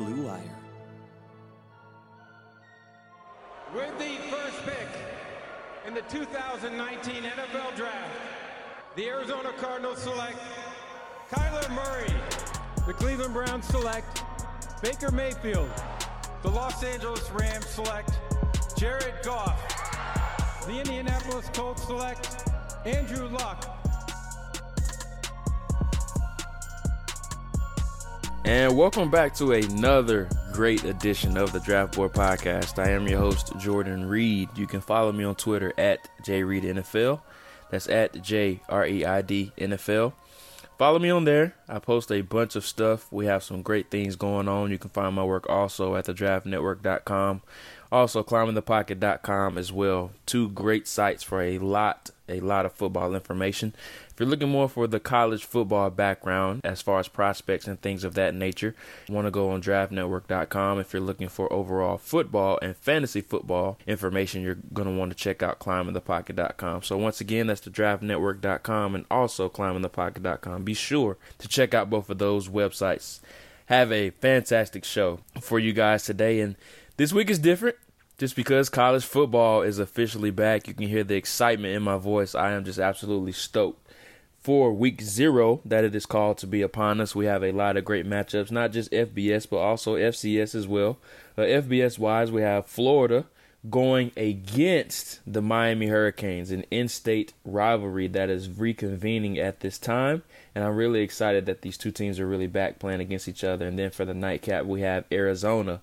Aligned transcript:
Blue 0.00 0.22
Wire. 0.22 0.40
With 3.74 3.98
the 3.98 4.16
first 4.30 4.56
pick 4.64 4.88
in 5.86 5.92
the 5.92 6.00
2019 6.08 7.22
NFL 7.22 7.76
Draft, 7.76 8.10
the 8.96 9.06
Arizona 9.08 9.52
Cardinals 9.58 9.98
select 9.98 10.38
Kyler 11.30 11.68
Murray. 11.74 12.14
The 12.86 12.94
Cleveland 12.94 13.34
Browns 13.34 13.66
select 13.66 14.22
Baker 14.82 15.10
Mayfield. 15.10 15.70
The 16.44 16.48
Los 16.50 16.82
Angeles 16.82 17.30
Rams 17.32 17.66
select 17.66 18.18
Jared 18.78 19.22
Goff. 19.22 19.60
The 20.66 20.78
Indianapolis 20.78 21.50
Colts 21.52 21.82
select 21.84 22.48
Andrew 22.86 23.28
Luck. 23.28 23.69
And 28.44 28.76
welcome 28.76 29.10
back 29.10 29.34
to 29.34 29.52
another 29.52 30.28
great 30.52 30.84
edition 30.84 31.36
of 31.36 31.52
the 31.52 31.60
Draft 31.60 31.94
Board 31.94 32.12
Podcast. 32.12 32.78
I 32.78 32.90
am 32.90 33.06
your 33.06 33.18
host, 33.18 33.52
Jordan 33.58 34.08
Reid. 34.08 34.48
You 34.56 34.66
can 34.66 34.80
follow 34.80 35.12
me 35.12 35.24
on 35.24 35.34
Twitter 35.34 35.72
at 35.76 36.08
JReidNFL. 36.22 37.20
That's 37.70 37.88
at 37.88 38.22
J 38.22 38.60
R 38.68 38.86
E 38.86 39.04
I 39.04 39.22
D 39.22 39.52
NFL. 39.58 40.14
Follow 40.78 40.98
me 40.98 41.10
on 41.10 41.24
there. 41.24 41.54
I 41.68 41.78
post 41.78 42.10
a 42.10 42.22
bunch 42.22 42.56
of 42.56 42.64
stuff. 42.64 43.06
We 43.12 43.26
have 43.26 43.42
some 43.42 43.60
great 43.60 43.90
things 43.90 44.16
going 44.16 44.48
on. 44.48 44.70
You 44.70 44.78
can 44.78 44.88
find 44.88 45.14
my 45.14 45.22
work 45.24 45.48
also 45.50 45.94
at 45.94 46.06
thedraftnetwork.com. 46.06 47.42
Also, 47.92 48.22
climbingthepocket.com 48.22 49.58
as 49.58 49.72
well. 49.72 50.12
Two 50.24 50.48
great 50.48 50.88
sites 50.88 51.22
for 51.22 51.42
a 51.42 51.58
lot, 51.58 52.10
a 52.28 52.40
lot 52.40 52.64
of 52.64 52.72
football 52.72 53.14
information. 53.14 53.74
If 54.20 54.26
you're 54.26 54.32
looking 54.32 54.50
more 54.50 54.68
for 54.68 54.86
the 54.86 55.00
college 55.00 55.46
football 55.46 55.88
background 55.88 56.60
as 56.62 56.82
far 56.82 56.98
as 57.00 57.08
prospects 57.08 57.66
and 57.66 57.80
things 57.80 58.04
of 58.04 58.12
that 58.16 58.34
nature, 58.34 58.74
want 59.08 59.26
to 59.26 59.30
go 59.30 59.48
on 59.48 59.62
draftnetwork.com. 59.62 60.78
If 60.78 60.92
you're 60.92 61.00
looking 61.00 61.30
for 61.30 61.50
overall 61.50 61.96
football 61.96 62.58
and 62.60 62.76
fantasy 62.76 63.22
football 63.22 63.78
information, 63.86 64.42
you're 64.42 64.58
going 64.74 64.86
to 64.88 64.94
want 64.94 65.10
to 65.10 65.16
check 65.16 65.42
out 65.42 65.58
climbingthepocket.com. 65.58 66.82
So 66.82 66.98
once 66.98 67.22
again, 67.22 67.46
that's 67.46 67.62
the 67.62 67.70
draftnetwork.com 67.70 68.94
and 68.94 69.06
also 69.10 69.48
climbingthepocket.com. 69.48 70.64
Be 70.64 70.74
sure 70.74 71.16
to 71.38 71.48
check 71.48 71.72
out 71.72 71.88
both 71.88 72.10
of 72.10 72.18
those 72.18 72.50
websites. 72.50 73.20
Have 73.68 73.90
a 73.90 74.10
fantastic 74.10 74.84
show 74.84 75.20
for 75.40 75.58
you 75.58 75.72
guys 75.72 76.04
today 76.04 76.40
and 76.40 76.56
this 76.98 77.14
week 77.14 77.30
is 77.30 77.38
different 77.38 77.76
just 78.18 78.36
because 78.36 78.68
college 78.68 79.06
football 79.06 79.62
is 79.62 79.78
officially 79.78 80.30
back. 80.30 80.68
You 80.68 80.74
can 80.74 80.88
hear 80.88 81.04
the 81.04 81.16
excitement 81.16 81.74
in 81.74 81.82
my 81.82 81.96
voice. 81.96 82.34
I 82.34 82.50
am 82.50 82.66
just 82.66 82.78
absolutely 82.78 83.32
stoked 83.32 83.89
for 84.40 84.72
week 84.72 85.02
zero 85.02 85.60
that 85.64 85.84
it 85.84 85.94
is 85.94 86.06
called 86.06 86.38
to 86.38 86.46
be 86.46 86.62
upon 86.62 87.00
us. 87.00 87.14
We 87.14 87.26
have 87.26 87.44
a 87.44 87.52
lot 87.52 87.76
of 87.76 87.84
great 87.84 88.06
matchups, 88.06 88.50
not 88.50 88.72
just 88.72 88.90
FBS, 88.90 89.48
but 89.48 89.58
also 89.58 89.96
FCS 89.96 90.54
as 90.54 90.66
well. 90.66 90.98
Uh, 91.36 91.42
FBS 91.42 91.98
wise, 91.98 92.32
we 92.32 92.42
have 92.42 92.66
Florida 92.66 93.26
going 93.68 94.10
against 94.16 95.20
the 95.26 95.42
Miami 95.42 95.88
Hurricanes, 95.88 96.50
an 96.50 96.64
in 96.70 96.88
state 96.88 97.34
rivalry 97.44 98.06
that 98.08 98.30
is 98.30 98.48
reconvening 98.48 99.36
at 99.36 99.60
this 99.60 99.78
time. 99.78 100.22
And 100.54 100.64
I'm 100.64 100.76
really 100.76 101.02
excited 101.02 101.44
that 101.46 101.60
these 101.60 101.76
two 101.76 101.90
teams 101.90 102.18
are 102.18 102.26
really 102.26 102.46
back 102.46 102.78
playing 102.78 103.00
against 103.00 103.28
each 103.28 103.44
other. 103.44 103.66
And 103.66 103.78
then 103.78 103.90
for 103.90 104.06
the 104.06 104.14
nightcap, 104.14 104.64
we 104.64 104.80
have 104.80 105.04
Arizona 105.12 105.82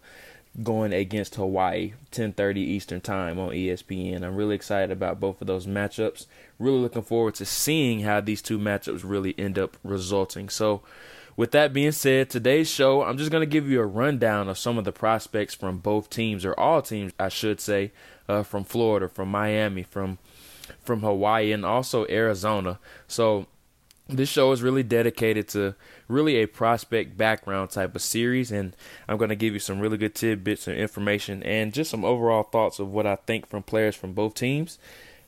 going 0.64 0.92
against 0.92 1.36
Hawaii, 1.36 1.94
10:30 2.12 2.62
Eastern 2.62 3.02
Time 3.02 3.38
on 3.38 3.54
ESPN. 3.54 4.24
I'm 4.24 4.36
really 4.36 4.56
excited 4.56 4.92
about 4.92 5.20
both 5.20 5.40
of 5.40 5.48
those 5.48 5.68
matchups. 5.68 6.26
Really 6.60 6.80
looking 6.80 7.04
forward 7.04 7.36
to 7.36 7.46
seeing 7.46 8.02
how 8.02 8.20
these 8.22 8.42
two 8.42 8.58
matchups 8.58 9.02
really 9.04 9.36
end 9.38 9.60
up 9.60 9.78
resulting. 9.84 10.50
So, 10.50 10.82
with 11.36 11.52
that 11.52 11.72
being 11.72 11.92
said, 11.92 12.32
today's 12.32 12.68
show, 12.68 13.04
I'm 13.04 13.18
just 13.18 13.30
going 13.30 13.42
to 13.42 13.46
give 13.46 13.70
you 13.70 13.80
a 13.80 13.86
rundown 13.86 14.50
of 14.50 14.58
some 14.58 14.80
of 14.80 14.86
the 14.86 14.92
prospects 14.92 15.54
from 15.54 15.78
both 15.78 16.10
teams 16.10 16.44
or 16.44 16.60
all 16.60 16.82
teams, 16.82 17.14
I 17.20 17.30
should 17.30 17.62
say, 17.62 17.92
uh, 18.28 18.42
from 18.42 18.64
Florida, 18.64 19.08
from 19.08 19.30
Miami, 19.30 19.84
from 19.84 20.18
from 20.84 21.02
Hawaii 21.02 21.52
and 21.52 21.66
also 21.66 22.06
Arizona. 22.10 22.80
So, 23.08 23.46
this 24.10 24.30
show 24.30 24.52
is 24.52 24.62
really 24.62 24.84
dedicated 24.84 25.48
to 25.50 25.76
really 26.08 26.38
a 26.38 26.46
prospect 26.46 27.18
background 27.18 27.70
type 27.70 27.96
of 27.96 28.02
series 28.02 28.52
and 28.52 28.76
i'm 29.08 29.18
going 29.18 29.30
to 29.30 29.36
give 29.36 29.54
you 29.54 29.60
some 29.60 29.80
really 29.80 29.98
good 29.98 30.16
tidbits 30.16 30.68
and 30.68 30.78
information 30.78 31.44
and 31.44 31.74
just 31.74 31.92
some 31.92 32.06
overall 32.06 32.44
thoughts 32.44 32.80
of 32.80 32.90
what 32.92 33.06
i 33.06 33.16
think 33.16 33.46
from 33.46 33.62
players 33.62 33.96
from 33.96 34.14
both 34.14 34.34
teams 34.34 34.80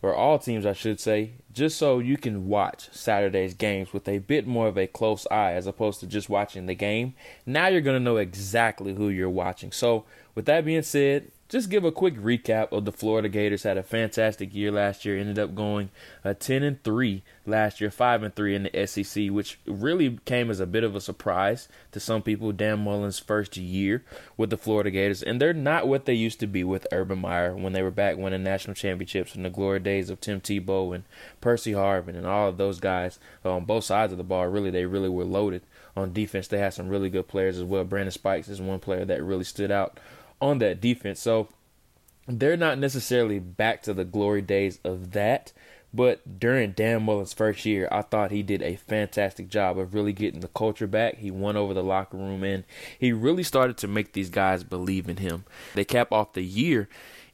or 0.02 0.14
all 0.14 0.40
teams 0.40 0.66
i 0.66 0.74
should 0.74 1.00
say 1.00 1.34
just 1.52 1.78
so 1.78 2.00
you 2.00 2.16
can 2.16 2.48
watch 2.48 2.90
saturday's 2.94 3.54
games 3.54 3.92
with 3.92 4.08
a 4.08 4.20
bit 4.20 4.46
more 4.46 4.68
of 4.68 4.78
a 4.78 4.88
close 4.88 5.26
eye 5.32 5.54
as 5.54 5.68
opposed 5.68 6.00
to 6.00 6.08
just 6.08 6.30
watching 6.30 6.68
the 6.68 6.76
game. 6.76 7.16
Now 7.46 7.68
you're 7.68 7.82
going 7.82 7.98
to 7.98 8.04
know 8.04 8.18
exactly 8.18 8.94
who 8.94 9.10
you're 9.10 9.30
watching. 9.30 9.72
So 9.72 10.06
with 10.36 10.46
that 10.46 10.64
being 10.64 10.84
said 10.84 11.32
just 11.50 11.72
give 11.72 11.84
a 11.84 11.92
quick 11.92 12.16
recap 12.16 12.72
of 12.72 12.86
the 12.86 12.92
Florida 12.92 13.28
Gators. 13.28 13.64
Had 13.64 13.78
a 13.78 13.84
fantastic 13.84 14.54
year 14.54 14.72
last 14.72 15.04
year. 15.04 15.18
Ended 15.18 15.40
up 15.40 15.56
going 15.56 15.90
uh, 16.24 16.36
10 16.36 16.62
and 16.62 16.84
3 16.84 17.24
last 17.48 17.82
year, 17.82 17.90
5 17.90 18.22
and 18.22 18.36
3 18.36 18.56
in 18.56 18.64
the 18.64 18.86
SEC, 18.86 19.30
which 19.30 19.60
really 19.66 20.20
came 20.26 20.52
as 20.52 20.60
a 20.60 20.68
bit 20.68 20.84
of 20.84 20.96
a 20.96 21.02
surprise 21.02 21.68
to 21.92 22.00
some 22.00 22.22
people. 22.22 22.52
Dan 22.52 22.84
Mullen's 22.84 23.18
first 23.18 23.58
year 23.58 24.04
with 24.38 24.52
the 24.52 24.58
Florida 24.58 24.92
Gators, 24.92 25.24
and 25.24 25.42
they're 25.42 25.52
not 25.52 25.88
what 25.88 26.06
they 26.06 26.14
used 26.14 26.40
to 26.40 26.48
be 26.48 26.64
with 26.64 26.86
Urban 26.92 27.20
Meyer 27.20 27.56
when 27.56 27.74
they 27.74 27.82
were 27.82 27.90
back 27.90 28.16
winning 28.16 28.44
national 28.44 28.76
championships 28.76 29.36
in 29.36 29.42
the 29.42 29.50
glory 29.50 29.80
days 29.80 30.12
of 30.12 30.22
Tim 30.22 30.40
Tebow 30.40 30.94
and 30.94 31.04
Percy 31.42 31.72
Harvin 31.72 32.16
and 32.16 32.28
all 32.28 32.48
of 32.48 32.58
those 32.58 32.80
guys 32.80 33.18
on 33.44 33.66
both 33.66 33.86
sides 33.86 34.12
of 34.12 34.20
the 34.20 34.24
ball. 34.24 34.48
Really, 34.48 34.70
they 34.70 34.86
really 34.86 35.10
were 35.10 35.26
loaded 35.26 35.64
on 35.98 36.14
defense. 36.14 36.48
They 36.48 36.60
had 36.60 36.76
some 36.76 36.90
really 36.90 37.10
good 37.10 37.28
players 37.28 37.58
as 37.58 37.64
well. 37.64 37.84
Brandon 37.84 38.12
Spikes 38.12 38.50
is 38.50 38.62
one 38.62 38.80
player 38.80 39.04
that 39.06 39.24
really 39.24 39.44
stood 39.44 39.72
out 39.72 40.00
on 40.42 40.60
that 40.60 40.82
defense. 40.82 41.20
So 41.20 41.50
they're 42.28 42.58
not 42.58 42.78
necessarily 42.78 43.40
back 43.40 43.82
to 43.84 43.94
the 43.94 44.06
glory 44.06 44.42
days 44.42 44.80
of 44.84 45.12
that. 45.12 45.52
But 45.92 46.40
during 46.40 46.74
Dan 46.74 47.04
Mullen's 47.04 47.34
first 47.34 47.66
year, 47.66 47.88
I 47.92 48.04
thought 48.04 48.30
he 48.30 48.44
did 48.44 48.62
a 48.62 48.76
fantastic 48.76 49.50
job 49.50 49.80
of 49.80 49.96
really 49.96 50.14
getting 50.14 50.42
the 50.42 50.48
culture 50.48 50.86
back. 50.86 51.18
He 51.18 51.32
won 51.32 51.58
over 51.58 51.74
the 51.74 51.84
locker 51.84 52.18
room 52.18 52.44
and 52.44 52.64
he 53.00 53.12
really 53.12 53.42
started 53.42 53.78
to 53.78 53.88
make 53.88 54.14
these 54.14 54.30
guys 54.30 54.64
believe 54.64 55.10
in 55.10 55.18
him. 55.18 55.46
They 55.74 55.86
cap 55.86 56.12
off 56.12 56.34
the 56.34 56.44
year 56.44 56.88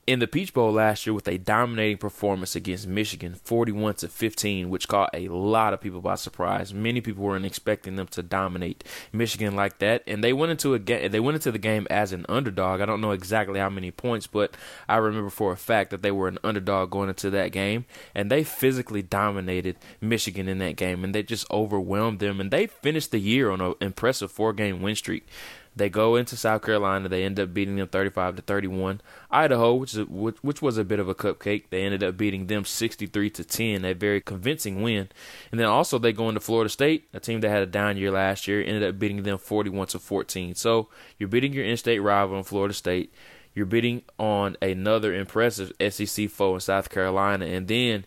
in 0.07 0.19
the 0.19 0.27
Peach 0.27 0.53
Bowl 0.53 0.71
last 0.71 1.07
year 1.07 1.15
with 1.15 1.27
a 1.27 1.39
dominating 1.39 1.97
performance 1.97 2.55
against 2.55 2.85
Michigan, 2.85 3.33
41 3.33 3.95
to 3.95 4.07
15, 4.07 4.69
which 4.69 4.87
caught 4.87 5.09
a 5.13 5.29
lot 5.29 5.73
of 5.73 5.81
people 5.81 5.99
by 5.99 6.13
surprise. 6.13 6.73
Many 6.73 7.01
people 7.01 7.23
weren't 7.23 7.45
expecting 7.45 7.95
them 7.95 8.05
to 8.07 8.21
dominate 8.21 8.83
Michigan 9.11 9.55
like 9.55 9.79
that, 9.79 10.03
and 10.05 10.23
they 10.23 10.31
went 10.31 10.51
into 10.51 10.75
a 10.75 10.79
game. 10.79 11.11
They 11.11 11.19
went 11.19 11.35
into 11.35 11.51
the 11.51 11.57
game 11.57 11.87
as 11.89 12.13
an 12.13 12.25
underdog. 12.29 12.81
I 12.81 12.85
don't 12.85 13.01
know 13.01 13.11
exactly 13.11 13.59
how 13.59 13.69
many 13.69 13.89
points, 13.89 14.27
but 14.27 14.55
I 14.87 14.97
remember 14.97 15.31
for 15.31 15.51
a 15.51 15.57
fact 15.57 15.89
that 15.89 16.03
they 16.03 16.11
were 16.11 16.27
an 16.27 16.39
underdog 16.43 16.91
going 16.91 17.09
into 17.09 17.31
that 17.31 17.51
game, 17.51 17.85
and 18.13 18.29
they 18.29 18.43
physically 18.43 19.01
dominated 19.01 19.75
Michigan 20.01 20.47
in 20.47 20.59
that 20.59 20.75
game, 20.75 21.03
and 21.03 21.15
they 21.15 21.23
just 21.23 21.49
overwhelmed 21.49 22.19
them, 22.19 22.39
and 22.39 22.51
they 22.51 22.67
finished 22.67 23.09
the 23.09 23.19
year 23.19 23.49
on 23.49 23.59
an 23.59 23.73
impressive 23.81 24.31
four-game 24.31 24.83
win 24.83 24.95
streak. 24.95 25.25
They 25.75 25.89
go 25.89 26.15
into 26.15 26.37
South 26.37 26.61
Carolina. 26.61 27.09
They 27.09 27.23
end 27.23 27.39
up 27.39 27.53
beating 27.53 27.75
them 27.75 27.87
35 27.87 28.37
to 28.37 28.41
31. 28.41 29.01
Idaho, 29.29 29.73
which 29.73 29.93
is 29.93 29.99
a, 29.99 30.03
which, 30.05 30.61
was 30.61 30.77
a 30.77 30.85
bit 30.85 30.99
of 30.99 31.09
a 31.09 31.15
cupcake, 31.15 31.65
they 31.69 31.83
ended 31.83 32.03
up 32.03 32.15
beating 32.15 32.47
them 32.47 32.63
63 32.63 33.29
to 33.31 33.43
10. 33.43 33.83
A 33.83 33.93
very 33.93 34.21
convincing 34.21 34.81
win. 34.81 35.09
And 35.51 35.59
then 35.59 35.67
also 35.67 35.99
they 35.99 36.13
go 36.13 36.29
into 36.29 36.39
Florida 36.39 36.69
State, 36.69 37.09
a 37.13 37.19
team 37.19 37.41
that 37.41 37.49
had 37.49 37.63
a 37.63 37.67
down 37.67 37.97
year 37.97 38.11
last 38.11 38.47
year, 38.47 38.61
ended 38.61 38.83
up 38.83 38.97
beating 38.97 39.23
them 39.23 39.37
41 39.37 39.87
to 39.87 39.99
14. 39.99 40.55
So 40.55 40.87
you're 41.17 41.29
beating 41.29 41.51
your 41.51 41.65
in-state 41.65 41.99
rival 41.99 42.37
in 42.37 42.43
Florida 42.43 42.73
State. 42.73 43.13
You're 43.53 43.65
beating 43.65 44.03
on 44.19 44.57
another 44.61 45.13
impressive 45.13 45.71
SEC 45.89 46.29
foe 46.29 46.55
in 46.55 46.59
South 46.59 46.89
Carolina, 46.89 47.45
and 47.45 47.67
then 47.67 48.05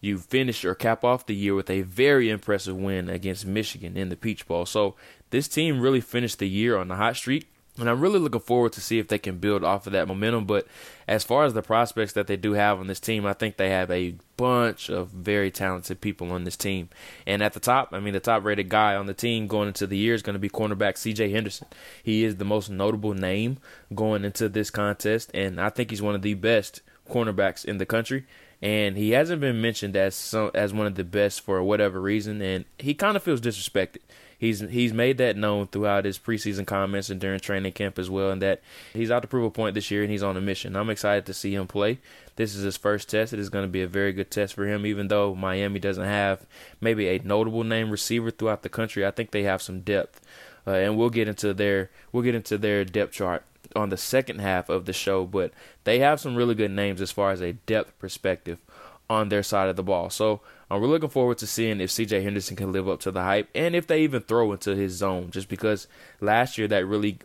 you 0.00 0.18
finish 0.18 0.64
or 0.64 0.74
cap 0.74 1.04
off 1.04 1.26
the 1.26 1.34
year 1.34 1.54
with 1.54 1.70
a 1.70 1.82
very 1.82 2.30
impressive 2.30 2.76
win 2.76 3.08
against 3.08 3.46
Michigan 3.46 3.96
in 3.96 4.08
the 4.08 4.16
Peach 4.16 4.46
Bowl. 4.46 4.66
So 4.66 4.94
this 5.30 5.48
team 5.48 5.80
really 5.80 6.00
finished 6.00 6.38
the 6.38 6.48
year 6.48 6.76
on 6.76 6.88
the 6.88 6.96
hot 6.96 7.16
streak. 7.16 7.46
And 7.78 7.88
I'm 7.88 8.00
really 8.00 8.18
looking 8.18 8.40
forward 8.40 8.72
to 8.74 8.80
see 8.80 8.98
if 8.98 9.08
they 9.08 9.18
can 9.18 9.38
build 9.38 9.64
off 9.64 9.86
of 9.86 9.92
that 9.92 10.08
momentum. 10.08 10.44
But 10.44 10.66
as 11.08 11.24
far 11.24 11.44
as 11.44 11.54
the 11.54 11.62
prospects 11.62 12.12
that 12.12 12.26
they 12.26 12.36
do 12.36 12.52
have 12.52 12.78
on 12.78 12.88
this 12.88 13.00
team, 13.00 13.24
I 13.24 13.32
think 13.32 13.56
they 13.56 13.70
have 13.70 13.90
a 13.90 14.16
bunch 14.36 14.90
of 14.90 15.08
very 15.08 15.50
talented 15.50 16.00
people 16.00 16.30
on 16.32 16.44
this 16.44 16.56
team. 16.56 16.90
And 17.26 17.42
at 17.42 17.54
the 17.54 17.60
top, 17.60 17.90
I 17.92 18.00
mean, 18.00 18.12
the 18.12 18.20
top 18.20 18.44
rated 18.44 18.68
guy 18.68 18.96
on 18.96 19.06
the 19.06 19.14
team 19.14 19.46
going 19.46 19.68
into 19.68 19.86
the 19.86 19.96
year 19.96 20.14
is 20.14 20.22
going 20.22 20.34
to 20.34 20.40
be 20.40 20.50
cornerback 20.50 20.94
CJ 20.94 21.30
Henderson. 21.30 21.68
He 22.02 22.24
is 22.24 22.36
the 22.36 22.44
most 22.44 22.70
notable 22.70 23.14
name 23.14 23.58
going 23.94 24.24
into 24.24 24.48
this 24.48 24.70
contest. 24.70 25.30
And 25.32 25.60
I 25.60 25.70
think 25.70 25.90
he's 25.90 26.02
one 26.02 26.14
of 26.14 26.22
the 26.22 26.34
best 26.34 26.82
cornerbacks 27.08 27.64
in 27.64 27.78
the 27.78 27.86
country 27.86 28.26
and 28.62 28.96
he 28.96 29.10
hasn't 29.10 29.40
been 29.40 29.60
mentioned 29.60 29.96
as 29.96 30.14
some, 30.14 30.50
as 30.54 30.72
one 30.72 30.86
of 30.86 30.94
the 30.94 31.04
best 31.04 31.40
for 31.40 31.62
whatever 31.62 32.00
reason, 32.00 32.42
and 32.42 32.64
he 32.78 32.94
kind 32.94 33.16
of 33.16 33.22
feels 33.22 33.40
disrespected. 33.40 33.98
He's 34.38 34.60
he's 34.60 34.94
made 34.94 35.18
that 35.18 35.36
known 35.36 35.66
throughout 35.66 36.06
his 36.06 36.18
preseason 36.18 36.66
comments 36.66 37.10
and 37.10 37.20
during 37.20 37.40
training 37.40 37.72
camp 37.72 37.98
as 37.98 38.08
well, 38.08 38.30
and 38.30 38.40
that 38.40 38.62
he's 38.94 39.10
out 39.10 39.20
to 39.20 39.28
prove 39.28 39.44
a 39.44 39.50
point 39.50 39.74
this 39.74 39.90
year 39.90 40.02
and 40.02 40.10
he's 40.10 40.22
on 40.22 40.36
a 40.36 40.40
mission. 40.40 40.76
I'm 40.76 40.88
excited 40.88 41.26
to 41.26 41.34
see 41.34 41.54
him 41.54 41.66
play. 41.66 41.98
This 42.36 42.54
is 42.54 42.62
his 42.62 42.78
first 42.78 43.10
test. 43.10 43.34
It 43.34 43.38
is 43.38 43.50
going 43.50 43.64
to 43.64 43.70
be 43.70 43.82
a 43.82 43.86
very 43.86 44.12
good 44.12 44.30
test 44.30 44.54
for 44.54 44.66
him, 44.66 44.86
even 44.86 45.08
though 45.08 45.34
Miami 45.34 45.78
doesn't 45.78 46.04
have 46.04 46.46
maybe 46.80 47.08
a 47.08 47.20
notable 47.22 47.64
name 47.64 47.90
receiver 47.90 48.30
throughout 48.30 48.62
the 48.62 48.70
country. 48.70 49.04
I 49.04 49.10
think 49.10 49.30
they 49.30 49.42
have 49.42 49.60
some 49.60 49.80
depth 49.80 50.22
uh, 50.66 50.72
and 50.72 50.96
we'll 50.96 51.10
get 51.10 51.28
into 51.28 51.54
their 51.54 51.90
we'll 52.12 52.22
get 52.22 52.34
into 52.34 52.58
their 52.58 52.84
depth 52.84 53.12
chart 53.12 53.44
on 53.76 53.88
the 53.88 53.96
second 53.96 54.40
half 54.40 54.68
of 54.68 54.84
the 54.84 54.92
show. 54.92 55.24
But 55.24 55.52
they 55.84 55.98
have 56.00 56.20
some 56.20 56.36
really 56.36 56.54
good 56.54 56.70
names 56.70 57.00
as 57.00 57.12
far 57.12 57.30
as 57.30 57.40
a 57.40 57.52
depth 57.52 57.98
perspective 57.98 58.58
on 59.10 59.28
their 59.28 59.42
side 59.42 59.68
of 59.68 59.74
the 59.74 59.82
ball. 59.82 60.08
So 60.08 60.40
uh, 60.70 60.78
we're 60.78 60.86
looking 60.86 61.08
forward 61.08 61.36
to 61.38 61.46
seeing 61.46 61.80
if 61.80 61.90
CJ 61.90 62.22
Henderson 62.22 62.54
can 62.54 62.70
live 62.70 62.88
up 62.88 63.00
to 63.00 63.10
the 63.10 63.22
hype 63.22 63.48
and 63.56 63.74
if 63.74 63.88
they 63.88 64.02
even 64.02 64.22
throw 64.22 64.52
into 64.52 64.76
his 64.76 64.92
zone. 64.92 65.32
Just 65.32 65.48
because 65.48 65.88
last 66.20 66.56
year 66.56 66.68
that 66.68 66.86
really 66.86 67.18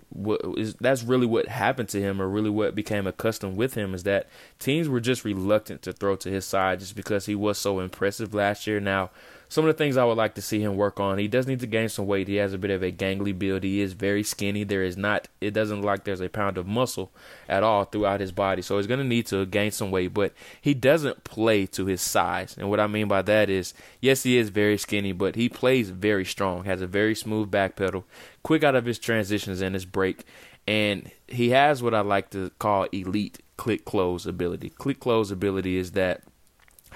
is 0.58 0.74
that's 0.76 1.04
really 1.04 1.28
what 1.28 1.48
happened 1.48 1.90
to 1.90 2.02
him, 2.02 2.20
or 2.20 2.28
really 2.28 2.50
what 2.50 2.74
became 2.74 3.06
accustomed 3.06 3.56
with 3.56 3.76
him, 3.76 3.94
is 3.94 4.02
that 4.02 4.28
teams 4.58 4.90
were 4.90 5.00
just 5.00 5.24
reluctant 5.24 5.84
to 5.84 5.94
throw 5.94 6.16
to 6.16 6.30
his 6.32 6.44
side 6.44 6.80
just 6.80 6.96
because 6.96 7.28
he 7.28 7.36
was 7.36 7.60
so 7.60 7.80
impressive 7.80 8.34
last 8.34 8.66
year. 8.66 8.80
Now 8.80 9.12
some 9.50 9.66
of 9.66 9.68
the 9.68 9.78
things 9.78 9.98
I 9.98 10.06
would 10.06 10.18
like 10.18 10.36
to 10.36 10.42
see 10.42 10.60
him 10.62 10.76
work 10.76 11.00
on. 11.00 11.18
He 11.18 11.28
does 11.28 11.48
need 11.48 11.60
to 11.62 11.68
gain 11.68 11.90
some 11.90 12.08
weight. 12.08 12.28
He 12.28 12.36
has 12.36 12.54
a 12.54 12.58
bit 12.58 12.72
of 12.72 12.84
a 12.84 12.92
gangly 12.92 13.38
build. 13.38 13.64
He 13.64 13.82
is 13.82 13.94
very 13.94 14.24
skinny. 14.24 14.64
There 14.64 14.84
is 14.84 14.98
not 14.98 15.28
it 15.42 15.52
doesn't 15.52 15.78
look 15.78 15.86
like 15.86 16.04
there's 16.04 16.22
a 16.22 16.30
pound 16.30 16.58
of 16.58 16.68
muscle 16.68 17.12
at 17.48 17.64
all 17.64 17.86
throughout 17.86 18.20
his 18.20 18.32
body. 18.32 18.62
So 18.62 18.78
he's 18.78 18.88
gonna 18.88 19.04
need 19.04 19.28
to 19.28 19.46
gain 19.46 19.72
some 19.72 19.92
weight, 19.92 20.14
but 20.14 20.34
he 20.62 20.74
doesn't 20.74 21.24
play 21.24 21.66
to 21.68 21.86
his 21.86 22.02
size. 22.02 22.56
And 22.58 22.70
what 22.70 22.80
I 22.80 22.88
mean 22.88 23.08
by 23.08 23.22
that 23.24 23.50
is 23.50 23.74
yes, 24.02 24.24
he 24.24 24.38
is 24.38 24.50
very 24.50 24.78
skinny, 24.78 25.12
but 25.12 25.36
he 25.36 25.50
plays 25.50 25.90
very 25.90 26.26
strong, 26.26 26.66
has 26.66 26.82
a 26.82 26.88
very 26.88 27.16
smooth 27.16 27.52
back 27.52 27.76
pedal, 27.76 28.06
quick 28.44 28.64
out 28.64 28.76
of 28.76 28.86
his 28.86 29.00
transitions 29.00 29.62
and 29.62 29.76
his 29.76 29.86
break. 29.86 30.26
And 30.68 31.12
he 31.28 31.52
has 31.52 31.84
what 31.84 31.94
I 31.94 32.02
like 32.02 32.32
to 32.32 32.50
call 32.58 32.84
elite 32.92 33.40
click 33.58 33.86
close 33.86 34.26
ability. 34.26 34.70
Click 34.70 35.00
close 35.00 35.32
ability 35.32 35.78
is 35.78 35.92
that 35.92 36.24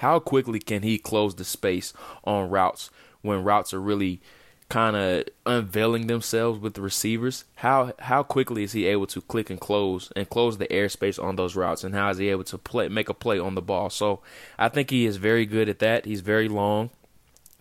how 0.00 0.18
quickly 0.18 0.58
can 0.58 0.82
he 0.82 0.96
close 0.96 1.34
the 1.34 1.44
space 1.44 1.92
on 2.24 2.48
routes 2.48 2.88
when 3.20 3.44
routes 3.44 3.74
are 3.74 3.80
really 3.80 4.22
kind 4.70 4.96
of 4.96 5.24
unveiling 5.44 6.06
themselves 6.06 6.58
with 6.58 6.72
the 6.72 6.80
receivers? 6.80 7.44
How 7.56 7.92
how 7.98 8.22
quickly 8.22 8.62
is 8.62 8.72
he 8.72 8.86
able 8.86 9.06
to 9.08 9.20
click 9.20 9.50
and 9.50 9.60
close 9.60 10.10
and 10.16 10.30
close 10.30 10.56
the 10.56 10.68
airspace 10.68 11.22
on 11.22 11.36
those 11.36 11.54
routes? 11.54 11.84
And 11.84 11.94
how 11.94 12.08
is 12.08 12.16
he 12.16 12.30
able 12.30 12.44
to 12.44 12.56
play 12.56 12.88
make 12.88 13.10
a 13.10 13.14
play 13.14 13.38
on 13.38 13.54
the 13.54 13.60
ball? 13.60 13.90
So 13.90 14.20
I 14.58 14.70
think 14.70 14.88
he 14.88 15.04
is 15.04 15.18
very 15.18 15.44
good 15.44 15.68
at 15.68 15.80
that. 15.80 16.06
He's 16.06 16.22
very 16.22 16.48
long. 16.48 16.88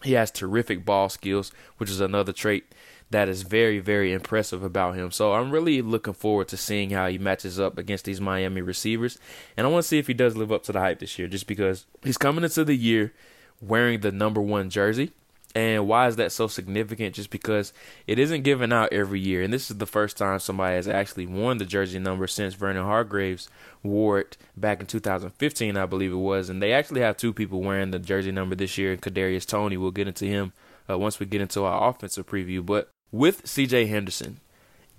He 0.01 0.13
has 0.13 0.31
terrific 0.31 0.86
ball 0.86 1.09
skills, 1.09 1.51
which 1.77 1.89
is 1.89 2.00
another 2.00 2.31
trait 2.31 2.63
that 3.11 3.27
is 3.27 3.41
very, 3.41 3.79
very 3.79 4.13
impressive 4.13 4.63
about 4.63 4.95
him. 4.95 5.11
So 5.11 5.33
I'm 5.33 5.51
really 5.51 5.81
looking 5.81 6.13
forward 6.13 6.47
to 6.50 6.57
seeing 6.57 6.91
how 6.91 7.07
he 7.07 7.17
matches 7.17 7.59
up 7.59 7.77
against 7.77 8.06
these 8.06 8.21
Miami 8.21 8.61
receivers. 8.61 9.17
And 9.57 9.65
I 9.65 9.69
want 9.69 9.83
to 9.83 9.88
see 9.88 9.97
if 9.97 10.07
he 10.07 10.13
does 10.13 10.38
live 10.38 10.51
up 10.51 10.63
to 10.63 10.71
the 10.71 10.79
hype 10.79 11.00
this 11.00 11.17
year, 11.17 11.27
just 11.27 11.47
because 11.47 11.85
he's 12.03 12.17
coming 12.17 12.44
into 12.44 12.63
the 12.63 12.75
year 12.75 13.13
wearing 13.61 14.01
the 14.01 14.11
number 14.11 14.41
one 14.41 14.69
jersey. 14.69 15.11
And 15.56 15.88
why 15.88 16.07
is 16.07 16.15
that 16.17 16.31
so 16.31 16.45
significant? 16.45 17.15
Just 17.15 17.31
because 17.31 17.73
it 18.06 18.19
isn't 18.19 18.44
given 18.44 18.71
out 18.71 18.94
every 18.94 19.19
year. 19.19 19.41
And 19.41 19.51
this 19.51 19.71
is 19.71 19.77
the 19.77 19.88
first 19.88 20.15
time 20.15 20.38
somebody 20.38 20.75
has 20.75 20.88
actually 20.88 21.25
worn 21.25 21.57
the 21.57 21.65
jersey 21.65 21.97
number 21.97 22.27
since 22.27 22.53
Vernon 22.53 22.85
Hargreaves 22.85 23.50
wore 23.81 24.19
it 24.19 24.38
back 24.55 24.79
in 24.79 24.85
2015, 24.85 25.75
I 25.75 25.85
believe 25.88 26.12
it 26.12 26.17
was. 26.17 26.50
And 26.50 26.62
they 26.62 26.71
actually 26.71 27.01
have 27.01 27.17
two 27.17 27.33
people 27.33 27.62
wearing 27.62 27.89
the 27.89 27.97
jersey 27.97 28.31
number 28.31 28.55
this 28.55 28.77
year. 28.77 28.91
And 28.91 29.01
Kadarius 29.01 29.47
Toney. 29.47 29.77
We'll 29.77 29.89
get 29.89 30.07
into 30.07 30.25
him 30.25 30.53
uh, 30.88 31.00
once 31.00 31.19
we 31.19 31.25
get 31.25 31.41
into 31.41 31.63
our 31.63 31.89
offensive 31.89 32.27
preview. 32.27 32.63
But 32.63 32.91
with 33.11 33.44
CJ 33.44 33.88
Henderson, 33.88 34.39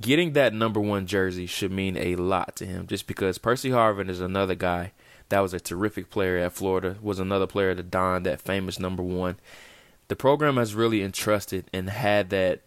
getting 0.00 0.32
that 0.32 0.54
number 0.54 0.80
one 0.80 1.06
jersey 1.06 1.46
should 1.46 1.72
mean 1.72 1.96
a 1.96 2.16
lot 2.16 2.56
to 2.56 2.66
him 2.66 2.86
just 2.86 3.06
because 3.06 3.38
Percy 3.38 3.70
Harvin 3.70 4.08
is 4.08 4.20
another 4.20 4.54
guy 4.54 4.92
that 5.28 5.40
was 5.40 5.54
a 5.54 5.60
terrific 5.60 6.10
player 6.10 6.38
at 6.38 6.52
Florida, 6.52 6.96
was 7.00 7.20
another 7.20 7.46
player 7.46 7.74
that 7.74 7.90
donned 7.90 8.26
that 8.26 8.40
famous 8.40 8.78
number 8.78 9.02
one. 9.02 9.36
The 10.08 10.16
program 10.16 10.56
has 10.56 10.74
really 10.74 11.02
entrusted 11.02 11.66
and 11.72 11.88
had 11.88 12.30
that 12.30 12.62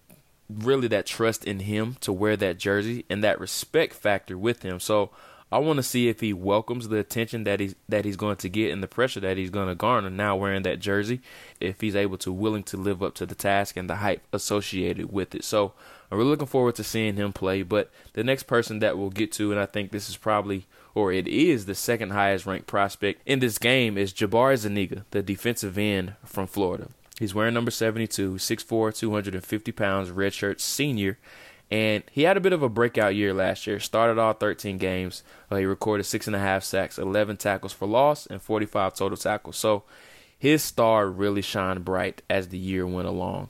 really 0.50 0.88
that 0.88 1.06
trust 1.06 1.46
in 1.46 1.60
him 1.62 1.98
to 2.02 2.14
wear 2.14 2.38
that 2.38 2.58
jersey 2.58 3.06
and 3.10 3.24
that 3.24 3.40
respect 3.40 3.94
factor 3.94 4.38
with 4.38 4.62
him. 4.62 4.80
So 4.80 5.12
I 5.52 5.60
want 5.60 5.78
to 5.78 5.84
see 5.84 6.08
if 6.08 6.20
he 6.20 6.34
welcomes 6.34 6.88
the 6.88 6.98
attention 6.98 7.44
that 7.44 7.60
he's 7.60 7.76
that 7.88 8.06
he's 8.06 8.16
going 8.16 8.38
to 8.38 8.50
get 8.50 8.72
and 8.72 8.82
the 8.82 8.88
pressure 8.88 9.20
that 9.20 9.38
he's 9.38 9.50
going 9.50 9.68
to 9.68 9.76
garner 9.76 10.10
now 10.10 10.36
wearing 10.36 10.64
that 10.64 10.80
jersey. 10.80 11.22
If 11.60 11.82
he's 11.82 11.96
able 11.96 12.18
to 12.20 12.32
willing 12.32 12.64
to 12.64 12.78
live 12.78 13.04
up 13.04 13.14
to 13.16 13.26
the 13.26 13.36
task 13.36 13.78
and 13.78 13.90
the 13.90 13.98
hype 13.98 14.24
associated 14.34 15.12
with 15.12 15.36
it, 15.36 15.44
so 15.44 15.74
I'm 16.10 16.18
really 16.18 16.32
looking 16.32 16.48
forward 16.48 16.76
to 16.76 16.84
seeing 16.84 17.16
him 17.16 17.34
play. 17.34 17.62
But 17.64 17.92
the 18.14 18.24
next 18.24 18.44
person 18.44 18.80
that 18.80 18.98
we'll 18.98 19.10
get 19.10 19.32
to, 19.34 19.52
and 19.52 19.60
I 19.60 19.66
think 19.66 19.92
this 19.92 20.10
is 20.10 20.18
probably 20.18 20.66
or 20.96 21.12
it 21.12 21.28
is 21.28 21.66
the 21.66 21.76
second 21.76 22.12
highest 22.12 22.46
ranked 22.46 22.68
prospect 22.68 23.22
in 23.26 23.40
this 23.40 23.58
game, 23.58 23.98
is 23.98 24.14
Jabari 24.14 24.58
Zuniga, 24.58 25.06
the 25.12 25.24
defensive 25.24 25.78
end 25.78 26.16
from 26.24 26.48
Florida. 26.48 26.90
He's 27.20 27.34
wearing 27.34 27.54
number 27.54 27.72
72, 27.72 28.34
6'4", 28.34 28.96
250 28.98 29.72
pounds, 29.72 30.10
redshirt 30.10 30.60
senior. 30.60 31.18
And 31.74 32.04
he 32.12 32.22
had 32.22 32.38
a 32.38 32.40
bit 32.40 32.54
of 32.54 32.62
a 32.62 32.70
breakout 32.70 33.16
year 33.16 33.34
last 33.34 33.66
year. 33.66 33.80
Started 33.80 34.20
all 34.20 34.34
13 34.34 34.78
games. 34.78 35.24
Uh, 35.50 35.56
he 35.56 35.66
recorded 35.66 36.04
six 36.04 36.28
and 36.28 36.36
a 36.36 36.40
half 36.40 36.64
sacks, 36.64 37.00
11 37.00 37.38
tackles 37.38 37.74
for 37.74 37.88
loss, 37.88 38.28
and 38.28 38.40
45 38.40 38.94
total 38.94 39.18
tackles. 39.18 39.58
So 39.58 39.82
his 40.38 40.62
star 40.62 41.10
really 41.10 41.42
shined 41.42 41.84
bright 41.84 42.22
as 42.30 42.50
the 42.50 42.60
year 42.60 42.86
went 42.86 43.08
along. 43.08 43.50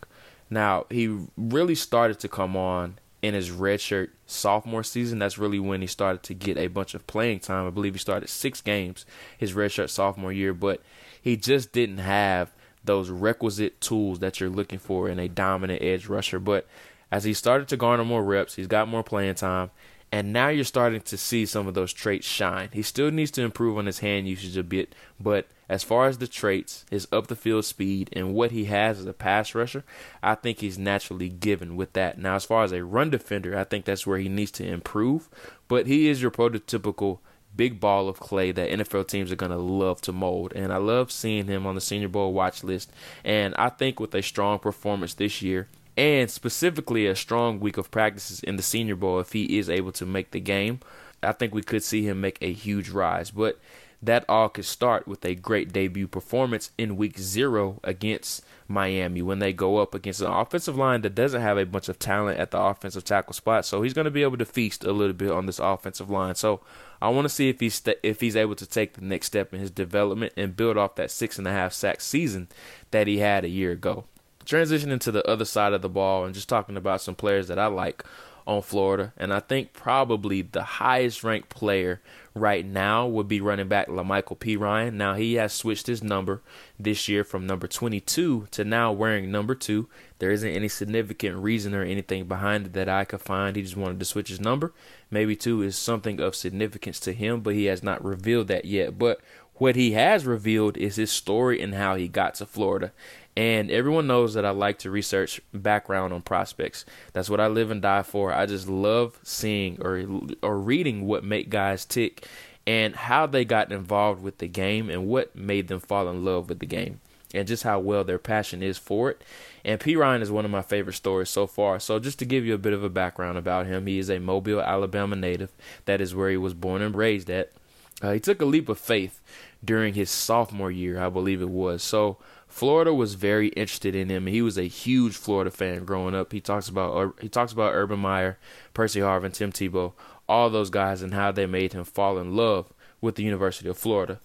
Now 0.49 0.85
he 0.89 1.19
really 1.35 1.75
started 1.75 2.17
to 2.21 2.29
come 2.29 2.55
on 2.55 2.97
in 3.21 3.33
his 3.33 3.49
redshirt 3.49 4.11
sophomore 4.25 4.85
season. 4.85 5.19
That's 5.19 5.37
really 5.37 5.59
when 5.59 5.81
he 5.81 5.87
started 5.87 6.23
to 6.23 6.33
get 6.33 6.57
a 6.57 6.67
bunch 6.67 6.93
of 6.93 7.05
playing 7.07 7.41
time. 7.41 7.67
I 7.67 7.71
believe 7.71 7.93
he 7.93 7.99
started 7.99 8.29
six 8.29 8.61
games 8.61 9.05
his 9.37 9.51
redshirt 9.51 9.89
sophomore 9.89 10.31
year, 10.31 10.53
but 10.53 10.81
he 11.21 11.35
just 11.35 11.73
didn't 11.73 11.97
have 11.97 12.53
those 12.85 13.09
requisite 13.09 13.81
tools 13.81 14.19
that 14.19 14.39
you're 14.39 14.49
looking 14.49 14.79
for 14.79 15.09
in 15.09 15.19
a 15.19 15.27
dominant 15.27 15.81
edge 15.81 16.07
rusher. 16.07 16.39
But 16.39 16.67
as 17.13 17.25
he 17.25 17.33
started 17.35 17.67
to 17.67 17.77
garner 17.77 18.03
more 18.03 18.23
reps, 18.23 18.55
he's 18.55 18.65
got 18.65 18.87
more 18.87 19.03
playing 19.03 19.35
time, 19.35 19.69
and 20.11 20.33
now 20.33 20.47
you're 20.47 20.63
starting 20.63 20.99
to 20.99 21.15
see 21.15 21.45
some 21.45 21.67
of 21.67 21.75
those 21.75 21.93
traits 21.93 22.25
shine. 22.25 22.69
He 22.73 22.81
still 22.81 23.11
needs 23.11 23.29
to 23.31 23.43
improve 23.43 23.77
on 23.77 23.85
his 23.85 23.99
hand 23.99 24.27
usage 24.27 24.57
a 24.57 24.63
bit, 24.63 24.95
but 25.19 25.47
as 25.69 25.83
far 25.83 26.07
as 26.07 26.17
the 26.17 26.27
traits, 26.27 26.87
his 26.89 27.07
up 27.11 27.27
the 27.27 27.35
field 27.35 27.65
speed, 27.65 28.09
and 28.13 28.33
what 28.33 28.49
he 28.49 28.65
has 28.65 28.99
as 28.99 29.05
a 29.05 29.13
pass 29.13 29.53
rusher, 29.53 29.83
I 30.23 30.33
think 30.33 30.57
he's 30.57 30.79
naturally 30.79 31.29
given 31.29 31.75
with 31.75 31.93
that. 31.93 32.17
Now, 32.17 32.33
as 32.33 32.45
far 32.45 32.63
as 32.63 32.71
a 32.71 32.83
run 32.83 33.11
defender, 33.11 33.55
I 33.55 33.63
think 33.63 33.85
that's 33.85 34.07
where 34.07 34.17
he 34.17 34.27
needs 34.27 34.49
to 34.53 34.65
improve, 34.65 35.29
but 35.67 35.85
he 35.85 36.09
is 36.09 36.19
your 36.19 36.31
prototypical 36.31 37.19
big 37.55 37.79
ball 37.79 38.09
of 38.09 38.19
clay 38.19 38.51
that 38.51 38.71
NFL 38.71 39.07
teams 39.07 39.31
are 39.31 39.35
going 39.35 39.51
to 39.51 39.57
love 39.59 40.01
to 40.01 40.11
mold. 40.11 40.51
And 40.55 40.73
I 40.73 40.77
love 40.77 41.11
seeing 41.11 41.45
him 41.45 41.67
on 41.67 41.75
the 41.75 41.81
Senior 41.81 42.07
Bowl 42.07 42.33
watch 42.33 42.63
list. 42.63 42.91
And 43.23 43.53
I 43.59 43.69
think 43.69 43.99
with 43.99 44.15
a 44.15 44.23
strong 44.23 44.57
performance 44.57 45.13
this 45.13 45.43
year, 45.43 45.67
and 45.97 46.29
specifically 46.29 47.05
a 47.05 47.15
strong 47.15 47.59
week 47.59 47.77
of 47.77 47.91
practices 47.91 48.39
in 48.41 48.55
the 48.55 48.63
Senior 48.63 48.95
Bowl 48.95 49.19
if 49.19 49.33
he 49.33 49.57
is 49.57 49.69
able 49.69 49.91
to 49.93 50.05
make 50.05 50.31
the 50.31 50.39
game. 50.39 50.79
I 51.21 51.31
think 51.31 51.53
we 51.53 51.61
could 51.61 51.83
see 51.83 52.07
him 52.07 52.19
make 52.19 52.37
a 52.41 52.51
huge 52.51 52.89
rise, 52.89 53.31
but 53.31 53.59
that 54.01 54.25
all 54.27 54.49
could 54.49 54.65
start 54.65 55.07
with 55.07 55.23
a 55.23 55.33
great 55.33 55.71
debut 55.71 56.07
performance 56.07 56.71
in 56.77 56.97
week 56.97 57.17
zero 57.17 57.79
against 57.83 58.43
Miami 58.67 59.21
when 59.21 59.39
they 59.39 59.53
go 59.53 59.77
up 59.77 59.95
against 59.95 60.19
an 60.19 60.31
offensive 60.31 60.75
line 60.75 61.01
that 61.01 61.15
doesn't 61.15 61.41
have 61.41 61.57
a 61.57 61.65
bunch 61.65 61.87
of 61.87 61.99
talent 61.99 62.37
at 62.37 62.51
the 62.51 62.59
offensive 62.59 63.05
tackle 63.05 63.33
spot. 63.33 63.65
So 63.65 63.81
he's 63.81 63.93
going 63.93 64.05
to 64.05 64.11
be 64.11 64.23
able 64.23 64.37
to 64.37 64.45
feast 64.45 64.83
a 64.83 64.91
little 64.91 65.13
bit 65.13 65.31
on 65.31 65.45
this 65.45 65.59
offensive 65.59 66.09
line. 66.09 66.35
So 66.35 66.59
I 67.01 67.09
want 67.09 67.25
to 67.25 67.29
see 67.29 67.47
if 67.47 67.61
he's 67.61 67.75
st- 67.75 67.99
if 68.03 68.19
he's 68.19 68.35
able 68.35 68.55
to 68.55 68.65
take 68.65 68.93
the 68.93 69.01
next 69.05 69.27
step 69.27 69.53
in 69.53 69.61
his 69.61 69.71
development 69.71 70.33
and 70.35 70.55
build 70.55 70.77
off 70.77 70.95
that 70.95 71.11
six 71.11 71.37
and 71.37 71.47
a 71.47 71.51
half 71.51 71.71
sack 71.71 72.01
season 72.01 72.49
that 72.91 73.07
he 73.07 73.19
had 73.19 73.45
a 73.45 73.49
year 73.49 73.71
ago 73.71 74.03
transitioning 74.45 74.99
to 75.01 75.11
the 75.11 75.27
other 75.27 75.45
side 75.45 75.73
of 75.73 75.81
the 75.81 75.89
ball 75.89 76.25
and 76.25 76.33
just 76.33 76.49
talking 76.49 76.77
about 76.77 77.01
some 77.01 77.15
players 77.15 77.47
that 77.47 77.59
I 77.59 77.67
like 77.67 78.03
on 78.45 78.61
Florida. 78.61 79.13
And 79.17 79.33
I 79.33 79.39
think 79.39 79.73
probably 79.73 80.41
the 80.41 80.63
highest 80.63 81.23
ranked 81.23 81.49
player 81.49 82.01
right 82.35 82.65
now 82.65 83.07
would 83.07 83.27
be 83.27 83.39
running 83.39 83.67
back 83.67 83.87
Lamical 83.87 84.37
Perine. 84.37 84.93
Now 84.93 85.13
he 85.13 85.35
has 85.35 85.53
switched 85.53 85.87
his 85.87 86.03
number 86.03 86.41
this 86.79 87.07
year 87.07 87.23
from 87.23 87.45
number 87.45 87.67
22 87.67 88.47
to 88.51 88.63
now 88.63 88.91
wearing 88.91 89.31
number 89.31 89.55
2. 89.55 89.87
There 90.19 90.31
isn't 90.31 90.49
any 90.49 90.67
significant 90.67 91.37
reason 91.37 91.73
or 91.73 91.83
anything 91.83 92.25
behind 92.25 92.67
it 92.67 92.73
that 92.73 92.89
I 92.89 93.05
could 93.05 93.21
find. 93.21 93.55
He 93.55 93.61
just 93.61 93.77
wanted 93.77 93.99
to 93.99 94.05
switch 94.05 94.29
his 94.29 94.41
number. 94.41 94.73
Maybe 95.11 95.35
2 95.35 95.61
is 95.61 95.77
something 95.77 96.19
of 96.19 96.35
significance 96.35 96.99
to 97.01 97.13
him, 97.13 97.41
but 97.41 97.53
he 97.53 97.65
has 97.65 97.83
not 97.83 98.03
revealed 98.03 98.47
that 98.47 98.65
yet. 98.65 98.97
But 98.97 99.21
what 99.63 99.77
he 99.77 99.93
has 99.93 100.25
revealed 100.25 100.75
is 100.75 100.97
his 100.97 101.09
story 101.09 101.61
and 101.61 101.73
how 101.73 101.95
he 101.95 102.09
got 102.09 102.35
to 102.35 102.45
Florida. 102.45 102.91
And 103.37 103.71
everyone 103.71 104.07
knows 104.07 104.33
that 104.33 104.43
I 104.43 104.49
like 104.49 104.77
to 104.79 104.91
research 104.91 105.39
background 105.53 106.11
on 106.11 106.21
prospects. 106.21 106.83
That's 107.13 107.29
what 107.29 107.39
I 107.39 107.47
live 107.47 107.71
and 107.71 107.81
die 107.81 108.03
for. 108.03 108.33
I 108.33 108.45
just 108.45 108.67
love 108.67 109.17
seeing 109.23 109.81
or 109.81 110.03
or 110.41 110.59
reading 110.59 111.07
what 111.07 111.23
make 111.23 111.49
guys 111.49 111.85
tick 111.85 112.27
and 112.67 112.93
how 112.93 113.25
they 113.25 113.45
got 113.45 113.71
involved 113.71 114.21
with 114.21 114.39
the 114.39 114.49
game 114.49 114.89
and 114.89 115.07
what 115.07 115.33
made 115.33 115.69
them 115.69 115.79
fall 115.79 116.09
in 116.09 116.25
love 116.25 116.49
with 116.49 116.59
the 116.59 116.65
game 116.65 116.99
and 117.33 117.47
just 117.47 117.63
how 117.63 117.79
well 117.79 118.03
their 118.03 118.19
passion 118.19 118.61
is 118.61 118.77
for 118.77 119.11
it. 119.11 119.23
And 119.63 119.79
Perine 119.79 120.21
is 120.21 120.29
one 120.29 120.43
of 120.43 120.51
my 120.51 120.61
favorite 120.61 120.97
stories 120.97 121.29
so 121.29 121.47
far. 121.47 121.79
So 121.79 121.99
just 121.99 122.19
to 122.19 122.25
give 122.25 122.45
you 122.45 122.53
a 122.53 122.65
bit 122.65 122.73
of 122.73 122.83
a 122.83 122.89
background 122.89 123.37
about 123.37 123.65
him, 123.65 123.87
he 123.87 123.97
is 123.97 124.09
a 124.09 124.19
Mobile, 124.19 124.61
Alabama 124.61 125.15
native. 125.15 125.53
That 125.85 126.01
is 126.01 126.13
where 126.13 126.29
he 126.29 126.35
was 126.35 126.53
born 126.53 126.81
and 126.81 126.93
raised 126.93 127.29
at. 127.29 127.53
Uh, 128.01 128.11
he 128.11 128.19
took 128.19 128.41
a 128.41 128.45
leap 128.45 128.67
of 128.67 128.77
faith 128.77 129.21
during 129.63 129.93
his 129.93 130.09
sophomore 130.09 130.71
year, 130.71 130.99
I 130.99 131.09
believe 131.09 131.41
it 131.41 131.49
was. 131.49 131.83
So 131.83 132.17
Florida 132.47 132.93
was 132.93 133.15
very 133.15 133.47
interested 133.49 133.95
in 133.95 134.09
him. 134.09 134.27
He 134.27 134.41
was 134.41 134.57
a 134.57 134.63
huge 134.63 135.15
Florida 135.15 135.51
fan 135.51 135.85
growing 135.85 136.13
up. 136.13 136.31
He 136.31 136.41
talks 136.41 136.69
about 136.69 136.95
uh, 136.95 137.11
he 137.19 137.29
talks 137.29 137.51
about 137.51 137.73
Urban 137.73 137.99
Meyer, 137.99 138.37
Percy 138.73 138.99
Harvin, 138.99 139.33
Tim 139.33 139.51
Tebow, 139.51 139.93
all 140.29 140.49
those 140.49 140.69
guys, 140.69 141.01
and 141.01 141.13
how 141.13 141.31
they 141.31 141.45
made 141.45 141.73
him 141.73 141.83
fall 141.83 142.17
in 142.17 142.35
love 142.35 142.71
with 143.01 143.15
the 143.15 143.23
University 143.23 143.69
of 143.69 143.77
Florida. 143.77 144.19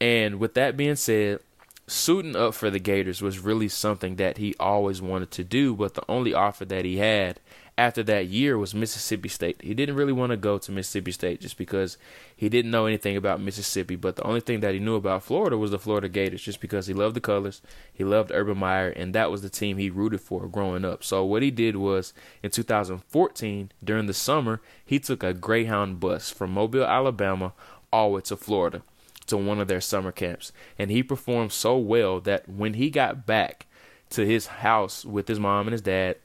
And 0.00 0.38
with 0.40 0.54
that 0.54 0.76
being 0.76 0.96
said, 0.96 1.40
suiting 1.86 2.36
up 2.36 2.54
for 2.54 2.70
the 2.70 2.78
Gators 2.78 3.22
was 3.22 3.38
really 3.38 3.68
something 3.68 4.16
that 4.16 4.38
he 4.38 4.54
always 4.58 5.02
wanted 5.02 5.30
to 5.32 5.44
do, 5.44 5.74
but 5.74 5.94
the 5.94 6.10
only 6.10 6.34
offer 6.34 6.64
that 6.64 6.84
he 6.84 6.98
had 6.98 7.40
after 7.76 8.02
that 8.04 8.26
year 8.28 8.56
was 8.56 8.74
Mississippi 8.74 9.28
State. 9.28 9.60
He 9.60 9.74
didn't 9.74 9.96
really 9.96 10.12
want 10.12 10.30
to 10.30 10.36
go 10.36 10.58
to 10.58 10.72
Mississippi 10.72 11.10
State 11.10 11.40
just 11.40 11.58
because 11.58 11.98
he 12.36 12.48
didn't 12.48 12.70
know 12.70 12.86
anything 12.86 13.16
about 13.16 13.40
Mississippi, 13.40 13.96
but 13.96 14.16
the 14.16 14.22
only 14.22 14.40
thing 14.40 14.60
that 14.60 14.74
he 14.74 14.80
knew 14.80 14.94
about 14.94 15.24
Florida 15.24 15.58
was 15.58 15.72
the 15.72 15.78
Florida 15.78 16.08
Gators 16.08 16.42
just 16.42 16.60
because 16.60 16.86
he 16.86 16.94
loved 16.94 17.16
the 17.16 17.20
colors, 17.20 17.62
he 17.92 18.04
loved 18.04 18.30
Urban 18.32 18.58
Meyer, 18.58 18.90
and 18.90 19.14
that 19.14 19.30
was 19.30 19.42
the 19.42 19.50
team 19.50 19.76
he 19.76 19.90
rooted 19.90 20.20
for 20.20 20.46
growing 20.46 20.84
up. 20.84 21.02
So 21.02 21.24
what 21.24 21.42
he 21.42 21.50
did 21.50 21.76
was 21.76 22.12
in 22.42 22.50
2014 22.50 23.72
during 23.82 24.06
the 24.06 24.14
summer, 24.14 24.60
he 24.84 25.00
took 25.00 25.22
a 25.22 25.34
Greyhound 25.34 25.98
bus 25.98 26.30
from 26.30 26.52
Mobile, 26.52 26.84
Alabama 26.84 27.52
all 27.92 28.10
the 28.10 28.14
way 28.16 28.20
to 28.22 28.36
Florida 28.36 28.82
to 29.26 29.36
one 29.36 29.58
of 29.58 29.68
their 29.68 29.80
summer 29.80 30.12
camps. 30.12 30.52
And 30.78 30.90
he 30.90 31.02
performed 31.02 31.52
so 31.52 31.76
well 31.78 32.20
that 32.20 32.48
when 32.48 32.74
he 32.74 32.90
got 32.90 33.26
back 33.26 33.66
to 34.10 34.24
his 34.24 34.46
house 34.46 35.04
with 35.04 35.28
his 35.28 35.40
mom 35.40 35.66
and 35.66 35.72
his 35.72 35.80
dad 35.80 36.16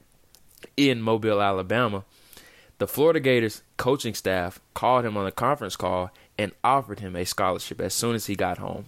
in 0.76 1.00
Mobile, 1.00 1.40
Alabama, 1.40 2.04
the 2.78 2.86
Florida 2.86 3.20
Gators 3.20 3.62
coaching 3.76 4.14
staff 4.14 4.58
called 4.74 5.04
him 5.04 5.16
on 5.16 5.26
a 5.26 5.32
conference 5.32 5.76
call 5.76 6.10
and 6.38 6.52
offered 6.64 7.00
him 7.00 7.14
a 7.14 7.26
scholarship 7.26 7.80
as 7.80 7.92
soon 7.92 8.14
as 8.14 8.26
he 8.26 8.34
got 8.34 8.58
home. 8.58 8.86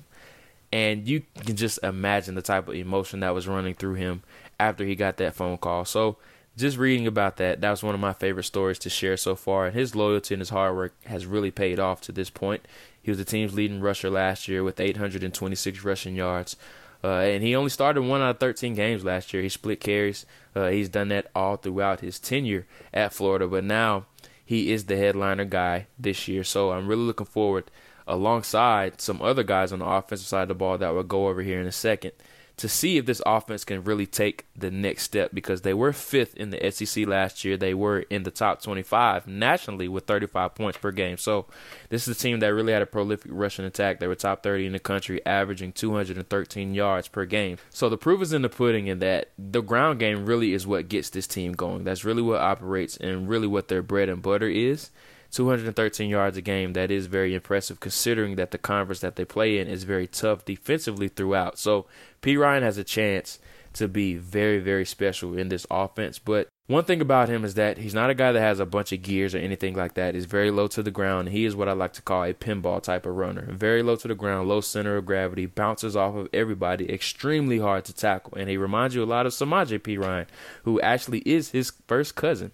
And 0.73 1.07
you 1.07 1.25
can 1.45 1.57
just 1.57 1.79
imagine 1.83 2.35
the 2.35 2.41
type 2.41 2.69
of 2.69 2.75
emotion 2.75 3.21
that 3.21 3.35
was 3.35 3.47
running 3.47 3.75
through 3.75 3.95
him 3.95 4.23
after 4.59 4.85
he 4.85 4.95
got 4.95 5.19
that 5.19 5.35
phone 5.35 5.59
call. 5.59 5.85
So, 5.85 6.17
just 6.57 6.77
reading 6.77 7.07
about 7.07 7.39
that, 7.39 7.61
that 7.61 7.71
was 7.71 7.83
one 7.83 7.95
of 7.95 8.01
my 8.01 8.13
favorite 8.13 8.45
stories 8.45 8.79
to 8.81 8.91
share 8.91 9.17
so 9.17 9.35
far. 9.35 9.67
And 9.67 9.75
his 9.75 9.95
loyalty 9.95 10.35
and 10.35 10.41
his 10.41 10.51
hard 10.51 10.77
work 10.77 10.95
has 11.07 11.25
really 11.27 11.51
paid 11.51 11.79
off 11.79 12.01
to 12.03 12.13
this 12.13 12.31
point. 12.31 12.67
He 13.03 13.11
was 13.11 13.19
the 13.19 13.25
team's 13.25 13.55
leading 13.55 13.81
rusher 13.81 14.11
last 14.11 14.49
year 14.49 14.63
with 14.63 14.81
826 14.81 15.83
rushing 15.83 16.15
yards. 16.15 16.57
Uh, 17.05 17.19
and 17.19 17.43
he 17.43 17.57
only 17.57 17.71
started 17.71 18.03
one 18.03 18.21
out 18.21 18.31
of 18.31 18.39
13 18.39 18.75
games 18.75 19.05
last 19.05 19.33
year. 19.33 19.43
He 19.43 19.49
split 19.49 19.81
carries. 19.81 20.25
Uh, 20.55 20.69
he's 20.69 20.89
done 20.89 21.09
that 21.09 21.31
all 21.35 21.57
throughout 21.57 22.01
his 22.01 22.21
tenure 22.21 22.67
at 22.95 23.13
Florida, 23.13 23.49
but 23.49 23.65
now 23.65 24.07
he 24.45 24.73
is 24.73 24.85
the 24.85 24.97
headliner 24.97 25.45
guy 25.45 25.87
this 25.99 26.29
year. 26.29 26.45
So 26.45 26.71
I'm 26.71 26.87
really 26.87 27.03
looking 27.03 27.27
forward, 27.27 27.71
alongside 28.07 29.01
some 29.01 29.23
other 29.23 29.43
guys 29.43 29.73
on 29.73 29.81
the 29.81 29.87
offensive 29.87 30.27
side 30.27 30.43
of 30.43 30.49
the 30.49 30.55
ball 30.55 30.79
that 30.79 30.95
will 30.95 31.03
go 31.03 31.29
over 31.29 31.43
here 31.43 31.61
in 31.61 31.67
a 31.67 31.73
second, 31.73 32.13
to 32.57 32.69
see 32.69 32.97
if 32.97 33.07
this 33.07 33.23
offense 33.25 33.65
can 33.65 33.83
really 33.83 34.07
take 34.07 34.47
the 34.57 34.71
next 34.71 35.05
step 35.05 35.31
because 35.33 35.63
they 35.63 35.75
were 35.75 35.93
fifth 35.93 36.37
in 36.37 36.51
the 36.51 36.71
SEC 36.71 37.07
last 37.07 37.45
year. 37.45 37.57
They 37.57 37.75
were 37.75 38.01
in 38.11 38.23
the 38.23 38.31
top 38.31 38.63
25 38.63 39.27
nationally 39.27 39.89
with 39.89 40.07
35 40.07 40.55
points 40.55 40.79
per 40.79 40.93
game. 40.93 41.17
So 41.17 41.47
this 41.89 42.07
is 42.07 42.17
a 42.17 42.21
team 42.21 42.41
that 42.41 42.49
really 42.49 42.73
had 42.73 42.83
a 42.83 42.87
prolific 42.87 43.31
rushing 43.35 43.65
attack. 43.65 44.01
They 44.01 44.07
were 44.07 44.15
top 44.15 44.43
30 44.43 44.67
in 44.67 44.73
the 44.73 44.79
country, 44.79 45.25
averaging 45.25 45.73
213 45.73 46.75
yards 46.75 47.09
per 47.09 47.25
game. 47.25 47.57
So 47.71 47.89
the 47.89 47.99
proof 47.99 48.23
is 48.23 48.33
in 48.33 48.43
the 48.43 48.49
pudding 48.49 48.87
in 48.87 48.99
that 48.99 49.31
the 49.39 49.63
ground 49.63 49.99
game 49.99 50.27
really 50.27 50.53
is 50.53 50.67
what 50.67 50.89
gets 50.89 51.11
this 51.11 51.27
team 51.27 51.53
going. 51.53 51.85
That's 51.85 52.05
really 52.05 52.23
what 52.23 52.41
operates 52.41 52.97
and 52.97 53.29
really 53.29 53.47
what 53.47 53.69
their 53.69 53.83
bread 53.83 54.09
and 54.09 54.23
butter 54.23 54.49
is. 54.49 54.91
213 55.33 56.09
yards 56.09 56.37
a 56.37 56.43
game. 56.43 56.75
That 56.75 56.91
is 56.91 57.07
very 57.07 57.35
impressive 57.35 57.81
considering 57.81 58.37
that 58.37 58.51
the 58.51 58.59
conference 58.59 59.01
that 59.01 59.17
they 59.17 59.25
play 59.25 59.59
in 59.59 59.67
is 59.67 59.85
very 59.85 60.07
tough 60.07 60.45
defensively 60.45 61.09
throughout. 61.09 61.59
So 61.59 61.87
Perine 62.21 62.63
has 62.63 62.79
a 62.79 62.85
chance 62.85 63.39
to 63.75 63.89
be 63.89 64.15
very, 64.15 64.59
very 64.59 64.85
special 64.85 65.37
in 65.37 65.49
this 65.49 65.67
offense. 65.71 66.19
But 66.19 66.49
one 66.67 66.85
thing 66.85 67.01
about 67.01 67.29
him 67.29 67.45
is 67.45 67.55
that 67.55 67.79
he's 67.79 67.95
not 67.95 68.11
a 68.11 68.15
guy 68.15 68.33
that 68.33 68.41
has 68.41 68.61
a 68.61 68.67
bunch 68.67 68.93
of 68.93 69.03
gears 69.03 69.35
or 69.35 69.39
anything 69.39 69.75
like 69.75 69.95
that. 69.95 70.15
He's 70.15 70.27
very 70.27 70.51
low 70.51 70.69
to 70.69 70.83
the 70.83 70.91
ground. 70.91 71.31
He 71.31 71.45
is 71.45 71.57
what 71.57 71.69
I 71.69 71.73
like 71.73 71.95
to 71.95 72.03
call 72.03 72.25
a 72.25 72.35
pinball 72.35 72.83
type 72.83 73.07
of 73.07 73.17
runner. 73.17 73.47
Very 73.51 73.83
low 73.83 73.97
to 73.97 74.09
the 74.09 74.15
ground, 74.15 74.49
low 74.49 74.61
center 74.61 74.97
of 74.97 75.07
gravity, 75.07 75.47
bounces 75.47 75.97
off 75.97 76.15
of 76.15 76.29
everybody, 76.33 76.93
extremely 76.93 77.59
hard 77.59 77.85
to 77.87 77.95
tackle. 77.95 78.35
And 78.37 78.49
he 78.49 78.57
reminds 78.57 78.95
you 78.95 79.03
a 79.03 79.07
lot 79.07 79.27
of 79.27 79.33
Samaje 79.33 79.79
Perine, 79.79 80.27
who 80.65 80.81
actually 80.81 81.21
is 81.21 81.51
his 81.51 81.73
first 81.87 82.15
cousin 82.15 82.53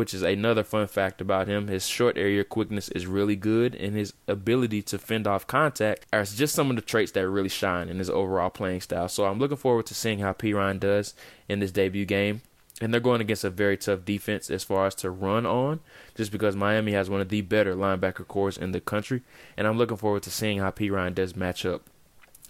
which 0.00 0.14
is 0.14 0.22
another 0.22 0.64
fun 0.64 0.86
fact 0.86 1.20
about 1.20 1.46
him. 1.46 1.68
His 1.68 1.86
short 1.86 2.16
area 2.16 2.42
quickness 2.42 2.88
is 2.88 3.06
really 3.06 3.36
good, 3.36 3.74
and 3.74 3.94
his 3.94 4.14
ability 4.26 4.80
to 4.84 4.98
fend 4.98 5.26
off 5.26 5.46
contact 5.46 6.06
are 6.10 6.24
just 6.24 6.54
some 6.54 6.70
of 6.70 6.76
the 6.76 6.80
traits 6.80 7.12
that 7.12 7.28
really 7.28 7.50
shine 7.50 7.90
in 7.90 7.98
his 7.98 8.08
overall 8.08 8.48
playing 8.48 8.80
style. 8.80 9.08
So 9.08 9.26
I'm 9.26 9.38
looking 9.38 9.58
forward 9.58 9.84
to 9.84 9.94
seeing 9.94 10.20
how 10.20 10.32
Perine 10.32 10.80
does 10.80 11.12
in 11.50 11.60
this 11.60 11.70
debut 11.70 12.06
game. 12.06 12.40
And 12.80 12.94
they're 12.94 13.00
going 13.02 13.20
against 13.20 13.44
a 13.44 13.50
very 13.50 13.76
tough 13.76 14.06
defense 14.06 14.48
as 14.48 14.64
far 14.64 14.86
as 14.86 14.94
to 14.94 15.10
run 15.10 15.44
on, 15.44 15.80
just 16.14 16.32
because 16.32 16.56
Miami 16.56 16.92
has 16.92 17.10
one 17.10 17.20
of 17.20 17.28
the 17.28 17.42
better 17.42 17.74
linebacker 17.74 18.26
cores 18.26 18.56
in 18.56 18.72
the 18.72 18.80
country. 18.80 19.20
And 19.54 19.66
I'm 19.66 19.76
looking 19.76 19.98
forward 19.98 20.22
to 20.22 20.30
seeing 20.30 20.60
how 20.60 20.70
Perine 20.70 21.14
does 21.14 21.36
match 21.36 21.66
up 21.66 21.90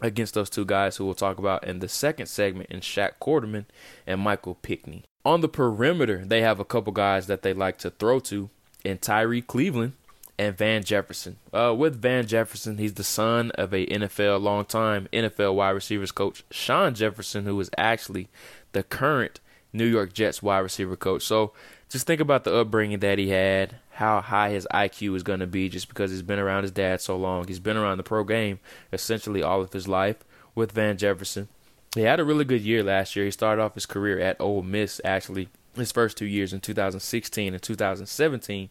against 0.01 0.35
those 0.35 0.51
two 0.51 0.65
guys 0.65 0.97
who 0.97 1.05
we'll 1.05 1.15
talk 1.15 1.39
about 1.39 1.65
in 1.65 1.81
the 1.81 1.89
second 1.89 2.27
segment 2.27 2.71
in 2.71 2.81
Shaq 2.81 3.13
Quarterman 3.21 3.67
and 4.07 4.21
Michael 4.21 4.57
Pinckney. 4.57 5.05
On 5.25 5.41
the 5.41 5.49
perimeter, 5.49 6.25
they 6.25 6.43
have 6.43 6.61
a 6.61 6.65
couple 6.65 6.93
guys 6.93 7.27
that 7.27 7.43
they 7.43 7.53
like 7.53 7.79
to 7.79 7.91
throw 7.91 8.21
to 8.21 8.49
in 8.85 8.99
Tyree 8.99 9.43
Cleveland 9.43 9.93
and 10.39 10.57
Van 10.57 10.83
Jefferson. 10.83 11.37
Uh, 11.53 11.75
with 11.77 12.01
Van 12.01 12.27
Jefferson, 12.27 12.79
he's 12.79 12.95
the 12.95 13.05
son 13.05 13.51
of 13.53 13.75
a 13.75 13.87
NFL 13.87 14.41
long-time 14.41 15.07
NFL 15.13 15.55
wide 15.55 15.71
receivers 15.71 16.13
coach, 16.13 16.45
Shawn 16.51 16.95
Jefferson, 16.95 17.45
who 17.45 17.61
is 17.61 17.71
actually 17.77 18.29
the 18.73 18.83
current 18.83 19.41
New 19.73 19.85
York 19.85 20.15
Jets 20.15 20.43
wide 20.43 20.61
receiver 20.61 20.97
coach. 20.97 21.23
So 21.23 21.53
just 21.91 22.07
think 22.07 22.21
about 22.21 22.45
the 22.45 22.55
upbringing 22.55 23.01
that 23.01 23.19
he 23.19 23.31
had, 23.31 23.75
how 23.91 24.21
high 24.21 24.51
his 24.51 24.67
IQ 24.73 25.17
is 25.17 25.25
going 25.25 25.41
to 25.41 25.47
be 25.47 25.69
just 25.69 25.89
because 25.89 26.13
he's 26.13 26.23
been 26.23 26.39
around 26.39 26.63
his 26.63 26.71
dad 26.71 27.01
so 27.01 27.17
long. 27.17 27.47
He's 27.49 27.59
been 27.59 27.77
around 27.77 27.99
the 27.99 28.05
pro 28.05 28.23
game 28.23 28.61
essentially 28.93 29.43
all 29.43 29.61
of 29.61 29.73
his 29.73 29.89
life 29.89 30.25
with 30.55 30.71
Van 30.71 30.97
Jefferson. 30.97 31.49
He 31.97 32.03
had 32.03 32.21
a 32.21 32.25
really 32.25 32.45
good 32.45 32.63
year 32.63 32.85
last 32.85 33.17
year. 33.17 33.25
He 33.25 33.33
started 33.33 33.61
off 33.61 33.75
his 33.75 33.87
career 33.87 34.21
at 34.21 34.41
Ole 34.41 34.63
Miss, 34.63 35.01
actually, 35.05 35.49
his 35.75 35.91
first 35.91 36.17
two 36.17 36.27
years 36.27 36.53
in 36.53 36.61
2016 36.61 37.53
and 37.53 37.63
2017, 37.63 38.71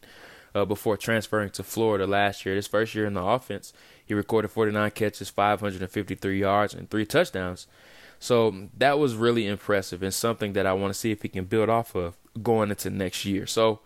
uh, 0.56 0.64
before 0.64 0.96
transferring 0.96 1.50
to 1.50 1.64
Florida 1.64 2.08
last 2.08 2.46
year. 2.46 2.56
His 2.56 2.68
first 2.68 2.96
year 2.96 3.06
in 3.06 3.16
the 3.16 3.24
offense, 3.24 3.74
he 4.06 4.14
recorded 4.14 4.52
49 4.52 4.92
catches, 4.92 5.30
553 5.30 6.40
yards, 6.40 6.74
and 6.74 6.90
three 6.90 7.06
touchdowns. 7.06 7.68
So 8.20 8.70
that 8.78 8.98
was 8.98 9.16
really 9.16 9.46
impressive 9.46 10.02
and 10.02 10.14
something 10.14 10.54
that 10.54 10.66
I 10.66 10.74
want 10.74 10.94
to 10.94 11.00
see 11.00 11.12
if 11.12 11.22
he 11.22 11.30
can 11.30 11.46
build 11.46 11.70
off 11.70 11.96
of 11.96 12.16
going 12.42 12.70
into 12.70 12.90
next 12.90 13.26
year. 13.26 13.46
So 13.48 13.80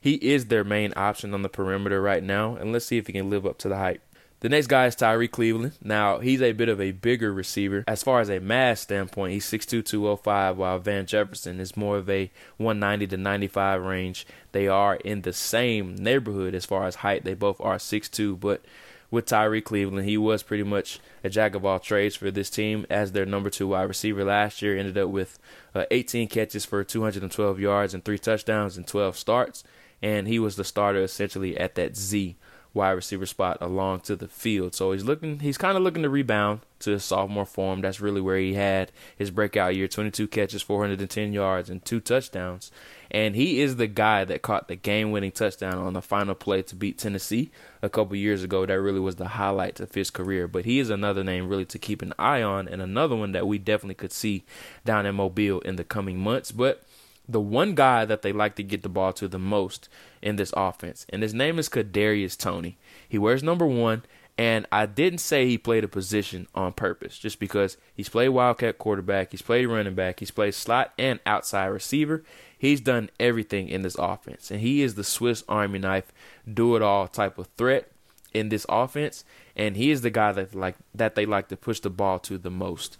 he 0.00 0.14
is 0.14 0.46
their 0.46 0.64
main 0.64 0.92
option 0.96 1.34
on 1.34 1.42
the 1.42 1.48
perimeter 1.48 2.00
right 2.00 2.22
now, 2.22 2.56
and 2.56 2.72
let's 2.72 2.86
see 2.86 2.98
if 2.98 3.06
he 3.06 3.12
can 3.12 3.30
live 3.30 3.46
up 3.46 3.58
to 3.58 3.68
the 3.68 3.76
hype. 3.76 4.02
The 4.40 4.48
next 4.48 4.68
guy 4.68 4.86
is 4.86 4.94
Tyree 4.94 5.26
Cleveland. 5.26 5.72
Now, 5.82 6.20
he's 6.20 6.40
a 6.40 6.52
bit 6.52 6.68
of 6.68 6.80
a 6.80 6.92
bigger 6.92 7.32
receiver. 7.32 7.82
As 7.88 8.04
far 8.04 8.20
as 8.20 8.30
a 8.30 8.38
mass 8.38 8.80
standpoint, 8.80 9.32
he's 9.32 9.44
6'2", 9.44 9.84
205, 9.84 10.56
while 10.56 10.78
Van 10.78 11.06
Jefferson 11.06 11.58
is 11.58 11.76
more 11.76 11.96
of 11.96 12.08
a 12.08 12.30
190 12.56 13.08
to 13.08 13.16
95 13.16 13.82
range. 13.82 14.26
They 14.52 14.68
are 14.68 14.94
in 14.94 15.22
the 15.22 15.32
same 15.32 15.96
neighborhood 15.96 16.54
as 16.54 16.64
far 16.64 16.86
as 16.86 16.96
height. 16.96 17.24
They 17.24 17.34
both 17.34 17.60
are 17.60 17.78
6'2", 17.78 18.38
but 18.38 18.64
with 19.10 19.26
Tyree 19.26 19.62
Cleveland, 19.62 20.06
he 20.06 20.18
was 20.18 20.42
pretty 20.42 20.62
much 20.62 21.00
a 21.24 21.30
jack 21.30 21.54
of 21.54 21.64
all 21.64 21.78
trades 21.78 22.16
for 22.16 22.30
this 22.30 22.50
team 22.50 22.86
as 22.90 23.12
their 23.12 23.24
number 23.24 23.50
two 23.50 23.68
wide 23.68 23.84
receiver 23.84 24.24
last 24.24 24.60
year. 24.60 24.76
Ended 24.76 24.98
up 24.98 25.08
with 25.08 25.38
uh, 25.74 25.84
18 25.90 26.28
catches 26.28 26.64
for 26.64 26.84
212 26.84 27.58
yards 27.58 27.94
and 27.94 28.04
three 28.04 28.18
touchdowns 28.18 28.76
and 28.76 28.86
12 28.86 29.16
starts. 29.16 29.64
And 30.02 30.28
he 30.28 30.38
was 30.38 30.56
the 30.56 30.64
starter 30.64 31.02
essentially 31.02 31.56
at 31.56 31.74
that 31.74 31.96
Z 31.96 32.36
wide 32.74 32.90
receiver 32.90 33.26
spot 33.26 33.58
along 33.60 34.00
to 34.00 34.16
the 34.16 34.28
field. 34.28 34.74
So 34.74 34.92
he's 34.92 35.04
looking 35.04 35.40
he's 35.40 35.58
kind 35.58 35.76
of 35.76 35.82
looking 35.82 36.02
to 36.02 36.10
rebound 36.10 36.60
to 36.80 36.92
his 36.92 37.04
sophomore 37.04 37.46
form. 37.46 37.80
That's 37.80 38.00
really 38.00 38.20
where 38.20 38.38
he 38.38 38.54
had 38.54 38.92
his 39.16 39.30
breakout 39.30 39.74
year, 39.74 39.88
22 39.88 40.28
catches, 40.28 40.62
410 40.62 41.32
yards 41.32 41.70
and 41.70 41.84
two 41.84 42.00
touchdowns. 42.00 42.70
And 43.10 43.34
he 43.34 43.60
is 43.60 43.76
the 43.76 43.86
guy 43.86 44.24
that 44.24 44.42
caught 44.42 44.68
the 44.68 44.76
game-winning 44.76 45.32
touchdown 45.32 45.78
on 45.78 45.94
the 45.94 46.02
final 46.02 46.34
play 46.34 46.60
to 46.62 46.76
beat 46.76 46.98
Tennessee 46.98 47.50
a 47.80 47.88
couple 47.88 48.14
years 48.16 48.42
ago. 48.42 48.66
That 48.66 48.80
really 48.80 49.00
was 49.00 49.16
the 49.16 49.28
highlight 49.28 49.80
of 49.80 49.94
his 49.94 50.10
career. 50.10 50.46
But 50.46 50.66
he 50.66 50.78
is 50.78 50.90
another 50.90 51.24
name 51.24 51.48
really 51.48 51.64
to 51.66 51.78
keep 51.78 52.02
an 52.02 52.12
eye 52.18 52.42
on 52.42 52.68
and 52.68 52.82
another 52.82 53.16
one 53.16 53.32
that 53.32 53.46
we 53.46 53.56
definitely 53.56 53.94
could 53.94 54.12
see 54.12 54.44
down 54.84 55.06
in 55.06 55.14
Mobile 55.14 55.60
in 55.60 55.76
the 55.76 55.84
coming 55.84 56.18
months. 56.18 56.52
But 56.52 56.82
the 57.28 57.40
one 57.40 57.74
guy 57.74 58.04
that 58.04 58.22
they 58.22 58.32
like 58.32 58.56
to 58.56 58.62
get 58.62 58.82
the 58.82 58.88
ball 58.88 59.12
to 59.12 59.28
the 59.28 59.38
most 59.38 59.88
in 60.22 60.36
this 60.36 60.52
offense, 60.56 61.06
and 61.10 61.22
his 61.22 61.34
name 61.34 61.58
is 61.58 61.68
Kadarius 61.68 62.36
Toney. 62.38 62.78
He 63.08 63.18
wears 63.18 63.42
number 63.42 63.66
one, 63.66 64.02
and 64.38 64.66
I 64.72 64.86
didn't 64.86 65.18
say 65.18 65.46
he 65.46 65.58
played 65.58 65.84
a 65.84 65.88
position 65.88 66.46
on 66.54 66.72
purpose, 66.72 67.18
just 67.18 67.38
because 67.38 67.76
he's 67.94 68.08
played 68.08 68.30
wildcat 68.30 68.78
quarterback, 68.78 69.32
he's 69.32 69.42
played 69.42 69.66
running 69.66 69.94
back, 69.94 70.20
he's 70.20 70.30
played 70.30 70.54
slot 70.54 70.92
and 70.98 71.20
outside 71.26 71.66
receiver. 71.66 72.24
He's 72.56 72.80
done 72.80 73.10
everything 73.20 73.68
in 73.68 73.82
this 73.82 73.96
offense, 73.96 74.50
and 74.50 74.60
he 74.60 74.82
is 74.82 74.94
the 74.94 75.04
Swiss 75.04 75.44
Army 75.48 75.78
knife, 75.78 76.12
do 76.52 76.76
it 76.76 76.82
all 76.82 77.06
type 77.06 77.38
of 77.38 77.48
threat 77.56 77.90
in 78.32 78.48
this 78.48 78.66
offense, 78.68 79.24
and 79.54 79.76
he 79.76 79.90
is 79.90 80.00
the 80.02 80.10
guy 80.10 80.32
that 80.32 80.54
like 80.54 80.76
that 80.94 81.14
they 81.14 81.26
like 81.26 81.48
to 81.48 81.56
push 81.56 81.80
the 81.80 81.90
ball 81.90 82.18
to 82.20 82.38
the 82.38 82.50
most. 82.50 82.96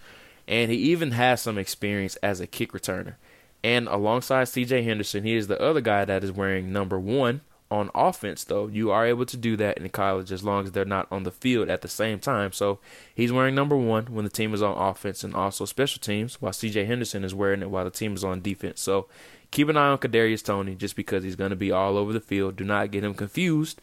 and 0.48 0.70
he 0.70 0.78
even 0.78 1.10
has 1.12 1.42
some 1.42 1.58
experience 1.58 2.16
as 2.16 2.40
a 2.40 2.46
kick 2.46 2.72
returner. 2.72 3.14
And 3.64 3.88
alongside 3.88 4.46
CJ 4.46 4.84
Henderson, 4.84 5.24
he 5.24 5.34
is 5.34 5.48
the 5.48 5.60
other 5.60 5.80
guy 5.80 6.04
that 6.04 6.22
is 6.22 6.32
wearing 6.32 6.72
number 6.72 6.98
one 6.98 7.40
on 7.70 7.90
offense, 7.94 8.44
though, 8.44 8.66
you 8.66 8.90
are 8.90 9.06
able 9.06 9.26
to 9.26 9.36
do 9.36 9.56
that 9.56 9.76
in 9.76 9.88
college 9.90 10.32
as 10.32 10.42
long 10.42 10.64
as 10.64 10.72
they're 10.72 10.84
not 10.84 11.06
on 11.10 11.24
the 11.24 11.30
field 11.30 11.68
at 11.68 11.82
the 11.82 11.88
same 11.88 12.18
time. 12.18 12.52
So 12.52 12.78
he's 13.14 13.32
wearing 13.32 13.54
number 13.54 13.76
one 13.76 14.06
when 14.06 14.24
the 14.24 14.30
team 14.30 14.54
is 14.54 14.62
on 14.62 14.76
offense 14.78 15.22
and 15.22 15.34
also 15.34 15.66
special 15.66 16.00
teams, 16.00 16.40
while 16.40 16.52
CJ 16.52 16.86
Henderson 16.86 17.24
is 17.24 17.34
wearing 17.34 17.60
it 17.60 17.70
while 17.70 17.84
the 17.84 17.90
team 17.90 18.14
is 18.14 18.24
on 18.24 18.40
defense. 18.40 18.80
So 18.80 19.06
keep 19.50 19.68
an 19.68 19.76
eye 19.76 19.88
on 19.88 19.98
Kadarius 19.98 20.42
Toney 20.42 20.76
just 20.76 20.96
because 20.96 21.24
he's 21.24 21.36
going 21.36 21.50
to 21.50 21.56
be 21.56 21.70
all 21.70 21.98
over 21.98 22.12
the 22.12 22.20
field. 22.20 22.56
Do 22.56 22.64
not 22.64 22.90
get 22.90 23.04
him 23.04 23.14
confused 23.14 23.82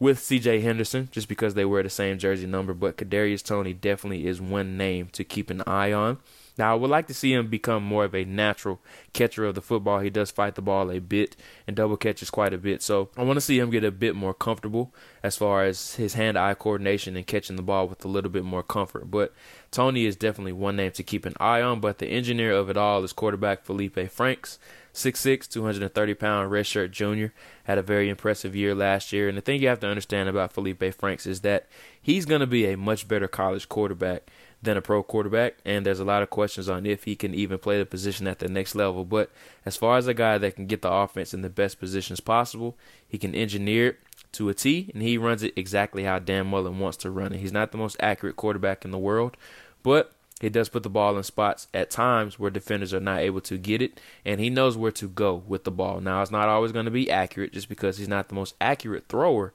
with 0.00 0.18
CJ 0.18 0.62
Henderson 0.62 1.08
just 1.12 1.28
because 1.28 1.54
they 1.54 1.64
wear 1.64 1.84
the 1.84 1.90
same 1.90 2.18
jersey 2.18 2.46
number. 2.46 2.74
But 2.74 2.96
Kadarius 2.96 3.44
Toney 3.44 3.72
definitely 3.72 4.26
is 4.26 4.40
one 4.40 4.76
name 4.76 5.08
to 5.12 5.22
keep 5.22 5.48
an 5.48 5.62
eye 5.64 5.92
on. 5.92 6.18
Now, 6.58 6.72
I 6.72 6.74
would 6.74 6.90
like 6.90 7.06
to 7.06 7.14
see 7.14 7.32
him 7.32 7.48
become 7.48 7.82
more 7.82 8.04
of 8.04 8.14
a 8.14 8.24
natural 8.24 8.80
catcher 9.12 9.46
of 9.46 9.54
the 9.54 9.62
football. 9.62 10.00
He 10.00 10.10
does 10.10 10.30
fight 10.30 10.54
the 10.54 10.62
ball 10.62 10.90
a 10.90 10.98
bit 10.98 11.34
and 11.66 11.74
double 11.74 11.96
catches 11.96 12.30
quite 12.30 12.52
a 12.52 12.58
bit. 12.58 12.82
So 12.82 13.08
I 13.16 13.22
want 13.22 13.38
to 13.38 13.40
see 13.40 13.58
him 13.58 13.70
get 13.70 13.84
a 13.84 13.90
bit 13.90 14.14
more 14.14 14.34
comfortable 14.34 14.94
as 15.22 15.36
far 15.36 15.64
as 15.64 15.94
his 15.94 16.14
hand 16.14 16.38
eye 16.38 16.54
coordination 16.54 17.16
and 17.16 17.26
catching 17.26 17.56
the 17.56 17.62
ball 17.62 17.88
with 17.88 18.04
a 18.04 18.08
little 18.08 18.30
bit 18.30 18.44
more 18.44 18.62
comfort. 18.62 19.10
But 19.10 19.32
Toney 19.70 20.04
is 20.04 20.16
definitely 20.16 20.52
one 20.52 20.76
name 20.76 20.92
to 20.92 21.02
keep 21.02 21.24
an 21.24 21.34
eye 21.40 21.62
on. 21.62 21.80
But 21.80 21.98
the 21.98 22.08
engineer 22.08 22.52
of 22.52 22.68
it 22.68 22.76
all 22.76 23.02
is 23.02 23.12
quarterback 23.12 23.64
Felipe 23.64 24.10
Franks. 24.10 24.58
6'6, 24.94 25.48
230 25.48 26.14
pound 26.14 26.52
redshirt 26.52 26.90
junior. 26.90 27.32
Had 27.64 27.78
a 27.78 27.82
very 27.82 28.10
impressive 28.10 28.54
year 28.54 28.74
last 28.74 29.10
year. 29.10 29.26
And 29.26 29.38
the 29.38 29.40
thing 29.40 29.62
you 29.62 29.68
have 29.68 29.80
to 29.80 29.88
understand 29.88 30.28
about 30.28 30.52
Felipe 30.52 30.92
Franks 30.94 31.26
is 31.26 31.40
that 31.40 31.66
he's 32.00 32.26
going 32.26 32.40
to 32.40 32.46
be 32.46 32.66
a 32.66 32.76
much 32.76 33.08
better 33.08 33.26
college 33.26 33.70
quarterback 33.70 34.30
than 34.62 34.76
a 34.76 34.82
pro 34.82 35.02
quarterback, 35.02 35.56
and 35.64 35.84
there's 35.84 35.98
a 35.98 36.04
lot 36.04 36.22
of 36.22 36.30
questions 36.30 36.68
on 36.68 36.86
if 36.86 37.04
he 37.04 37.16
can 37.16 37.34
even 37.34 37.58
play 37.58 37.78
the 37.78 37.86
position 37.86 38.28
at 38.28 38.38
the 38.38 38.48
next 38.48 38.74
level. 38.74 39.04
But 39.04 39.30
as 39.66 39.76
far 39.76 39.98
as 39.98 40.06
a 40.06 40.14
guy 40.14 40.38
that 40.38 40.54
can 40.54 40.66
get 40.66 40.82
the 40.82 40.92
offense 40.92 41.34
in 41.34 41.42
the 41.42 41.50
best 41.50 41.80
positions 41.80 42.20
possible, 42.20 42.76
he 43.06 43.18
can 43.18 43.34
engineer 43.34 43.88
it 43.88 43.98
to 44.32 44.48
a 44.48 44.54
T, 44.54 44.90
and 44.94 45.02
he 45.02 45.18
runs 45.18 45.42
it 45.42 45.52
exactly 45.56 46.04
how 46.04 46.18
Dan 46.18 46.46
Mullen 46.46 46.78
wants 46.78 46.96
to 46.98 47.10
run 47.10 47.32
it. 47.32 47.40
He's 47.40 47.52
not 47.52 47.72
the 47.72 47.78
most 47.78 47.96
accurate 48.00 48.36
quarterback 48.36 48.84
in 48.84 48.92
the 48.92 48.98
world, 48.98 49.36
but 49.82 50.12
he 50.40 50.48
does 50.48 50.68
put 50.68 50.82
the 50.82 50.90
ball 50.90 51.16
in 51.16 51.22
spots 51.22 51.68
at 51.74 51.90
times 51.90 52.38
where 52.38 52.50
defenders 52.50 52.94
are 52.94 53.00
not 53.00 53.20
able 53.20 53.40
to 53.42 53.58
get 53.58 53.82
it, 53.82 54.00
and 54.24 54.40
he 54.40 54.48
knows 54.48 54.76
where 54.76 54.92
to 54.92 55.08
go 55.08 55.42
with 55.46 55.64
the 55.64 55.70
ball. 55.70 56.00
Now, 56.00 56.22
it's 56.22 56.30
not 56.30 56.48
always 56.48 56.72
going 56.72 56.84
to 56.84 56.90
be 56.90 57.10
accurate 57.10 57.52
just 57.52 57.68
because 57.68 57.98
he's 57.98 58.08
not 58.08 58.28
the 58.28 58.34
most 58.34 58.54
accurate 58.60 59.08
thrower 59.08 59.52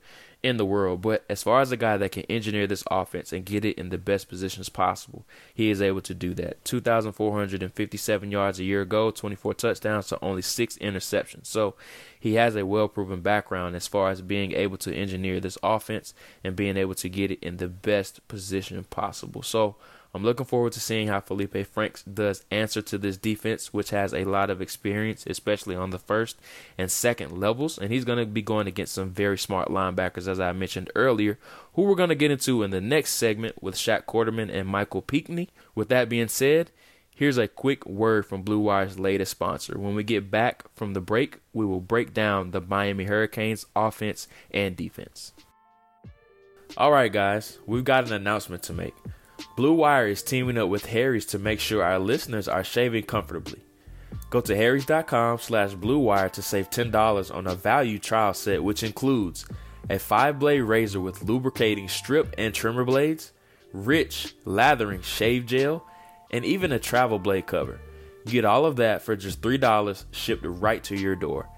in 0.48 0.58
the 0.58 0.66
world. 0.66 1.02
But 1.02 1.26
as 1.30 1.44
far 1.44 1.60
as 1.60 1.72
a 1.72 1.78
guy 1.78 1.98
that 1.98 2.14
can 2.14 2.24
engineer 2.24 2.68
this 2.68 2.84
offense 2.90 3.34
and 3.34 3.46
get 3.46 3.66
it 3.66 3.78
in 3.78 3.90
the 3.90 3.98
best 3.98 4.30
positions 4.30 4.70
possible, 4.70 5.26
he 5.54 5.70
is 5.70 5.82
able 5.82 6.02
to 6.02 6.14
do 6.14 6.34
that. 6.36 6.64
2,457 6.64 8.32
yards 8.32 8.60
a 8.60 8.64
year 8.64 8.82
ago, 8.82 9.12
24 9.12 9.54
touchdowns 9.56 10.08
to 10.08 10.24
only 10.24 10.42
six 10.42 10.78
interceptions. 10.78 11.48
So 11.48 11.76
he 12.18 12.36
has 12.36 12.56
a 12.56 12.66
well 12.66 12.88
proven 12.88 13.22
background 13.22 13.76
as 13.76 13.88
far 13.88 14.10
as 14.10 14.22
being 14.22 14.54
able 14.54 14.78
to 14.78 14.96
engineer 14.96 15.42
this 15.42 15.58
offense 15.62 16.14
and 16.44 16.56
being 16.56 16.78
able 16.78 16.96
to 16.96 17.10
get 17.10 17.30
it 17.30 17.44
in 17.44 17.58
the 17.58 17.68
best 17.68 18.26
position 18.30 18.84
possible. 18.86 19.44
So 19.44 19.76
I'm 20.14 20.24
looking 20.24 20.46
forward 20.46 20.74
to 20.74 20.80
seeing 20.80 21.08
how 21.08 21.20
Felipe 21.20 21.68
Franks 21.68 22.04
does 22.04 22.44
answer 22.50 22.82
to 22.82 22.98
this 22.98 23.18
defense, 23.18 23.74
which 23.74 23.92
has 23.92 24.14
a 24.14 24.26
lot 24.26 24.50
of 24.50 24.62
experience, 24.62 25.26
especially 25.28 25.76
on 25.76 25.92
the 25.92 26.00
first 26.00 26.40
and 26.78 26.92
second 26.92 27.38
levels. 27.38 27.78
And 27.78 27.92
he's 27.92 28.06
going 28.06 28.20
to 28.20 28.26
be 28.26 28.42
going 28.42 28.68
against 28.68 28.94
some 28.94 29.12
very 29.12 29.38
smart 29.38 29.70
linebackers, 29.70 30.28
as 30.28 30.40
I 30.40 30.52
mentioned 30.54 30.92
earlier, 30.96 31.38
who 31.74 31.84
we're 31.84 31.96
going 31.96 32.10
to 32.10 32.16
get 32.16 32.32
into 32.32 32.64
in 32.64 32.72
the 32.72 32.82
next 32.82 33.14
segment 33.14 33.62
with 33.62 33.76
Shaq 33.76 34.06
Quarterman 34.06 34.54
and 34.54 34.68
Michael 34.68 35.02
Pinckney. 35.02 35.50
With 35.76 35.90
that 35.90 36.10
being 36.10 36.30
said, 36.30 36.72
here's 37.14 37.38
a 37.38 37.48
quick 37.48 37.86
word 37.86 38.26
from 38.26 38.44
Blue 38.44 38.60
Wire's 38.60 39.00
latest 39.00 39.32
sponsor. 39.32 39.78
When 39.78 39.96
we 39.96 40.04
get 40.04 40.32
back 40.32 40.64
from 40.76 40.94
the 40.94 41.02
break, 41.02 41.40
we 41.54 41.66
will 41.66 41.82
break 41.82 42.14
down 42.14 42.52
the 42.52 42.62
Miami 42.62 43.06
Hurricanes 43.06 43.66
offense 43.76 44.28
and 44.52 44.76
defense. 44.76 45.34
All 46.76 46.92
right, 46.92 47.12
guys, 47.12 47.60
we've 47.66 47.84
got 47.84 48.08
an 48.08 48.14
announcement 48.14 48.64
to 48.64 48.74
make. 48.74 48.96
Blue 49.58 49.74
Wire 49.74 50.06
is 50.06 50.22
teaming 50.22 50.60
up 50.60 50.70
with 50.70 50.86
Harry's 50.86 51.26
to 51.26 51.40
make 51.40 51.60
sure 51.60 51.84
our 51.84 51.98
listeners 51.98 52.48
are 52.48 52.64
shaving 52.64 53.02
comfortably. 53.02 53.60
Go 54.30 54.40
to 54.40 54.56
harrys.com 54.56 55.40
slash 55.40 55.72
bluewire 55.72 56.32
to 56.34 56.44
save 56.44 56.70
$10 56.70 57.34
on 57.34 57.48
a 57.48 57.56
value 57.56 57.98
trial 57.98 58.36
set 58.36 58.64
which 58.64 58.84
includes 58.84 59.48
a 59.90 59.96
5-blade 59.96 60.62
razor 60.62 61.02
with 61.02 61.24
lubricating 61.24 61.88
strip 61.88 62.36
and 62.38 62.54
trimmer 62.54 62.86
blades, 62.86 63.32
rich, 63.74 64.36
lathering 64.46 65.02
shave 65.02 65.48
gel, 65.48 65.84
and 66.30 66.46
even 66.46 66.72
a 66.72 66.78
travel 66.78 67.18
blade 67.18 67.48
cover. 67.48 67.80
You 68.28 68.34
get 68.34 68.46
all 68.46 68.64
of 68.64 68.76
that 68.76 69.02
for 69.02 69.16
just 69.16 69.42
$3 69.42 70.06
shipped 70.12 70.46
right 70.46 70.84
to 70.84 70.96
your 70.96 71.16
door. 71.16 71.50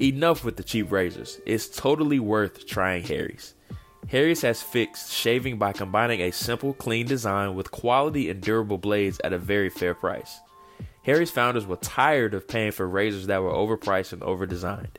Enough 0.00 0.44
with 0.44 0.56
the 0.56 0.62
cheap 0.62 0.92
razors. 0.92 1.40
It's 1.44 1.66
totally 1.68 2.20
worth 2.20 2.68
trying 2.68 3.02
Harry's. 3.02 3.54
Harry's 4.06 4.42
has 4.42 4.62
fixed 4.62 5.12
shaving 5.12 5.58
by 5.58 5.72
combining 5.72 6.20
a 6.20 6.30
simple, 6.30 6.72
clean 6.72 7.06
design 7.06 7.54
with 7.54 7.70
quality 7.70 8.30
and 8.30 8.40
durable 8.40 8.78
blades 8.78 9.20
at 9.22 9.32
a 9.32 9.38
very 9.38 9.68
fair 9.68 9.94
price. 9.94 10.40
Harry's 11.02 11.30
founders 11.30 11.66
were 11.66 11.76
tired 11.76 12.32
of 12.32 12.48
paying 12.48 12.72
for 12.72 12.86
razors 12.86 13.26
that 13.26 13.42
were 13.42 13.52
overpriced 13.52 14.12
and 14.12 14.22
overdesigned. 14.22 14.96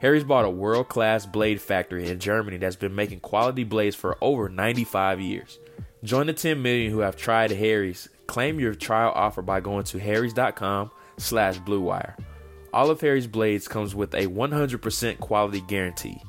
Harry's 0.00 0.24
bought 0.24 0.44
a 0.44 0.50
world 0.50 0.88
class 0.88 1.26
blade 1.26 1.60
factory 1.60 2.08
in 2.08 2.20
Germany 2.20 2.56
that's 2.56 2.76
been 2.76 2.94
making 2.94 3.20
quality 3.20 3.64
blades 3.64 3.96
for 3.96 4.16
over 4.20 4.48
95 4.48 5.20
years. 5.20 5.58
Join 6.04 6.26
the 6.26 6.32
10 6.32 6.62
million 6.62 6.92
who 6.92 7.00
have 7.00 7.16
tried 7.16 7.50
Harry's. 7.50 8.08
Claim 8.26 8.60
your 8.60 8.74
trial 8.74 9.12
offer 9.14 9.42
by 9.42 9.60
going 9.60 9.84
to 9.84 9.98
harrys.com 9.98 10.90
slash 11.16 11.58
bluewire. 11.58 12.14
All 12.72 12.90
of 12.90 13.00
Harry's 13.00 13.26
blades 13.26 13.66
comes 13.66 13.94
with 13.94 14.14
a 14.14 14.26
100% 14.26 15.18
quality 15.18 15.60
guarantee. 15.62 16.22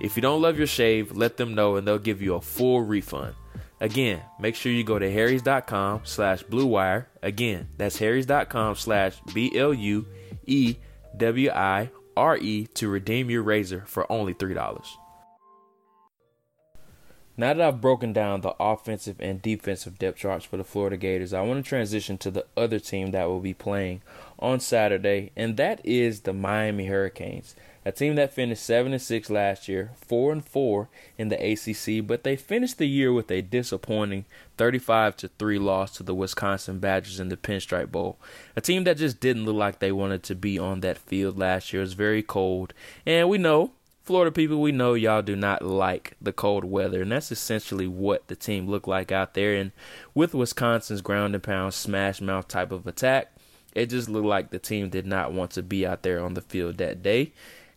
If 0.00 0.16
you 0.16 0.22
don't 0.22 0.42
love 0.42 0.58
your 0.58 0.66
shave, 0.66 1.16
let 1.16 1.36
them 1.36 1.54
know 1.54 1.76
and 1.76 1.86
they'll 1.86 1.98
give 1.98 2.20
you 2.22 2.34
a 2.34 2.40
full 2.40 2.82
refund. 2.82 3.34
Again, 3.80 4.22
make 4.38 4.54
sure 4.54 4.72
you 4.72 4.84
go 4.84 4.98
to 4.98 5.12
harrys.com 5.12 6.00
slash 6.04 6.42
bluewire. 6.44 7.06
Again, 7.22 7.68
that's 7.76 7.98
harrys.com 7.98 8.76
slash 8.76 9.20
B-L-U-E-W-I-R-E 9.34 10.06
to 12.66 12.88
redeem 12.88 13.30
your 13.30 13.42
razor 13.42 13.82
for 13.86 14.10
only 14.10 14.32
$3. 14.34 14.86
Now 17.36 17.52
that 17.52 17.60
I've 17.60 17.80
broken 17.80 18.12
down 18.12 18.42
the 18.42 18.54
offensive 18.60 19.16
and 19.18 19.42
defensive 19.42 19.98
depth 19.98 20.18
charts 20.18 20.44
for 20.44 20.56
the 20.56 20.62
Florida 20.62 20.96
Gators, 20.96 21.32
I 21.32 21.42
want 21.42 21.64
to 21.64 21.68
transition 21.68 22.16
to 22.18 22.30
the 22.30 22.46
other 22.56 22.78
team 22.78 23.10
that 23.10 23.26
will 23.28 23.40
be 23.40 23.54
playing 23.54 24.02
on 24.38 24.60
Saturday, 24.60 25.32
and 25.34 25.56
that 25.56 25.84
is 25.84 26.20
the 26.20 26.32
Miami 26.32 26.86
Hurricanes 26.86 27.56
a 27.84 27.92
team 27.92 28.14
that 28.14 28.32
finished 28.32 28.62
7 28.62 28.92
and 28.92 29.02
6 29.02 29.30
last 29.30 29.68
year, 29.68 29.90
4 30.06 30.32
and 30.32 30.44
4 30.44 30.88
in 31.18 31.28
the 31.28 31.36
ACC, 31.36 32.06
but 32.06 32.24
they 32.24 32.36
finished 32.36 32.78
the 32.78 32.86
year 32.86 33.12
with 33.12 33.30
a 33.30 33.42
disappointing 33.42 34.24
35 34.56 35.16
to 35.18 35.28
3 35.28 35.58
loss 35.58 35.96
to 35.96 36.02
the 36.02 36.14
Wisconsin 36.14 36.78
Badgers 36.78 37.20
in 37.20 37.28
the 37.28 37.36
Pinstripe 37.36 37.90
Bowl. 37.90 38.18
A 38.56 38.60
team 38.60 38.84
that 38.84 38.96
just 38.96 39.20
didn't 39.20 39.44
look 39.44 39.56
like 39.56 39.78
they 39.78 39.92
wanted 39.92 40.22
to 40.24 40.34
be 40.34 40.58
on 40.58 40.80
that 40.80 40.98
field 40.98 41.38
last 41.38 41.72
year. 41.72 41.82
It 41.82 41.86
was 41.86 41.94
very 41.94 42.22
cold, 42.22 42.72
and 43.04 43.28
we 43.28 43.38
know 43.38 43.72
Florida 44.04 44.30
people, 44.30 44.60
we 44.60 44.70
know 44.70 44.92
y'all 44.92 45.22
do 45.22 45.34
not 45.34 45.62
like 45.62 46.14
the 46.20 46.32
cold 46.32 46.62
weather, 46.62 47.00
and 47.00 47.10
that's 47.10 47.32
essentially 47.32 47.86
what 47.86 48.28
the 48.28 48.36
team 48.36 48.68
looked 48.68 48.86
like 48.86 49.10
out 49.10 49.32
there. 49.32 49.54
And 49.54 49.72
with 50.12 50.34
Wisconsin's 50.34 51.00
ground 51.00 51.34
and 51.34 51.42
pound 51.42 51.72
smash 51.72 52.20
mouth 52.20 52.46
type 52.46 52.70
of 52.70 52.86
attack, 52.86 53.32
it 53.74 53.86
just 53.86 54.10
looked 54.10 54.26
like 54.26 54.50
the 54.50 54.58
team 54.58 54.90
did 54.90 55.06
not 55.06 55.32
want 55.32 55.52
to 55.52 55.62
be 55.62 55.86
out 55.86 56.02
there 56.02 56.22
on 56.22 56.34
the 56.34 56.42
field 56.42 56.76
that 56.78 57.02
day. 57.02 57.32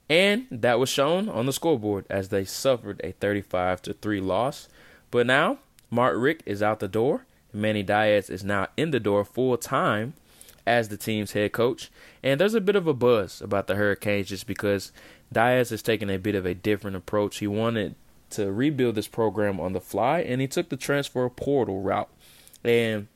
And 0.10 0.48
that 0.52 0.80
was 0.80 0.90
shown 0.90 1.28
on 1.28 1.46
the 1.46 1.54
scoreboard 1.54 2.06
as 2.10 2.30
they 2.30 2.46
suffered 2.46 3.02
a 3.04 3.12
35 3.14 3.82
to 3.84 3.94
3 3.94 4.22
loss. 4.22 4.70
But 5.12 5.28
now, 5.28 5.60
Mark 5.90 6.16
Richt 6.18 6.44
is 6.46 6.64
out 6.64 6.80
the 6.80 6.88
door. 6.88 7.26
Manny 7.54 7.84
Diaz 7.84 8.30
is 8.30 8.44
now 8.44 8.68
in 8.78 8.92
the 8.92 9.00
door 9.00 9.26
full 9.26 9.58
time 9.58 10.14
as 10.66 10.90
the 10.90 10.98
team's 10.98 11.32
head 11.32 11.54
coach. 11.54 11.90
And 12.22 12.40
there's 12.40 12.54
a 12.54 12.62
bit 12.62 12.76
of 12.76 12.88
a 12.88 12.94
buzz 12.94 13.42
about 13.42 13.68
the 13.68 13.76
Hurricanes 13.76 14.28
just 14.28 14.48
because 14.48 14.92
Diaz 15.32 15.70
has 15.70 15.82
taken 15.82 16.10
a 16.10 16.18
bit 16.18 16.36
of 16.36 16.46
a 16.46 16.54
different 16.54 16.98
approach. 16.98 17.38
He 17.38 17.48
wanted 17.48 17.96
to 18.32 18.52
rebuild 18.52 18.96
this 18.96 19.08
program 19.08 19.60
on 19.60 19.74
the 19.74 19.80
fly, 19.80 20.20
and 20.20 20.42
he 20.42 20.48
took 20.48 20.70
the 20.70 20.78
transfer 20.78 21.30
portal 21.30 21.82
route. 21.82 22.10
And 22.64 23.08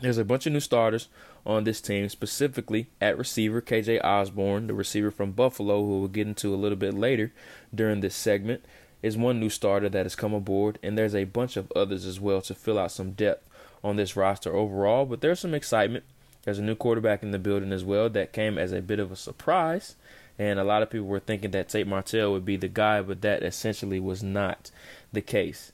there's 0.00 0.18
a 0.18 0.24
bunch 0.24 0.46
of 0.46 0.52
new 0.52 0.60
starters 0.60 1.08
on 1.46 1.64
this 1.64 1.80
team, 1.80 2.08
specifically 2.08 2.88
at 3.00 3.16
receiver 3.16 3.62
KJ 3.62 4.04
Osborne, 4.04 4.66
the 4.66 4.74
receiver 4.74 5.10
from 5.10 5.32
Buffalo, 5.32 5.84
who 5.84 6.00
we'll 6.00 6.08
get 6.08 6.26
into 6.26 6.52
a 6.52 6.56
little 6.56 6.76
bit 6.76 6.94
later 6.94 7.32
during 7.74 8.00
this 8.00 8.14
segment, 8.14 8.64
is 9.02 9.16
one 9.16 9.38
new 9.38 9.48
starter 9.48 9.88
that 9.88 10.04
has 10.04 10.16
come 10.16 10.34
aboard, 10.34 10.78
and 10.82 10.98
there's 10.98 11.14
a 11.14 11.24
bunch 11.24 11.56
of 11.56 11.70
others 11.76 12.04
as 12.04 12.20
well 12.20 12.40
to 12.42 12.54
fill 12.54 12.78
out 12.78 12.90
some 12.90 13.12
depth 13.12 13.48
on 13.84 13.96
this 13.96 14.16
roster 14.16 14.54
overall. 14.54 15.06
But 15.06 15.20
there's 15.20 15.40
some 15.40 15.54
excitement. 15.54 16.04
There's 16.42 16.58
a 16.58 16.62
new 16.62 16.74
quarterback 16.74 17.22
in 17.22 17.30
the 17.30 17.38
building 17.38 17.72
as 17.72 17.84
well 17.84 18.10
that 18.10 18.32
came 18.32 18.58
as 18.58 18.72
a 18.72 18.82
bit 18.82 18.98
of 18.98 19.12
a 19.12 19.16
surprise. 19.16 19.94
And 20.38 20.58
a 20.58 20.64
lot 20.64 20.82
of 20.82 20.90
people 20.90 21.06
were 21.06 21.20
thinking 21.20 21.50
that 21.52 21.68
Tate 21.68 21.86
Martell 21.86 22.32
would 22.32 22.44
be 22.44 22.56
the 22.56 22.68
guy, 22.68 23.00
but 23.00 23.22
that 23.22 23.42
essentially 23.42 23.98
was 23.98 24.22
not 24.22 24.70
the 25.12 25.22
case. 25.22 25.72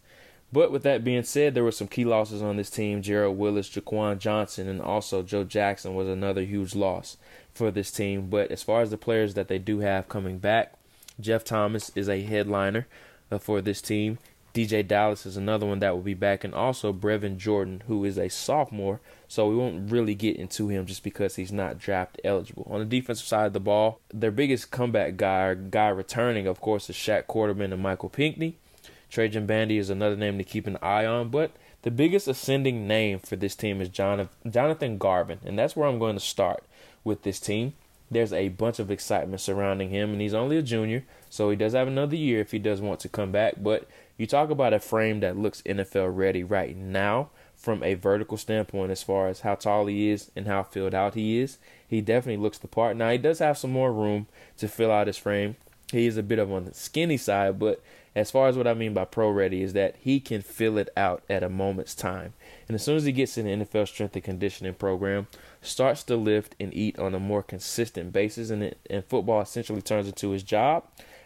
But 0.53 0.71
with 0.71 0.83
that 0.83 1.03
being 1.03 1.23
said, 1.23 1.55
there 1.55 1.65
were 1.65 1.73
some 1.73 1.89
key 1.89 2.05
losses 2.05 2.43
on 2.43 2.57
this 2.57 2.69
team. 2.69 3.01
Gerald 3.01 3.39
Willis, 3.39 3.71
Jaquan 3.71 4.19
Johnson, 4.19 4.69
and 4.69 4.83
also 4.83 5.23
Joe 5.23 5.45
Jackson 5.45 5.95
was 5.95 6.09
another 6.09 6.43
huge 6.43 6.75
loss 6.75 7.17
for 7.55 7.71
this 7.71 7.91
team. 7.91 8.29
But 8.29 8.51
as 8.51 8.63
far 8.63 8.83
as 8.83 8.91
the 8.91 8.99
players 8.99 9.33
that 9.35 9.49
they 9.49 9.59
do 9.59 9.79
have 9.79 10.11
coming 10.11 10.39
back, 10.39 10.75
Jeff 11.19 11.43
Thomas 11.43 11.91
is 11.95 12.09
a 12.09 12.23
headliner 12.23 12.87
uh, 13.31 13.39
for 13.39 13.63
this 13.63 13.81
team. 13.81 14.19
DeeJay 14.55 14.87
Dallas 14.87 15.25
is 15.25 15.39
another 15.39 15.65
one 15.65 15.79
that 15.79 15.95
will 15.95 16.03
be 16.03 16.13
back, 16.13 16.45
and 16.45 16.55
also 16.55 16.93
Brevin 16.93 17.39
Jordan, 17.39 17.83
who 17.87 18.05
is 18.05 18.19
a 18.19 18.29
sophomore, 18.29 19.01
so 19.27 19.49
we 19.49 19.57
won't 19.57 19.91
really 19.91 20.15
get 20.15 20.37
into 20.37 20.69
him 20.69 20.85
just 20.85 21.03
because 21.03 21.37
he's 21.37 21.51
not 21.51 21.79
draft 21.79 22.21
eligible. 22.23 22.67
On 22.71 22.79
the 22.79 22.85
defensive 22.85 23.27
side 23.27 23.47
of 23.47 23.55
the 23.55 23.61
ball, 23.61 24.01
their 24.13 24.31
biggest 24.31 24.71
comeback 24.71 25.17
guy, 25.17 25.55
guy 25.55 25.89
returning, 25.89 26.47
of 26.47 26.61
course, 26.61 26.91
is 26.91 26.97
Shaq 26.97 27.25
Quarterman 27.25 27.73
and 27.73 27.83
Michael 27.83 28.11
Pinckney. 28.11 28.59
Trajan 29.13 29.45
Bandy 29.45 29.77
is 29.77 29.91
another 29.91 30.17
name 30.17 30.39
to 30.39 30.45
keep 30.45 30.67
an 30.67 30.79
eye 30.81 31.05
on, 31.05 31.29
but 31.29 31.51
the 31.83 31.91
biggest 31.91 32.27
ascending 32.27 32.89
name 32.89 33.19
for 33.19 33.37
this 33.37 33.55
team 33.55 33.83
is 33.83 33.91
Jonathan 33.91 34.97
Garvin, 34.97 35.39
and 35.45 35.59
that's 35.59 35.77
where 35.77 35.87
I'm 35.87 35.99
going 35.99 36.17
to 36.17 36.21
start 36.21 36.65
with 37.05 37.23
this 37.23 37.39
team. 37.39 37.75
There's 38.11 38.33
a 38.33 38.49
bunch 38.49 38.79
of 38.79 38.91
excitement 38.91 39.43
surrounding 39.43 39.91
him, 39.91 40.13
and 40.13 40.21
he's 40.23 40.33
only 40.33 40.57
a 40.57 40.63
junior, 40.63 41.05
so 41.29 41.51
he 41.51 41.57
does 41.57 41.75
have 41.75 41.89
another 41.89 42.17
year 42.17 42.41
if 42.41 42.53
he 42.53 42.59
does 42.59 42.81
want 42.81 43.01
to 43.01 43.09
come 43.11 43.31
back. 43.33 43.57
But 43.59 43.87
you 44.17 44.27
talk 44.27 44.49
about 44.49 44.73
a 44.73 44.81
frame 44.81 45.21
that 45.21 45.37
looks 45.37 45.61
NFL 45.63 46.17
ready 46.17 46.43
right 46.43 46.75
now 46.75 47.29
from 47.55 47.83
a 47.83 47.93
vertical 47.93 48.39
standpoint 48.39 48.93
as 48.93 49.03
far 49.03 49.29
as 49.29 49.41
how 49.41 49.57
tall 49.57 49.87
he 49.87 50.09
is 50.09 50.31
and 50.35 50.47
how 50.47 50.63
filled 50.63 50.95
out 50.95 51.15
he 51.15 51.39
is. 51.39 51.59
He 51.87 52.01
definitely 52.01 52.43
looks 52.43 52.57
the 52.57 52.67
part. 52.67 52.97
Now 52.97 53.11
he 53.11 53.19
does 53.19 53.41
have 53.41 53.59
some 53.59 53.73
more 53.73 53.93
room 53.93 54.27
to 54.57 54.69
fill 54.69 54.91
out 54.91 55.07
his 55.07 55.19
frame. 55.19 55.57
He 55.91 56.07
is 56.07 56.17
a 56.17 56.23
bit 56.23 56.39
of 56.39 56.51
on 56.51 56.65
the 56.65 56.73
skinny 56.73 57.19
side, 57.19 57.59
but 57.59 57.83
as 58.15 58.31
far 58.31 58.49
as 58.49 58.57
what 58.57 58.67
I 58.67 58.75
mean 58.75 58.93
by 58.93 59.05
pro 59.05 59.31
ready 59.31 59.63
is 59.63 59.73
that 59.73 59.97
he 59.99 60.21
can 60.21 60.43
fill 60.43 60.77
it 60.77 60.91
out 60.97 61.23
at 61.31 61.43
a 61.43 61.49
moment's 61.49 61.95
time. 61.95 62.35
And 62.69 62.75
as 62.75 62.83
soon 62.83 62.97
as 62.97 63.05
he 63.05 63.13
gets 63.13 63.39
in 63.39 63.47
the 63.47 63.65
NFL 63.65 63.89
strength 63.89 64.15
and 64.15 64.25
conditioning 64.25 64.75
program, 64.75 65.29
starts 65.63 66.03
to 66.05 66.17
lift 66.17 66.55
and 66.61 66.75
eat 66.75 66.99
on 66.99 67.15
a 67.15 67.21
more 67.21 67.43
consistent 67.43 68.13
basis, 68.13 68.51
and, 68.51 68.63
it, 68.63 68.79
and 68.91 69.05
football 69.05 69.41
essentially 69.41 69.81
turns 69.81 70.07
into 70.07 70.31
his 70.31 70.43
job, 70.43 70.85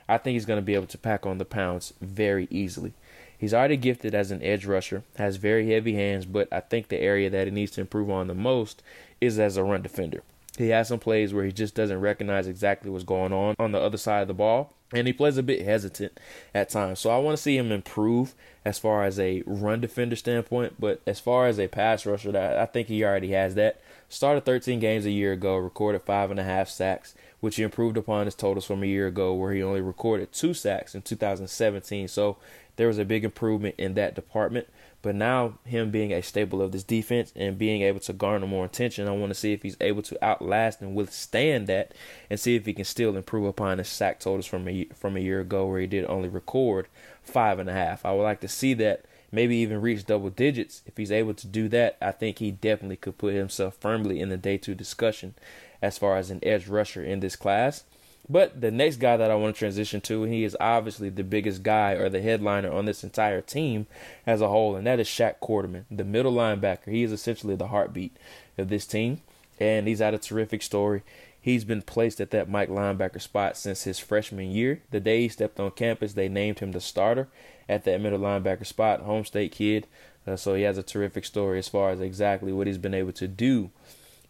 I 0.08 0.18
think 0.18 0.34
he's 0.34 0.46
going 0.46 0.58
to 0.60 0.64
be 0.64 0.74
able 0.74 0.86
to 0.86 0.98
pack 0.98 1.26
on 1.26 1.38
the 1.38 1.44
pounds 1.44 1.92
very 2.00 2.46
easily. 2.50 2.94
He's 3.36 3.52
already 3.52 3.76
gifted 3.76 4.14
as 4.14 4.30
an 4.30 4.42
edge 4.42 4.64
rusher, 4.64 5.02
has 5.18 5.36
very 5.36 5.70
heavy 5.70 5.94
hands, 5.94 6.24
but 6.24 6.48
I 6.52 6.60
think 6.60 6.88
the 6.88 7.00
area 7.00 7.28
that 7.28 7.46
he 7.46 7.50
needs 7.50 7.72
to 7.72 7.80
improve 7.80 8.10
on 8.10 8.28
the 8.28 8.34
most 8.34 8.82
is 9.20 9.38
as 9.38 9.56
a 9.56 9.64
run 9.64 9.82
defender. 9.82 10.22
He 10.56 10.68
has 10.70 10.88
some 10.88 10.98
plays 10.98 11.34
where 11.34 11.44
he 11.44 11.52
just 11.52 11.74
doesn't 11.74 12.00
recognize 12.00 12.46
exactly 12.46 12.90
what's 12.90 13.04
going 13.04 13.32
on 13.32 13.54
on 13.58 13.72
the 13.72 13.80
other 13.80 13.98
side 13.98 14.22
of 14.22 14.28
the 14.28 14.34
ball, 14.34 14.72
and 14.92 15.06
he 15.06 15.12
plays 15.12 15.36
a 15.36 15.42
bit 15.42 15.64
hesitant 15.64 16.18
at 16.54 16.70
times. 16.70 17.00
So 17.00 17.10
I 17.10 17.18
want 17.18 17.36
to 17.36 17.42
see 17.42 17.56
him 17.56 17.70
improve 17.70 18.34
as 18.64 18.78
far 18.78 19.04
as 19.04 19.20
a 19.20 19.42
run 19.46 19.80
defender 19.80 20.16
standpoint, 20.16 20.74
but 20.78 21.00
as 21.06 21.20
far 21.20 21.46
as 21.46 21.58
a 21.58 21.68
pass 21.68 22.06
rusher, 22.06 22.36
I 22.36 22.66
think 22.66 22.88
he 22.88 23.04
already 23.04 23.32
has 23.32 23.54
that. 23.56 23.80
Started 24.08 24.44
13 24.44 24.80
games 24.80 25.04
a 25.04 25.10
year 25.10 25.32
ago, 25.32 25.56
recorded 25.56 26.02
five 26.02 26.30
and 26.30 26.40
a 26.40 26.44
half 26.44 26.68
sacks, 26.68 27.14
which 27.40 27.56
he 27.56 27.62
improved 27.62 27.96
upon 27.96 28.26
his 28.26 28.34
totals 28.34 28.64
from 28.64 28.82
a 28.82 28.86
year 28.86 29.08
ago, 29.08 29.34
where 29.34 29.52
he 29.52 29.62
only 29.62 29.80
recorded 29.80 30.32
two 30.32 30.54
sacks 30.54 30.94
in 30.94 31.02
2017. 31.02 32.08
So 32.08 32.36
there 32.76 32.86
was 32.86 32.98
a 32.98 33.04
big 33.04 33.24
improvement 33.24 33.74
in 33.78 33.94
that 33.94 34.14
department. 34.14 34.68
But 35.02 35.14
now, 35.14 35.58
him 35.64 35.90
being 35.90 36.12
a 36.12 36.22
staple 36.22 36.60
of 36.60 36.72
this 36.72 36.82
defense 36.82 37.32
and 37.36 37.58
being 37.58 37.82
able 37.82 38.00
to 38.00 38.12
garner 38.12 38.46
more 38.46 38.64
attention, 38.64 39.06
I 39.06 39.12
want 39.12 39.30
to 39.30 39.38
see 39.38 39.52
if 39.52 39.62
he's 39.62 39.76
able 39.80 40.02
to 40.02 40.24
outlast 40.24 40.80
and 40.80 40.94
withstand 40.94 41.66
that, 41.68 41.92
and 42.28 42.40
see 42.40 42.56
if 42.56 42.66
he 42.66 42.72
can 42.72 42.84
still 42.84 43.16
improve 43.16 43.44
upon 43.44 43.78
his 43.78 43.88
sack 43.88 44.20
totals 44.20 44.46
from 44.46 44.66
a 44.68 44.84
from 44.94 45.16
a 45.16 45.20
year 45.20 45.40
ago, 45.40 45.66
where 45.66 45.80
he 45.80 45.86
did 45.86 46.06
only 46.06 46.28
record 46.28 46.88
five 47.22 47.58
and 47.58 47.70
a 47.70 47.72
half. 47.72 48.04
I 48.04 48.12
would 48.12 48.22
like 48.22 48.40
to 48.40 48.48
see 48.48 48.74
that 48.74 49.04
maybe 49.30 49.56
even 49.56 49.80
reach 49.80 50.06
double 50.06 50.30
digits. 50.30 50.82
If 50.86 50.96
he's 50.96 51.12
able 51.12 51.34
to 51.34 51.46
do 51.46 51.68
that, 51.68 51.96
I 52.00 52.12
think 52.12 52.38
he 52.38 52.50
definitely 52.50 52.96
could 52.96 53.18
put 53.18 53.34
himself 53.34 53.76
firmly 53.78 54.20
in 54.20 54.28
the 54.28 54.36
day 54.36 54.56
two 54.56 54.74
discussion 54.74 55.34
as 55.82 55.98
far 55.98 56.16
as 56.16 56.30
an 56.30 56.40
edge 56.42 56.68
rusher 56.68 57.04
in 57.04 57.20
this 57.20 57.36
class. 57.36 57.84
But 58.28 58.60
the 58.60 58.70
next 58.72 58.96
guy 58.96 59.16
that 59.16 59.30
I 59.30 59.36
want 59.36 59.54
to 59.54 59.58
transition 59.58 60.00
to, 60.02 60.24
he 60.24 60.42
is 60.42 60.56
obviously 60.58 61.10
the 61.10 61.22
biggest 61.22 61.62
guy 61.62 61.92
or 61.92 62.08
the 62.08 62.20
headliner 62.20 62.72
on 62.72 62.84
this 62.84 63.04
entire 63.04 63.40
team 63.40 63.86
as 64.26 64.40
a 64.40 64.48
whole, 64.48 64.74
and 64.74 64.86
that 64.86 64.98
is 64.98 65.06
Shaq 65.06 65.36
Quarterman, 65.40 65.84
the 65.90 66.04
middle 66.04 66.32
linebacker. 66.32 66.88
He 66.88 67.04
is 67.04 67.12
essentially 67.12 67.54
the 67.54 67.68
heartbeat 67.68 68.16
of 68.58 68.68
this 68.68 68.84
team, 68.84 69.20
and 69.60 69.86
he's 69.86 70.00
had 70.00 70.14
a 70.14 70.18
terrific 70.18 70.62
story. 70.62 71.02
He's 71.40 71.64
been 71.64 71.82
placed 71.82 72.20
at 72.20 72.32
that 72.32 72.48
Mike 72.48 72.68
linebacker 72.68 73.22
spot 73.22 73.56
since 73.56 73.84
his 73.84 74.00
freshman 74.00 74.50
year. 74.50 74.82
The 74.90 74.98
day 74.98 75.20
he 75.20 75.28
stepped 75.28 75.60
on 75.60 75.70
campus, 75.70 76.14
they 76.14 76.28
named 76.28 76.58
him 76.58 76.72
the 76.72 76.80
starter 76.80 77.28
at 77.68 77.84
that 77.84 78.00
middle 78.00 78.18
linebacker 78.18 78.66
spot, 78.66 79.02
home 79.02 79.24
state 79.24 79.52
kid. 79.52 79.86
Uh, 80.26 80.34
so 80.34 80.54
he 80.54 80.62
has 80.62 80.76
a 80.76 80.82
terrific 80.82 81.24
story 81.24 81.60
as 81.60 81.68
far 81.68 81.90
as 81.90 82.00
exactly 82.00 82.52
what 82.52 82.66
he's 82.66 82.78
been 82.78 82.94
able 82.94 83.12
to 83.12 83.28
do 83.28 83.70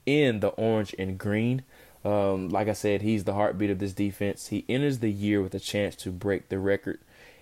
in 0.04 0.40
the 0.40 0.48
orange 0.48 0.94
and 0.98 1.16
green. 1.16 1.62
Um, 2.04 2.48
like 2.48 2.68
I 2.68 2.72
said, 2.72 3.02
he's 3.02 3.24
the 3.24 3.34
heartbeat 3.34 3.70
of 3.70 3.78
this 3.78 3.92
defense. 3.92 4.48
He 4.48 4.64
enters 4.68 5.00
the 5.00 5.10
year 5.10 5.42
with 5.42 5.54
a 5.54 5.60
chance 5.60 5.96
to 5.96 6.10
break 6.10 6.48
the 6.48 6.58
record 6.58 7.00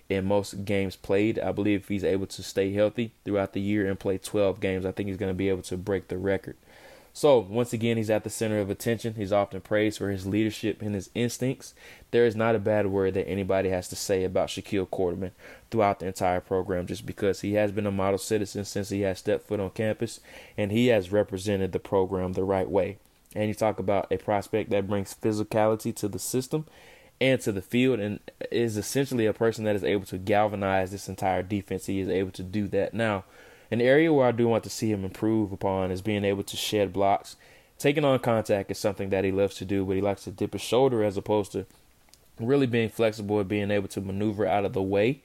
in 0.09 0.25
most 0.25 0.65
games 0.65 0.95
played. 0.95 1.39
I 1.39 1.51
believe 1.51 1.81
if 1.81 1.87
he's 1.87 2.03
able 2.03 2.27
to 2.27 2.43
stay 2.43 2.73
healthy 2.73 3.11
throughout 3.23 3.53
the 3.53 3.61
year 3.61 3.87
and 3.87 3.99
play 3.99 4.17
12 4.17 4.59
games, 4.59 4.85
I 4.85 4.91
think 4.91 5.07
he's 5.07 5.17
going 5.17 5.31
to 5.31 5.35
be 5.35 5.49
able 5.49 5.63
to 5.63 5.77
break 5.77 6.07
the 6.07 6.17
record. 6.17 6.55
So, 7.13 7.39
once 7.39 7.71
again, 7.71 7.95
he's 7.95 8.09
at 8.09 8.25
the 8.25 8.29
center 8.29 8.59
of 8.59 8.69
attention. 8.69 9.13
He's 9.13 9.31
often 9.31 9.61
praised 9.61 9.99
for 9.99 10.09
his 10.09 10.25
leadership 10.25 10.81
and 10.81 10.93
his 10.93 11.09
instincts. 11.15 11.73
There 12.11 12.25
is 12.25 12.35
not 12.35 12.55
a 12.55 12.59
bad 12.59 12.87
word 12.87 13.13
that 13.13 13.29
anybody 13.29 13.69
has 13.69 13.87
to 13.87 13.95
say 13.95 14.25
about 14.25 14.49
Shaquille 14.49 14.89
Quarterman 14.89 15.31
throughout 15.71 15.99
the 15.99 16.07
entire 16.07 16.41
program 16.41 16.87
just 16.87 17.05
because 17.05 17.39
he 17.39 17.53
has 17.53 17.71
been 17.71 17.85
a 17.85 17.91
model 17.91 18.17
citizen 18.17 18.65
since 18.65 18.89
he 18.89 19.01
has 19.01 19.19
stepped 19.19 19.47
foot 19.47 19.61
on 19.61 19.69
campus 19.69 20.19
and 20.57 20.73
he 20.73 20.87
has 20.87 21.09
represented 21.09 21.71
the 21.71 21.79
program 21.79 22.33
the 22.33 22.43
right 22.43 22.69
way 22.69 22.97
and 23.35 23.47
you 23.47 23.53
talk 23.53 23.79
about 23.79 24.11
a 24.11 24.17
prospect 24.17 24.69
that 24.69 24.87
brings 24.87 25.13
physicality 25.13 25.93
to 25.95 26.07
the 26.07 26.19
system 26.19 26.65
and 27.21 27.39
to 27.41 27.51
the 27.51 27.61
field 27.61 27.99
and 27.99 28.19
is 28.51 28.77
essentially 28.77 29.25
a 29.25 29.33
person 29.33 29.63
that 29.65 29.75
is 29.75 29.83
able 29.83 30.05
to 30.05 30.17
galvanize 30.17 30.91
this 30.91 31.07
entire 31.07 31.43
defense. 31.43 31.85
He 31.85 31.99
is 31.99 32.09
able 32.09 32.31
to 32.31 32.43
do 32.43 32.67
that. 32.69 32.93
Now, 32.93 33.25
an 33.71 33.81
area 33.81 34.13
where 34.13 34.27
I 34.27 34.31
do 34.31 34.47
want 34.47 34.63
to 34.65 34.69
see 34.69 34.91
him 34.91 35.03
improve 35.03 35.51
upon 35.51 35.91
is 35.91 36.01
being 36.01 36.23
able 36.23 36.43
to 36.43 36.57
shed 36.57 36.93
blocks. 36.93 37.35
Taking 37.77 38.05
on 38.05 38.19
contact 38.19 38.71
is 38.71 38.77
something 38.77 39.09
that 39.09 39.23
he 39.23 39.31
loves 39.31 39.55
to 39.55 39.65
do, 39.65 39.85
but 39.85 39.95
he 39.95 40.01
likes 40.01 40.23
to 40.23 40.31
dip 40.31 40.53
his 40.53 40.61
shoulder 40.61 41.03
as 41.03 41.17
opposed 41.17 41.51
to 41.53 41.65
really 42.39 42.67
being 42.67 42.89
flexible 42.89 43.39
and 43.39 43.49
being 43.49 43.71
able 43.71 43.87
to 43.89 44.01
maneuver 44.01 44.45
out 44.45 44.65
of 44.65 44.73
the 44.73 44.81
way. 44.81 45.21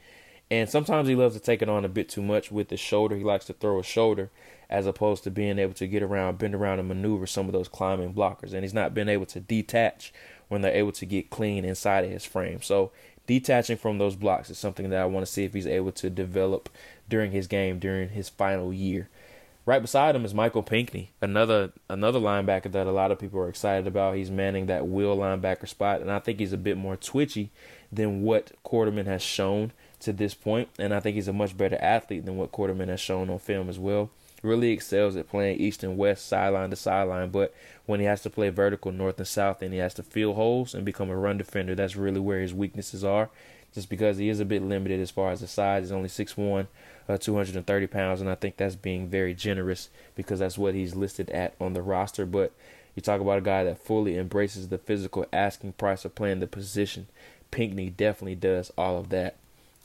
And 0.50 0.68
sometimes 0.68 1.08
he 1.08 1.14
loves 1.14 1.34
to 1.34 1.40
take 1.40 1.62
it 1.62 1.68
on 1.68 1.84
a 1.84 1.88
bit 1.88 2.08
too 2.08 2.22
much 2.22 2.50
with 2.50 2.70
his 2.70 2.80
shoulder. 2.80 3.16
He 3.16 3.22
likes 3.22 3.44
to 3.46 3.52
throw 3.52 3.78
a 3.78 3.84
shoulder 3.84 4.30
as 4.68 4.86
opposed 4.86 5.24
to 5.24 5.30
being 5.30 5.58
able 5.58 5.74
to 5.74 5.86
get 5.86 6.02
around, 6.02 6.38
bend 6.38 6.54
around, 6.54 6.78
and 6.78 6.88
maneuver 6.88 7.26
some 7.26 7.46
of 7.46 7.52
those 7.52 7.68
climbing 7.68 8.14
blockers. 8.14 8.52
And 8.52 8.62
he's 8.62 8.74
not 8.74 8.94
been 8.94 9.08
able 9.08 9.26
to 9.26 9.40
detach 9.40 10.12
when 10.48 10.60
they're 10.60 10.74
able 10.74 10.92
to 10.92 11.06
get 11.06 11.30
clean 11.30 11.64
inside 11.64 12.04
of 12.04 12.10
his 12.10 12.24
frame. 12.24 12.62
So 12.62 12.90
detaching 13.26 13.76
from 13.76 13.98
those 13.98 14.16
blocks 14.16 14.50
is 14.50 14.58
something 14.58 14.90
that 14.90 15.00
I 15.00 15.06
want 15.06 15.24
to 15.24 15.32
see 15.32 15.44
if 15.44 15.54
he's 15.54 15.66
able 15.66 15.92
to 15.92 16.10
develop 16.10 16.68
during 17.08 17.30
his 17.30 17.46
game 17.46 17.78
during 17.78 18.10
his 18.10 18.28
final 18.28 18.72
year. 18.72 19.08
Right 19.66 19.82
beside 19.82 20.16
him 20.16 20.24
is 20.24 20.34
Michael 20.34 20.62
Pinckney, 20.62 21.12
another 21.20 21.72
another 21.88 22.18
linebacker 22.18 22.72
that 22.72 22.86
a 22.86 22.92
lot 22.92 23.12
of 23.12 23.18
people 23.18 23.38
are 23.40 23.48
excited 23.48 23.86
about. 23.86 24.16
He's 24.16 24.30
manning 24.30 24.66
that 24.66 24.86
will 24.86 25.16
linebacker 25.16 25.68
spot, 25.68 26.00
and 26.00 26.10
I 26.10 26.18
think 26.18 26.38
he's 26.38 26.52
a 26.52 26.58
bit 26.58 26.76
more 26.76 26.96
twitchy 26.96 27.50
than 27.92 28.22
what 28.22 28.52
Quarterman 28.64 29.06
has 29.06 29.22
shown 29.22 29.72
to 30.00 30.12
this 30.12 30.34
point, 30.34 30.68
and 30.78 30.92
I 30.94 31.00
think 31.00 31.14
he's 31.14 31.28
a 31.28 31.32
much 31.32 31.56
better 31.56 31.78
athlete 31.80 32.24
than 32.24 32.36
what 32.36 32.52
Quarterman 32.52 32.88
has 32.88 33.00
shown 33.00 33.30
on 33.30 33.38
film 33.38 33.68
as 33.68 33.78
well 33.78 34.10
really 34.42 34.70
excels 34.70 35.16
at 35.16 35.28
playing 35.28 35.58
east 35.58 35.82
and 35.82 35.96
west, 35.96 36.26
sideline 36.26 36.70
to 36.70 36.76
sideline. 36.76 37.30
But 37.30 37.54
when 37.86 38.00
he 38.00 38.06
has 38.06 38.22
to 38.22 38.30
play 38.30 38.48
vertical, 38.48 38.92
north 38.92 39.18
and 39.18 39.28
south, 39.28 39.62
and 39.62 39.72
he 39.72 39.78
has 39.78 39.94
to 39.94 40.02
fill 40.02 40.34
holes 40.34 40.74
and 40.74 40.84
become 40.84 41.10
a 41.10 41.16
run 41.16 41.38
defender, 41.38 41.74
that's 41.74 41.96
really 41.96 42.20
where 42.20 42.40
his 42.40 42.54
weaknesses 42.54 43.04
are. 43.04 43.30
Just 43.72 43.88
because 43.88 44.18
he 44.18 44.28
is 44.28 44.40
a 44.40 44.44
bit 44.44 44.62
limited 44.62 45.00
as 45.00 45.12
far 45.12 45.30
as 45.30 45.40
the 45.40 45.46
size, 45.46 45.84
he's 45.84 45.92
only 45.92 46.08
6'1", 46.08 46.66
uh, 47.08 47.18
230 47.18 47.86
pounds, 47.86 48.20
and 48.20 48.28
I 48.28 48.34
think 48.34 48.56
that's 48.56 48.74
being 48.74 49.08
very 49.08 49.32
generous 49.32 49.90
because 50.16 50.40
that's 50.40 50.58
what 50.58 50.74
he's 50.74 50.96
listed 50.96 51.30
at 51.30 51.54
on 51.60 51.74
the 51.74 51.82
roster. 51.82 52.26
But 52.26 52.52
you 52.96 53.02
talk 53.02 53.20
about 53.20 53.38
a 53.38 53.42
guy 53.42 53.62
that 53.62 53.78
fully 53.78 54.18
embraces 54.18 54.68
the 54.68 54.78
physical 54.78 55.24
asking 55.32 55.74
price 55.74 56.04
of 56.04 56.16
playing 56.16 56.40
the 56.40 56.48
position. 56.48 57.06
Pinckney 57.52 57.90
definitely 57.90 58.34
does 58.34 58.72
all 58.76 58.98
of 58.98 59.10
that. 59.10 59.36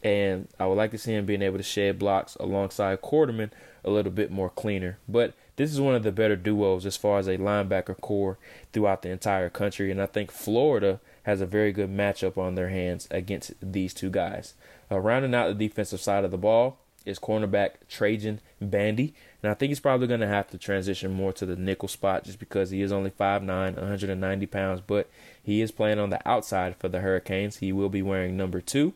And 0.06 0.48
I 0.60 0.68
would 0.68 0.76
like 0.76 0.92
to 0.92 1.00
see 1.00 1.14
him 1.14 1.26
being 1.26 1.42
able 1.42 1.58
to 1.58 1.64
shed 1.64 1.98
blocks 1.98 2.36
alongside 2.36 3.02
Quarterman 3.02 3.50
a 3.84 3.90
little 3.90 4.12
bit 4.12 4.30
more 4.30 4.52
cleaner. 4.52 5.00
But 5.10 5.34
this 5.56 5.72
is 5.74 5.82
one 5.82 5.96
of 5.96 6.04
the 6.04 6.12
better 6.12 6.36
duos 6.36 6.86
as 6.86 6.96
far 6.96 7.18
as 7.18 7.28
a 7.28 7.40
linebacker 7.40 8.00
core 8.00 8.38
throughout 8.72 9.02
the 9.02 9.10
entire 9.10 9.50
country. 9.50 9.90
And 9.90 10.00
I 10.00 10.06
think 10.06 10.30
Florida 10.30 11.00
has 11.24 11.42
a 11.42 11.48
very 11.48 11.72
good 11.72 11.90
matchup 11.90 12.38
on 12.38 12.54
their 12.54 12.70
hands 12.70 13.08
against 13.10 13.54
these 13.60 13.96
two 13.96 14.12
guys. 14.12 14.54
Uh, 14.92 15.00
rounding 15.00 15.34
out 15.34 15.48
the 15.48 15.68
defensive 15.68 16.00
side 16.00 16.24
of 16.24 16.30
the 16.30 16.38
ball 16.38 16.78
is 17.04 17.18
cornerback 17.18 17.72
Trajan 17.90 18.42
Bandy. 18.62 19.16
And 19.42 19.50
I 19.52 19.56
think 19.56 19.72
he's 19.72 19.80
probably 19.80 20.06
going 20.06 20.20
to 20.20 20.28
have 20.28 20.52
to 20.52 20.60
transition 20.60 21.14
more 21.14 21.34
to 21.34 21.48
the 21.48 21.56
nickel 21.56 21.88
spot 21.88 22.26
just 22.26 22.38
because 22.38 22.70
he 22.70 22.84
is 22.84 22.92
only 22.92 23.10
5'9, 23.10 23.48
190 23.48 24.46
pounds. 24.46 24.82
But 24.86 25.10
he 25.42 25.62
is 25.62 25.72
playing 25.72 25.98
on 25.98 26.12
the 26.12 26.22
outside 26.30 26.76
for 26.76 26.90
the 26.90 27.02
Hurricanes. 27.02 27.58
He 27.58 27.72
will 27.72 27.90
be 27.90 28.04
wearing 28.04 28.38
number 28.38 28.62
two. 28.62 28.94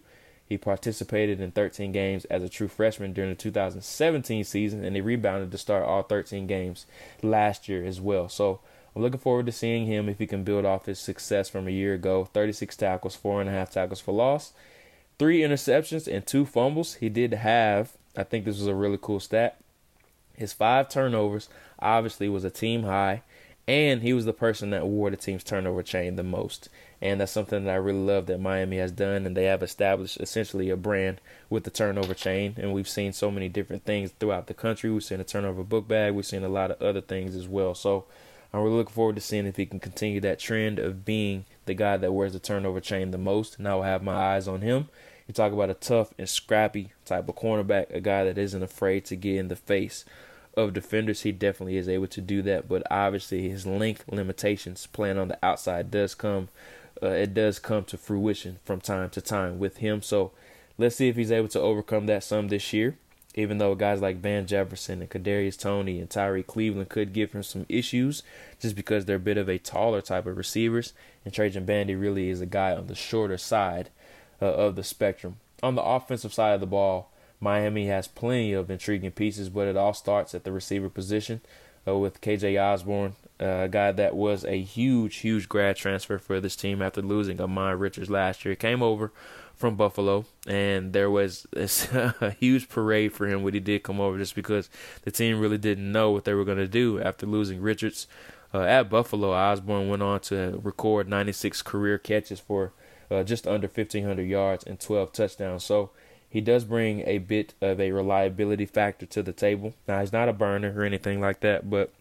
He 0.50 0.58
participated 0.58 1.40
in 1.40 1.52
13 1.52 1.92
games 1.92 2.26
as 2.26 2.42
a 2.42 2.50
true 2.50 2.68
freshman 2.68 3.14
during 3.14 3.30
the 3.30 3.36
2017 3.36 4.44
season, 4.44 4.84
and 4.84 4.96
he 4.96 5.02
rebounded 5.02 5.52
to 5.52 5.60
start 5.60 5.86
all 5.86 6.02
13 6.02 6.48
games 6.48 6.88
last 7.22 7.70
year 7.70 7.86
as 7.86 8.02
well. 8.02 8.28
So 8.28 8.60
I'm 8.96 9.04
looking 9.04 9.20
forward 9.20 9.46
to 9.46 9.52
seeing 9.52 9.86
him 9.86 10.10
if 10.10 10.18
he 10.18 10.26
can 10.26 10.44
build 10.44 10.66
off 10.66 10.88
his 10.88 10.98
success 10.98 11.50
from 11.50 11.68
a 11.68 11.72
year 11.72 11.94
ago 11.94 12.26
36 12.26 12.76
tackles, 12.76 13.16
four 13.16 13.40
and 13.40 13.48
a 13.48 13.54
half 13.54 13.70
tackles 13.70 14.00
for 14.00 14.12
loss, 14.12 14.54
three 15.20 15.42
interceptions, 15.42 16.12
and 16.12 16.26
two 16.26 16.48
fumbles. 16.48 16.96
He 16.96 17.10
did 17.10 17.32
have, 17.36 17.94
I 18.18 18.24
think 18.24 18.46
this 18.46 18.58
was 18.58 18.66
a 18.66 18.74
really 18.74 18.98
cool 19.00 19.20
stat. 19.20 19.62
His 20.36 20.52
five 20.52 20.90
turnovers 20.90 21.48
obviously 21.78 22.28
was 22.28 22.44
a 22.44 22.50
team 22.50 22.84
high, 22.84 23.22
and 23.70 24.02
he 24.02 24.14
was 24.14 24.26
the 24.26 24.34
person 24.34 24.72
that 24.72 24.88
wore 24.88 25.12
the 25.12 25.16
team's 25.16 25.44
turnover 25.44 25.84
chain 25.84 26.16
the 26.16 26.24
most. 26.24 26.70
And 27.04 27.22
that's 27.22 27.32
something 27.32 27.66
that 27.66 27.72
I 27.72 27.76
really 27.76 28.00
love 28.00 28.26
that 28.26 28.40
Miami 28.40 28.78
has 28.78 28.92
done, 28.92 29.28
and 29.28 29.38
they 29.38 29.44
have 29.44 29.62
established 29.62 30.18
essentially 30.20 30.72
a 30.72 30.76
brand 30.76 31.22
with 31.52 31.66
the 31.66 31.70
turnover 31.70 32.16
chain. 32.16 32.56
And 32.58 32.74
we've 32.74 32.90
seen 32.90 33.14
so 33.14 33.30
many 33.30 33.48
different 33.48 33.86
things 33.86 34.12
throughout 34.20 34.48
the 34.48 34.56
country. 34.56 34.90
We've 34.90 35.04
seen 35.04 35.20
a 35.20 35.24
turnover 35.24 35.64
book 35.64 35.88
bag, 35.88 36.16
we've 36.16 36.26
seen 36.26 36.44
a 36.44 36.50
lot 36.50 36.72
of 36.72 36.82
other 36.82 37.00
things 37.00 37.36
as 37.36 37.48
well. 37.48 37.76
So 37.76 38.06
I'm 38.52 38.62
really 38.62 38.76
looking 38.76 38.96
forward 38.96 39.16
to 39.18 39.22
seeing 39.22 39.46
if 39.46 39.58
he 39.58 39.68
can 39.68 39.80
continue 39.80 40.20
that 40.22 40.40
trend 40.40 40.80
of 40.80 41.06
being 41.06 41.46
the 41.68 41.76
guy 41.76 41.98
that 41.98 42.12
wears 42.12 42.34
the 42.34 42.40
turnover 42.40 42.80
chain 42.80 43.12
the 43.12 43.20
most. 43.20 43.60
And 43.60 43.68
I 43.68 43.76
will 43.76 43.84
have 43.84 44.02
my 44.02 44.16
eyes 44.16 44.48
on 44.48 44.62
him. 44.62 44.90
You 45.28 45.36
talk 45.36 45.54
about 45.54 45.70
a 45.70 45.76
tough 45.76 46.12
and 46.18 46.28
scrappy 46.28 46.92
type 47.06 47.30
of 47.30 47.36
cornerback, 47.36 47.94
a 47.94 48.02
guy 48.02 48.24
that 48.24 48.40
isn't 48.40 48.64
afraid 48.64 49.06
to 49.06 49.16
get 49.16 49.36
in 49.36 49.48
the 49.48 49.56
face 49.56 50.06
of 50.60 50.74
defenders. 50.74 51.22
He 51.22 51.32
definitely 51.32 51.78
is 51.78 51.90
able 51.90 52.08
to 52.08 52.22
do 52.22 52.42
that, 52.44 52.68
but 52.68 52.84
obviously 52.92 53.50
his 53.50 53.66
length 53.66 54.06
limitations 54.10 54.88
playing 54.88 55.18
on 55.18 55.28
the 55.28 55.44
outside 55.44 55.92
does 55.92 56.16
come 56.16 56.50
uh, 57.02 57.08
it 57.08 57.34
does 57.34 57.60
come 57.60 57.86
to 57.86 57.98
fruition 57.98 58.60
from 58.66 58.82
time 58.82 59.10
to 59.10 59.22
time 59.22 59.58
with 59.58 59.78
him. 59.78 60.02
So 60.02 60.32
let's 60.78 60.98
see 60.98 61.08
if 61.08 61.16
he's 61.16 61.32
able 61.32 61.48
to 61.50 61.60
overcome 61.62 62.08
that 62.08 62.24
some 62.24 62.50
this 62.50 62.74
year 62.74 62.98
even 63.36 63.58
though 63.58 63.76
guys 63.76 64.02
like 64.02 64.18
Van 64.18 64.48
Jefferson 64.48 65.02
and 65.02 65.10
Kadarius 65.10 65.58
Toney 65.58 66.00
and 66.00 66.10
Tyree 66.10 66.44
Cleveland 66.44 66.90
could 66.90 67.14
give 67.14 67.32
him 67.32 67.44
some 67.44 67.66
issues 67.70 68.24
just 68.60 68.76
because 68.76 69.06
they're 69.06 69.18
a 69.18 69.20
bit 69.20 69.38
of 69.38 69.48
a 69.48 69.60
taller 69.60 70.02
type 70.02 70.26
of 70.26 70.38
receivers, 70.38 70.94
and 71.24 71.34
Trajan 71.34 71.66
Bandy 71.66 71.96
really 71.96 72.30
is 72.30 72.42
a 72.42 72.46
guy 72.46 72.76
on 72.76 72.88
the 72.88 72.96
shorter 72.96 73.38
side 73.38 73.90
uh, 74.42 74.46
of 74.46 74.76
the 74.76 74.84
spectrum. 74.84 75.38
On 75.62 75.76
the 75.76 75.84
offensive 75.84 76.34
side 76.34 76.54
of 76.54 76.60
the 76.60 76.68
ball, 76.68 77.12
Miami 77.40 77.88
has 77.88 78.08
plenty 78.08 78.54
of 78.54 78.70
intriguing 78.70 79.12
pieces, 79.12 79.50
but 79.50 79.68
it 79.68 79.78
all 79.78 79.94
starts 79.94 80.36
at 80.36 80.44
the 80.44 80.52
receiver 80.52 80.90
position 80.90 81.42
uh, 81.88 81.96
with 81.96 82.22
KJ 82.22 82.62
Osborne, 82.62 83.16
uh, 83.40 83.46
a 83.46 83.70
guy 83.70 83.92
that 83.92 84.16
was 84.16 84.44
a 84.44 84.62
huge, 84.62 85.18
huge 85.18 85.48
grad 85.48 85.76
transfer 85.76 86.18
for 86.18 86.40
this 86.40 86.56
team 86.56 86.82
after 86.82 87.02
losing 87.02 87.38
Ahmmon 87.38 87.80
Richards 87.80 88.10
last 88.10 88.44
year. 88.44 88.56
Came 88.56 88.84
over 88.84 89.12
from 89.56 89.76
Buffalo, 89.76 90.26
and 90.48 90.94
there 90.94 91.10
was 91.10 91.48
a 91.54 92.32
huge 92.40 92.70
parade 92.70 93.14
for 93.14 93.28
him 93.28 93.44
when 93.44 93.54
he 93.54 93.60
did 93.60 93.84
come 93.84 94.00
over, 94.00 94.18
just 94.18 94.36
because 94.36 94.70
the 95.04 95.12
team 95.12 95.40
really 95.40 95.58
didn't 95.58 95.92
know 95.92 96.12
what 96.12 96.26
they 96.26 96.34
were 96.34 96.46
going 96.46 96.58
to 96.58 96.68
do 96.68 97.02
after 97.02 97.26
losing 97.26 97.62
Richards 97.62 98.08
uh, 98.54 98.62
at 98.62 98.90
Buffalo. 98.90 99.34
Osborne 99.34 99.90
went 99.90 100.04
on 100.04 100.20
to 100.22 100.60
record 100.64 101.08
96 101.08 101.62
career 101.62 101.98
catches 101.98 102.40
for 102.40 102.74
uh, 103.12 103.24
just 103.24 103.48
under 103.48 103.68
1,500 103.68 104.24
yards 104.24 104.64
and 104.64 104.80
12 104.80 105.12
touchdowns. 105.12 105.64
So 105.64 105.92
he 106.30 106.42
does 106.42 106.64
bring 106.64 107.02
a 107.08 107.18
bit 107.18 107.56
of 107.60 107.80
a 107.80 107.92
reliability 107.92 108.66
factor 108.66 109.06
to 109.08 109.24
the 109.24 109.34
table. 109.34 109.74
Now 109.88 110.00
he's 110.00 110.14
not 110.14 110.30
a 110.30 110.34
burner 110.34 110.74
or 110.78 110.84
anything 110.84 111.20
like 111.20 111.40
that, 111.40 111.70
but 111.70 111.92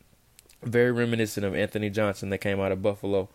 very 0.62 0.92
reminiscent 0.92 1.46
of 1.46 1.54
Anthony 1.54 1.88
Johnson 1.88 2.30
that 2.30 2.38
came 2.38 2.60
out 2.60 2.72
of 2.72 2.82
Buffalo 2.82 3.28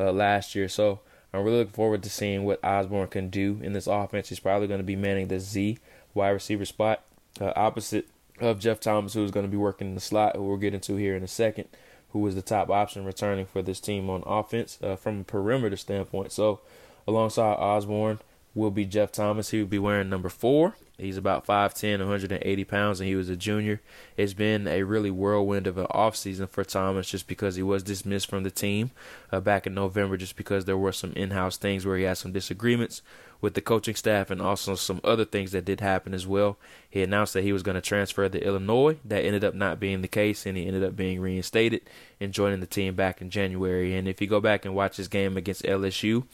uh, 0.00 0.12
last 0.12 0.54
year. 0.54 0.68
So 0.68 1.00
I'm 1.32 1.44
really 1.44 1.58
looking 1.58 1.72
forward 1.72 2.02
to 2.02 2.10
seeing 2.10 2.44
what 2.44 2.64
Osborne 2.64 3.08
can 3.08 3.28
do 3.28 3.60
in 3.62 3.74
this 3.74 3.86
offense. 3.86 4.30
He's 4.30 4.40
probably 4.40 4.68
going 4.68 4.80
to 4.80 4.84
be 4.84 4.96
manning 4.96 5.28
the 5.28 5.38
Z 5.38 5.78
wide 6.14 6.30
receiver 6.30 6.64
spot, 6.64 7.02
uh, 7.40 7.52
opposite 7.54 8.08
of 8.40 8.58
Jeff 8.58 8.80
Thomas, 8.80 9.14
who's 9.14 9.30
going 9.30 9.44
to 9.44 9.50
be 9.50 9.56
working 9.56 9.88
in 9.88 9.94
the 9.94 10.00
slot, 10.00 10.36
who 10.36 10.44
we'll 10.44 10.56
get 10.56 10.74
into 10.74 10.96
here 10.96 11.14
in 11.14 11.22
a 11.22 11.28
second, 11.28 11.68
who 12.10 12.26
is 12.26 12.34
the 12.34 12.42
top 12.42 12.70
option 12.70 13.04
returning 13.04 13.44
for 13.44 13.60
this 13.60 13.80
team 13.80 14.08
on 14.08 14.22
offense 14.24 14.78
uh, 14.82 14.96
from 14.96 15.20
a 15.20 15.24
perimeter 15.24 15.76
standpoint. 15.76 16.32
So, 16.32 16.60
alongside 17.06 17.54
Osborne 17.54 18.20
will 18.58 18.70
be 18.70 18.84
Jeff 18.84 19.12
Thomas. 19.12 19.50
He 19.50 19.60
will 19.60 19.66
be 19.66 19.78
wearing 19.78 20.10
number 20.10 20.28
four. 20.28 20.74
He's 20.98 21.16
about 21.16 21.46
5'10, 21.46 22.00
180 22.00 22.64
pounds, 22.64 22.98
and 22.98 23.08
he 23.08 23.14
was 23.14 23.28
a 23.28 23.36
junior. 23.36 23.80
It's 24.16 24.34
been 24.34 24.66
a 24.66 24.82
really 24.82 25.12
whirlwind 25.12 25.68
of 25.68 25.78
an 25.78 25.86
offseason 25.86 26.48
for 26.48 26.64
Thomas 26.64 27.08
just 27.08 27.28
because 27.28 27.54
he 27.54 27.62
was 27.62 27.84
dismissed 27.84 28.28
from 28.28 28.42
the 28.42 28.50
team 28.50 28.90
uh, 29.30 29.38
back 29.38 29.64
in 29.64 29.74
November 29.74 30.16
just 30.16 30.34
because 30.34 30.64
there 30.64 30.76
were 30.76 30.90
some 30.90 31.12
in 31.12 31.30
house 31.30 31.56
things 31.56 31.86
where 31.86 31.96
he 31.96 32.02
had 32.02 32.18
some 32.18 32.32
disagreements 32.32 33.00
with 33.40 33.54
the 33.54 33.60
coaching 33.60 33.94
staff 33.94 34.28
and 34.28 34.42
also 34.42 34.74
some 34.74 35.00
other 35.04 35.24
things 35.24 35.52
that 35.52 35.64
did 35.64 35.78
happen 35.80 36.12
as 36.12 36.26
well. 36.26 36.58
He 36.90 37.00
announced 37.00 37.34
that 37.34 37.44
he 37.44 37.52
was 37.52 37.62
going 37.62 37.76
to 37.76 37.80
transfer 37.80 38.28
to 38.28 38.44
Illinois. 38.44 38.96
That 39.04 39.24
ended 39.24 39.44
up 39.44 39.54
not 39.54 39.78
being 39.78 40.02
the 40.02 40.08
case, 40.08 40.46
and 40.46 40.56
he 40.56 40.66
ended 40.66 40.82
up 40.82 40.96
being 40.96 41.20
reinstated 41.20 41.82
and 42.18 42.32
joining 42.32 42.58
the 42.58 42.66
team 42.66 42.96
back 42.96 43.20
in 43.22 43.30
January. 43.30 43.94
And 43.94 44.08
if 44.08 44.20
you 44.20 44.26
go 44.26 44.40
back 44.40 44.64
and 44.64 44.74
watch 44.74 44.96
his 44.96 45.06
game 45.06 45.36
against 45.36 45.62
LSU, 45.62 46.24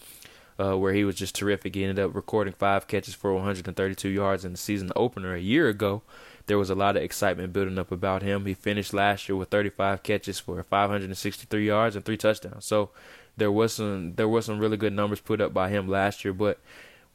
uh, 0.58 0.76
where 0.76 0.92
he 0.92 1.04
was 1.04 1.16
just 1.16 1.34
terrific. 1.34 1.74
He 1.74 1.84
ended 1.84 2.04
up 2.04 2.14
recording 2.14 2.54
five 2.54 2.86
catches 2.86 3.14
for 3.14 3.34
132 3.34 4.08
yards 4.08 4.44
in 4.44 4.52
the 4.52 4.58
season 4.58 4.90
opener 4.94 5.34
a 5.34 5.40
year 5.40 5.68
ago. 5.68 6.02
There 6.46 6.58
was 6.58 6.70
a 6.70 6.74
lot 6.74 6.96
of 6.96 7.02
excitement 7.02 7.52
building 7.52 7.78
up 7.78 7.90
about 7.90 8.22
him. 8.22 8.46
He 8.46 8.54
finished 8.54 8.92
last 8.92 9.28
year 9.28 9.36
with 9.36 9.48
35 9.48 10.02
catches 10.02 10.38
for 10.38 10.62
563 10.62 11.66
yards 11.66 11.96
and 11.96 12.04
three 12.04 12.18
touchdowns. 12.18 12.66
So 12.66 12.90
there 13.36 13.50
was 13.50 13.74
some 13.74 14.14
there 14.14 14.28
was 14.28 14.44
some 14.44 14.58
really 14.58 14.76
good 14.76 14.92
numbers 14.92 15.20
put 15.20 15.40
up 15.40 15.52
by 15.52 15.70
him 15.70 15.88
last 15.88 16.24
year, 16.24 16.34
but 16.34 16.58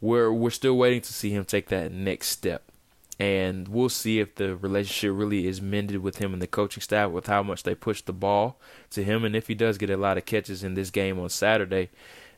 we're 0.01 0.31
we're 0.31 0.49
still 0.49 0.77
waiting 0.77 1.01
to 1.01 1.13
see 1.13 1.29
him 1.29 1.45
take 1.45 1.69
that 1.69 1.91
next 1.91 2.27
step. 2.27 2.63
And 3.19 3.67
we'll 3.67 3.89
see 3.89 4.21
if 4.21 4.35
the 4.35 4.55
relationship 4.55 5.11
really 5.13 5.45
is 5.45 5.61
mended 5.61 6.01
with 6.01 6.19
him 6.19 6.31
and 6.31 6.41
the 6.41 6.47
coaching 6.47 6.81
staff 6.81 7.11
with 7.11 7.27
how 7.27 7.43
much 7.43 7.63
they 7.63 7.75
push 7.75 8.01
the 8.01 8.13
ball 8.13 8.57
to 8.91 9.03
him 9.03 9.25
and 9.25 9.35
if 9.35 9.47
he 9.47 9.55
does 9.55 9.77
get 9.77 9.89
a 9.89 9.97
lot 9.97 10.17
of 10.17 10.25
catches 10.25 10.63
in 10.63 10.73
this 10.73 10.89
game 10.89 11.19
on 11.19 11.29
Saturday, 11.29 11.89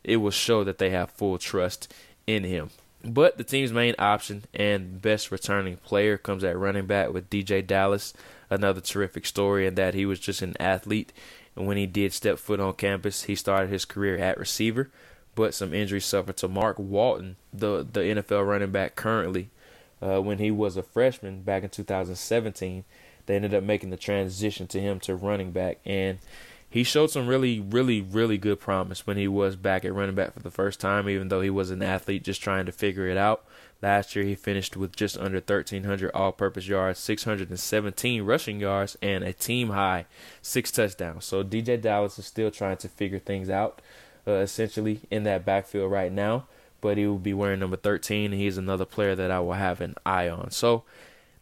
it 0.03 0.17
will 0.17 0.31
show 0.31 0.63
that 0.63 0.77
they 0.77 0.89
have 0.89 1.11
full 1.11 1.37
trust 1.37 1.93
in 2.27 2.43
him. 2.43 2.69
But 3.03 3.37
the 3.37 3.43
team's 3.43 3.73
main 3.73 3.95
option 3.97 4.43
and 4.53 5.01
best 5.01 5.31
returning 5.31 5.77
player 5.77 6.17
comes 6.17 6.43
at 6.43 6.57
running 6.57 6.85
back 6.85 7.11
with 7.11 7.29
DeeJay 7.29 7.65
Dallas. 7.65 8.13
Another 8.49 8.81
terrific 8.81 9.25
story 9.25 9.65
in 9.65 9.75
that 9.75 9.93
he 9.93 10.05
was 10.05 10.19
just 10.19 10.41
an 10.41 10.55
athlete. 10.59 11.11
And 11.55 11.67
when 11.67 11.77
he 11.77 11.87
did 11.87 12.13
step 12.13 12.37
foot 12.37 12.59
on 12.59 12.73
campus, 12.73 13.23
he 13.23 13.35
started 13.35 13.71
his 13.71 13.85
career 13.85 14.17
at 14.17 14.37
receiver. 14.37 14.89
But 15.33 15.53
some 15.53 15.73
injuries 15.73 16.05
suffered 16.05 16.37
to 16.37 16.47
Mark 16.47 16.77
Walton, 16.77 17.37
the, 17.53 17.87
the 17.89 18.01
NFL 18.01 18.47
running 18.47 18.71
back 18.71 18.95
currently. 18.95 19.49
Uh, 20.01 20.21
when 20.21 20.39
he 20.39 20.51
was 20.51 20.77
a 20.77 20.83
freshman 20.83 21.41
back 21.41 21.63
in 21.63 21.69
2017, 21.69 22.83
they 23.25 23.35
ended 23.35 23.53
up 23.53 23.63
making 23.63 23.91
the 23.91 23.97
transition 23.97 24.67
to 24.67 24.79
him 24.79 24.99
to 24.99 25.15
running 25.15 25.51
back. 25.51 25.79
And 25.85 26.19
he 26.71 26.85
showed 26.85 27.11
some 27.11 27.27
really, 27.27 27.59
really, 27.59 28.01
really 28.01 28.37
good 28.37 28.61
promise 28.61 29.05
when 29.05 29.17
he 29.17 29.27
was 29.27 29.57
back 29.57 29.83
at 29.83 29.93
running 29.93 30.15
back 30.15 30.33
for 30.33 30.39
the 30.39 30.49
first 30.49 30.79
time, 30.79 31.09
even 31.09 31.27
though 31.27 31.41
he 31.41 31.49
was 31.49 31.69
an 31.69 31.83
athlete 31.83 32.23
just 32.23 32.41
trying 32.41 32.65
to 32.65 32.71
figure 32.71 33.07
it 33.07 33.17
out. 33.17 33.43
Last 33.81 34.15
year, 34.15 34.23
he 34.23 34.35
finished 34.35 34.77
with 34.77 34.95
just 34.95 35.17
under 35.17 35.39
1,300 35.39 36.11
all 36.13 36.31
purpose 36.31 36.69
yards, 36.69 36.97
617 36.99 38.23
rushing 38.23 38.61
yards, 38.61 38.97
and 39.01 39.21
a 39.21 39.33
team 39.33 39.71
high 39.71 40.05
six 40.41 40.71
touchdowns. 40.71 41.25
So, 41.25 41.43
DeeJay 41.43 41.81
Dallas 41.81 42.17
is 42.17 42.25
still 42.25 42.51
trying 42.51 42.77
to 42.77 42.87
figure 42.87 43.19
things 43.19 43.49
out, 43.49 43.81
uh, 44.25 44.35
essentially, 44.35 45.01
in 45.11 45.23
that 45.23 45.43
backfield 45.43 45.91
right 45.91 46.11
now. 46.11 46.45
But 46.79 46.97
he 46.97 47.05
will 47.05 47.17
be 47.17 47.33
wearing 47.33 47.59
number 47.59 47.75
13, 47.75 48.31
and 48.31 48.39
he's 48.39 48.57
another 48.57 48.85
player 48.85 49.13
that 49.13 49.29
I 49.29 49.41
will 49.41 49.53
have 49.53 49.81
an 49.81 49.95
eye 50.05 50.29
on. 50.29 50.51
So, 50.51 50.83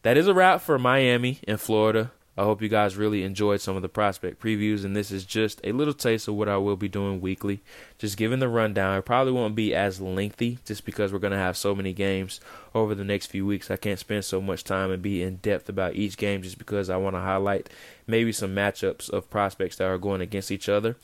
that 0.02 0.18
is 0.18 0.28
a 0.28 0.34
wrap 0.34 0.62
for 0.62 0.80
Miami 0.80 1.38
and 1.48 1.62
Florida. 1.62 2.12
I 2.40 2.44
hope 2.44 2.62
you 2.62 2.70
guys 2.70 2.96
really 2.96 3.24
enjoyed 3.24 3.60
some 3.60 3.76
of 3.76 3.82
the 3.82 3.90
prospect 3.90 4.42
previews, 4.42 4.86
and 4.86 4.96
this 4.96 5.12
is 5.12 5.26
just 5.26 5.60
a 5.66 5.74
little 5.74 5.94
taste 5.94 6.26
of 6.30 6.36
what 6.36 6.48
I 6.48 6.56
will 6.56 6.78
be 6.78 6.88
doing 6.88 7.20
weekly. 7.20 7.60
Just 7.98 8.16
giving 8.16 8.40
the 8.40 8.48
rundown. 8.48 8.98
It 8.98 9.04
probably 9.04 9.34
won't 9.34 9.56
be 9.56 9.76
as 9.76 10.00
lengthy 10.00 10.58
just 10.64 10.86
because 10.86 11.12
we're 11.12 11.20
going 11.20 11.34
to 11.34 11.38
have 11.38 11.58
so 11.58 11.76
many 11.76 11.92
games 11.92 12.40
over 12.74 12.96
the 12.96 13.04
next 13.04 13.26
few 13.26 13.46
weeks. 13.46 13.70
I 13.70 13.76
can't 13.76 14.00
spend 14.00 14.24
so 14.24 14.40
much 14.40 14.64
time 14.64 14.90
and 14.90 15.04
be 15.04 15.22
in 15.22 15.36
depth 15.36 15.68
about 15.68 15.96
each 15.96 16.16
game 16.16 16.42
just 16.42 16.58
because 16.58 16.90
I 16.90 16.96
want 16.96 17.18
to 17.18 17.20
highlight 17.20 17.70
maybe 18.08 18.32
some 18.32 18.56
matchups 18.56 19.10
of 19.10 19.30
prospects 19.30 19.76
that 19.76 19.90
are 19.90 19.98
going 19.98 20.22
against 20.22 20.50
each 20.50 20.70
other 20.70 20.96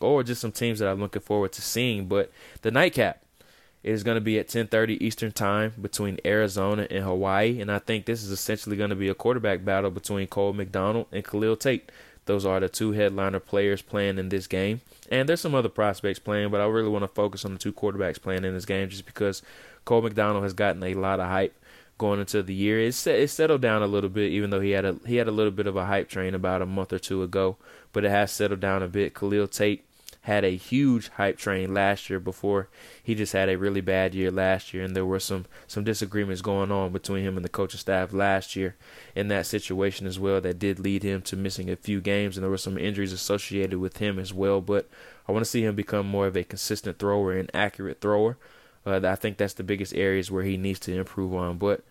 or 0.00 0.22
just 0.22 0.42
some 0.42 0.52
teams 0.52 0.78
that 0.78 0.88
I'm 0.88 1.00
looking 1.00 1.22
forward 1.22 1.50
to 1.54 1.62
seeing. 1.62 2.06
But 2.06 2.30
the 2.62 2.70
nightcap 2.70 3.23
it 3.84 3.90
is 3.90 4.02
going 4.02 4.14
to 4.14 4.20
be 4.22 4.38
at 4.38 4.48
10:30 4.48 5.00
Eastern 5.00 5.30
Time 5.30 5.74
between 5.80 6.18
Arizona 6.24 6.86
and 6.90 7.04
Hawaii, 7.04 7.60
and 7.60 7.70
I 7.70 7.78
think 7.78 8.06
this 8.06 8.24
is 8.24 8.30
essentially 8.30 8.76
going 8.76 8.90
to 8.90 8.96
be 8.96 9.08
a 9.10 9.14
quarterback 9.14 9.62
battle 9.62 9.90
between 9.90 10.26
Cole 10.26 10.54
McDonald 10.54 11.06
and 11.12 11.22
Khalil 11.22 11.56
Tate. 11.56 11.92
Those 12.24 12.46
are 12.46 12.58
the 12.58 12.70
two 12.70 12.92
headliner 12.92 13.40
players 13.40 13.82
playing 13.82 14.18
in 14.18 14.30
this 14.30 14.46
game, 14.46 14.80
and 15.10 15.28
there's 15.28 15.42
some 15.42 15.54
other 15.54 15.68
prospects 15.68 16.18
playing, 16.18 16.50
but 16.50 16.62
I 16.62 16.64
really 16.64 16.88
want 16.88 17.02
to 17.02 17.08
focus 17.08 17.44
on 17.44 17.52
the 17.52 17.58
two 17.58 17.74
quarterbacks 17.74 18.20
playing 18.20 18.46
in 18.46 18.54
this 18.54 18.64
game 18.64 18.88
just 18.88 19.04
because 19.04 19.42
Cole 19.84 20.00
McDonald 20.00 20.44
has 20.44 20.54
gotten 20.54 20.82
a 20.82 20.94
lot 20.94 21.20
of 21.20 21.28
hype 21.28 21.54
going 21.98 22.20
into 22.20 22.42
the 22.42 22.54
year. 22.54 22.80
It's 22.80 23.06
it 23.06 23.28
settled 23.28 23.60
down 23.60 23.82
a 23.82 23.86
little 23.86 24.08
bit, 24.08 24.32
even 24.32 24.48
though 24.48 24.60
he 24.60 24.70
had 24.70 24.86
a 24.86 24.96
he 25.06 25.16
had 25.16 25.28
a 25.28 25.32
little 25.32 25.52
bit 25.52 25.66
of 25.66 25.76
a 25.76 25.84
hype 25.84 26.08
train 26.08 26.34
about 26.34 26.62
a 26.62 26.66
month 26.66 26.94
or 26.94 26.98
two 26.98 27.22
ago, 27.22 27.58
but 27.92 28.04
it 28.04 28.10
has 28.10 28.32
settled 28.32 28.60
down 28.60 28.82
a 28.82 28.88
bit. 28.88 29.14
Khalil 29.14 29.46
Tate 29.46 29.84
had 30.24 30.42
a 30.42 30.56
huge 30.56 31.08
hype 31.10 31.36
train 31.36 31.74
last 31.74 32.08
year 32.08 32.18
before 32.18 32.68
he 33.02 33.14
just 33.14 33.34
had 33.34 33.50
a 33.50 33.58
really 33.58 33.82
bad 33.82 34.14
year 34.14 34.30
last 34.30 34.72
year, 34.72 34.82
and 34.82 34.96
there 34.96 35.04
were 35.04 35.20
some 35.20 35.44
some 35.66 35.84
disagreements 35.84 36.40
going 36.40 36.72
on 36.72 36.92
between 36.92 37.24
him 37.24 37.36
and 37.36 37.44
the 37.44 37.50
coaching 37.50 37.78
staff 37.78 38.10
last 38.10 38.56
year 38.56 38.74
in 39.14 39.28
that 39.28 39.44
situation 39.44 40.06
as 40.06 40.18
well 40.18 40.40
that 40.40 40.58
did 40.58 40.78
lead 40.78 41.02
him 41.02 41.20
to 41.20 41.36
missing 41.36 41.68
a 41.68 41.76
few 41.76 42.00
games, 42.00 42.36
and 42.36 42.42
there 42.42 42.50
were 42.50 42.56
some 42.56 42.78
injuries 42.78 43.12
associated 43.12 43.78
with 43.78 43.98
him 43.98 44.18
as 44.18 44.32
well. 44.32 44.62
But 44.62 44.88
I 45.28 45.32
want 45.32 45.44
to 45.44 45.50
see 45.50 45.62
him 45.62 45.74
become 45.74 46.06
more 46.06 46.26
of 46.26 46.36
a 46.36 46.44
consistent 46.44 46.98
thrower 46.98 47.32
and 47.32 47.50
accurate 47.52 48.00
thrower. 48.00 48.38
Uh, 48.86 49.00
I 49.04 49.16
think 49.16 49.36
that's 49.36 49.54
the 49.54 49.62
biggest 49.62 49.94
areas 49.94 50.30
where 50.30 50.42
he 50.42 50.56
needs 50.56 50.80
to 50.80 50.94
improve 50.94 51.34
on, 51.34 51.58
but 51.58 51.84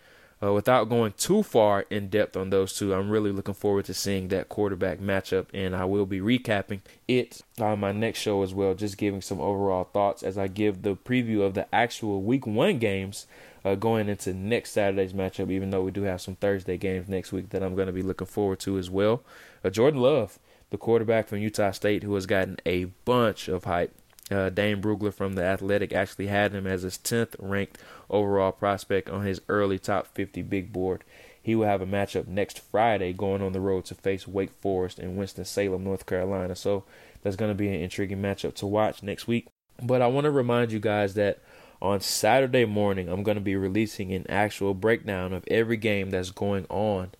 uh, 0.44 0.52
without 0.52 0.90
going 0.90 1.14
too 1.14 1.44
far 1.44 1.86
in 1.90 2.10
depth 2.10 2.36
on 2.36 2.50
those 2.50 2.74
two, 2.74 2.94
I'm 2.94 3.10
really 3.10 3.32
looking 3.32 3.54
forward 3.54 3.86
to 3.86 3.94
seeing 3.94 4.28
that 4.30 4.50
quarterback 4.50 5.00
matchup, 5.00 5.46
and 5.54 5.76
I 5.76 5.86
will 5.86 6.06
be 6.06 6.20
recapping 6.20 6.82
it 7.08 7.42
on 7.60 7.80
my 7.80 7.92
next 7.92 8.20
show 8.20 8.42
as 8.44 8.54
well, 8.54 8.74
just 8.74 8.98
giving 8.98 9.22
some 9.22 9.40
overall 9.40 9.86
thoughts 9.86 10.24
as 10.24 10.38
I 10.38 10.48
give 10.48 10.82
the 10.82 10.96
preview 10.96 11.42
of 11.42 11.54
the 11.54 11.74
actual 11.74 12.22
Week 12.24 12.46
One 12.46 12.80
games 12.80 13.26
uh, 13.64 13.76
going 13.76 14.10
into 14.10 14.34
next 14.34 14.72
Saturday's 14.72 15.14
matchup. 15.14 15.50
Even 15.50 15.70
though 15.70 15.84
we 15.84 15.92
do 15.92 16.04
have 16.04 16.20
some 16.20 16.36
Thursday 16.36 16.78
games 16.78 17.08
next 17.08 17.32
week 17.32 17.50
that 17.50 17.64
I'm 17.64 17.76
going 17.76 17.88
to 17.88 17.94
be 17.94 18.02
looking 18.02 18.28
forward 18.28 18.60
to 18.62 18.78
as 18.78 18.90
well. 18.90 19.24
Uh, 19.64 19.70
Jordan 19.70 20.02
Love, 20.02 20.40
the 20.72 20.78
quarterback 20.78 21.28
from 21.28 21.40
Utah 21.40 21.72
State, 21.72 22.04
who 22.04 22.16
has 22.16 22.26
gotten 22.26 22.58
a 22.66 22.86
bunch 23.06 23.48
of 23.48 23.64
hype 23.64 23.94
uh, 24.32 24.50
Dane 24.50 24.82
Brugler 24.82 25.14
from 25.14 25.34
the 25.34 25.44
Athletic 25.44 25.94
actually 25.94 26.28
had 26.28 26.54
him 26.54 26.66
as 26.66 26.84
his 26.84 26.98
10th 26.98 27.36
ranked 27.40 27.78
overall 28.10 28.52
prospect 28.52 29.10
on 29.10 29.24
his 29.24 29.42
early 29.50 29.80
top 29.80 30.08
50 30.08 30.42
big 30.44 30.72
board. 30.72 31.04
He 31.42 31.56
will 31.56 31.68
have 31.68 31.82
a 31.82 31.86
matchup 31.86 32.28
next 32.28 32.60
Friday 32.60 33.12
going 33.12 33.42
on 33.42 33.52
the 33.52 33.60
road 33.60 33.86
to 33.86 33.96
face 33.96 34.28
Wake 34.28 34.52
Forest 34.62 34.98
in 34.98 35.18
Winston-Salem, 35.18 35.84
North 35.84 36.06
Carolina. 36.06 36.56
So 36.56 36.86
that's 37.22 37.36
going 37.36 37.52
to 37.52 37.56
be 37.56 37.68
an 37.68 37.82
intriguing 37.82 38.22
matchup 38.22 38.56
to 38.56 38.66
watch 38.66 39.04
next 39.04 39.28
week. 39.28 39.48
But 39.82 40.02
I 40.02 40.08
want 40.08 40.26
to 40.26 40.32
remind 40.32 40.72
you 40.72 40.80
guys 40.80 41.16
that 41.16 41.40
on 41.82 42.00
Saturday 42.00 42.64
morning, 42.64 43.10
I'm 43.10 43.24
going 43.24 43.36
to 43.36 43.42
be 43.42 43.58
releasing 43.58 44.14
an 44.14 44.26
actual 44.30 44.74
breakdown 44.74 45.34
of 45.34 45.44
every 45.50 45.76
game 45.76 46.12
that's 46.12 46.32
going 46.32 46.66
on 46.70 47.12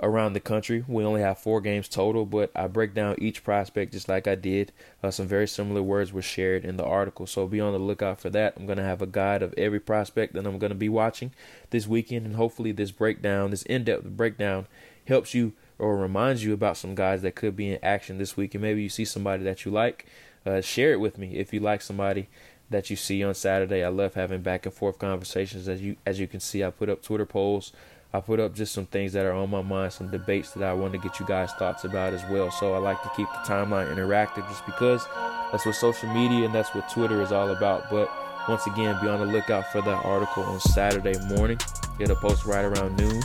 around 0.00 0.32
the 0.32 0.40
country. 0.40 0.84
We 0.86 1.04
only 1.04 1.20
have 1.20 1.38
four 1.38 1.60
games 1.60 1.88
total, 1.88 2.26
but 2.26 2.50
I 2.54 2.66
break 2.66 2.94
down 2.94 3.16
each 3.18 3.44
prospect 3.44 3.92
just 3.92 4.08
like 4.08 4.26
I 4.26 4.34
did. 4.34 4.72
Uh, 5.02 5.10
some 5.10 5.26
very 5.26 5.48
similar 5.48 5.82
words 5.82 6.12
were 6.12 6.22
shared 6.22 6.64
in 6.64 6.76
the 6.76 6.84
article, 6.84 7.26
so 7.26 7.46
be 7.46 7.60
on 7.60 7.72
the 7.72 7.78
lookout 7.78 8.20
for 8.20 8.30
that. 8.30 8.54
I'm 8.56 8.66
going 8.66 8.78
to 8.78 8.84
have 8.84 9.02
a 9.02 9.06
guide 9.06 9.42
of 9.42 9.54
every 9.56 9.80
prospect 9.80 10.34
that 10.34 10.46
I'm 10.46 10.58
going 10.58 10.70
to 10.70 10.76
be 10.76 10.88
watching 10.88 11.32
this 11.70 11.86
weekend, 11.86 12.26
and 12.26 12.36
hopefully, 12.36 12.72
this 12.72 12.90
breakdown, 12.90 13.50
this 13.50 13.62
in 13.62 13.84
depth 13.84 14.04
breakdown, 14.04 14.66
helps 15.06 15.34
you 15.34 15.52
or 15.78 15.96
reminds 15.96 16.44
you 16.44 16.52
about 16.52 16.76
some 16.76 16.94
guys 16.94 17.22
that 17.22 17.34
could 17.34 17.56
be 17.56 17.72
in 17.72 17.84
action 17.84 18.18
this 18.18 18.36
week. 18.36 18.54
And 18.54 18.62
maybe 18.62 18.82
you 18.82 18.88
see 18.88 19.04
somebody 19.04 19.44
that 19.44 19.64
you 19.64 19.70
like. 19.70 20.06
Uh, 20.44 20.60
share 20.60 20.92
it 20.92 21.00
with 21.00 21.18
me 21.18 21.36
if 21.36 21.52
you 21.52 21.60
like 21.60 21.82
somebody 21.82 22.28
that 22.70 22.90
you 22.90 22.96
see 22.96 23.22
on 23.22 23.34
Saturday. 23.34 23.84
I 23.84 23.88
love 23.88 24.14
having 24.14 24.42
back 24.42 24.66
and 24.66 24.74
forth 24.74 24.98
conversations. 24.98 25.68
As 25.68 25.82
you 25.82 25.96
as 26.04 26.18
you 26.20 26.26
can 26.26 26.40
see, 26.40 26.64
I 26.64 26.70
put 26.70 26.88
up 26.88 27.02
Twitter 27.02 27.26
polls 27.26 27.72
I 28.16 28.20
put 28.20 28.40
up 28.40 28.54
just 28.54 28.72
some 28.72 28.86
things 28.86 29.12
that 29.12 29.26
are 29.26 29.32
on 29.32 29.50
my 29.50 29.60
mind, 29.60 29.92
some 29.92 30.10
debates 30.10 30.52
that 30.52 30.62
I 30.62 30.72
want 30.72 30.94
to 30.94 30.98
get 30.98 31.20
you 31.20 31.26
guys' 31.26 31.52
thoughts 31.52 31.84
about 31.84 32.14
as 32.14 32.24
well. 32.30 32.50
So 32.50 32.72
I 32.72 32.78
like 32.78 33.02
to 33.02 33.10
keep 33.14 33.28
the 33.28 33.52
timeline 33.52 33.94
interactive 33.94 34.48
just 34.48 34.64
because 34.64 35.06
that's 35.52 35.66
what 35.66 35.74
social 35.74 36.08
media 36.14 36.46
and 36.46 36.54
that's 36.54 36.74
what 36.74 36.88
Twitter 36.88 37.20
is 37.20 37.30
all 37.30 37.50
about. 37.50 37.90
But 37.90 38.10
once 38.48 38.66
again, 38.66 38.98
be 39.02 39.08
on 39.08 39.20
the 39.20 39.26
lookout 39.26 39.70
for 39.70 39.82
that 39.82 40.04
article 40.06 40.44
on 40.44 40.60
Saturday 40.60 41.18
morning. 41.26 41.58
It'll 42.00 42.16
post 42.16 42.46
right 42.46 42.64
around 42.64 42.96
noon 42.96 43.22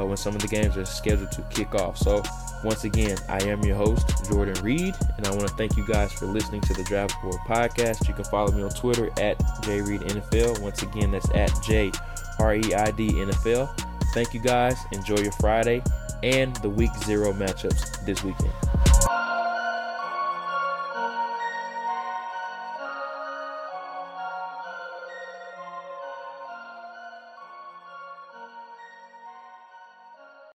uh, 0.00 0.06
when 0.06 0.16
some 0.16 0.34
of 0.34 0.42
the 0.42 0.48
games 0.48 0.76
are 0.76 0.84
scheduled 0.84 1.30
to 1.32 1.42
kick 1.42 1.76
off. 1.76 1.96
So 1.96 2.20
once 2.64 2.82
again, 2.82 3.18
I 3.28 3.44
am 3.44 3.62
your 3.62 3.76
host, 3.76 4.24
Jordan 4.28 4.60
Reid, 4.60 4.96
and 5.18 5.24
I 5.24 5.30
want 5.30 5.42
to 5.46 5.54
thank 5.54 5.76
you 5.76 5.86
guys 5.86 6.12
for 6.12 6.26
listening 6.26 6.62
to 6.62 6.74
the 6.74 6.82
Draft 6.82 7.14
Board 7.22 7.38
Podcast. 7.46 8.08
You 8.08 8.14
can 8.14 8.24
follow 8.24 8.50
me 8.50 8.64
on 8.64 8.70
Twitter 8.70 9.06
at 9.20 9.38
JReidNFL. 9.62 10.60
Once 10.60 10.82
again, 10.82 11.12
that's 11.12 11.30
at 11.30 11.52
J 11.62 11.92
R 12.40 12.56
E 12.56 12.74
I 12.74 12.90
D 12.90 13.12
NFL. 13.12 13.91
Thank 14.12 14.34
you 14.34 14.40
guys. 14.40 14.78
Enjoy 14.92 15.16
your 15.16 15.32
Friday 15.32 15.82
and 16.22 16.54
the 16.56 16.68
week 16.68 16.94
zero 17.04 17.32
matchups 17.32 18.04
this 18.04 18.22
weekend. 18.22 18.52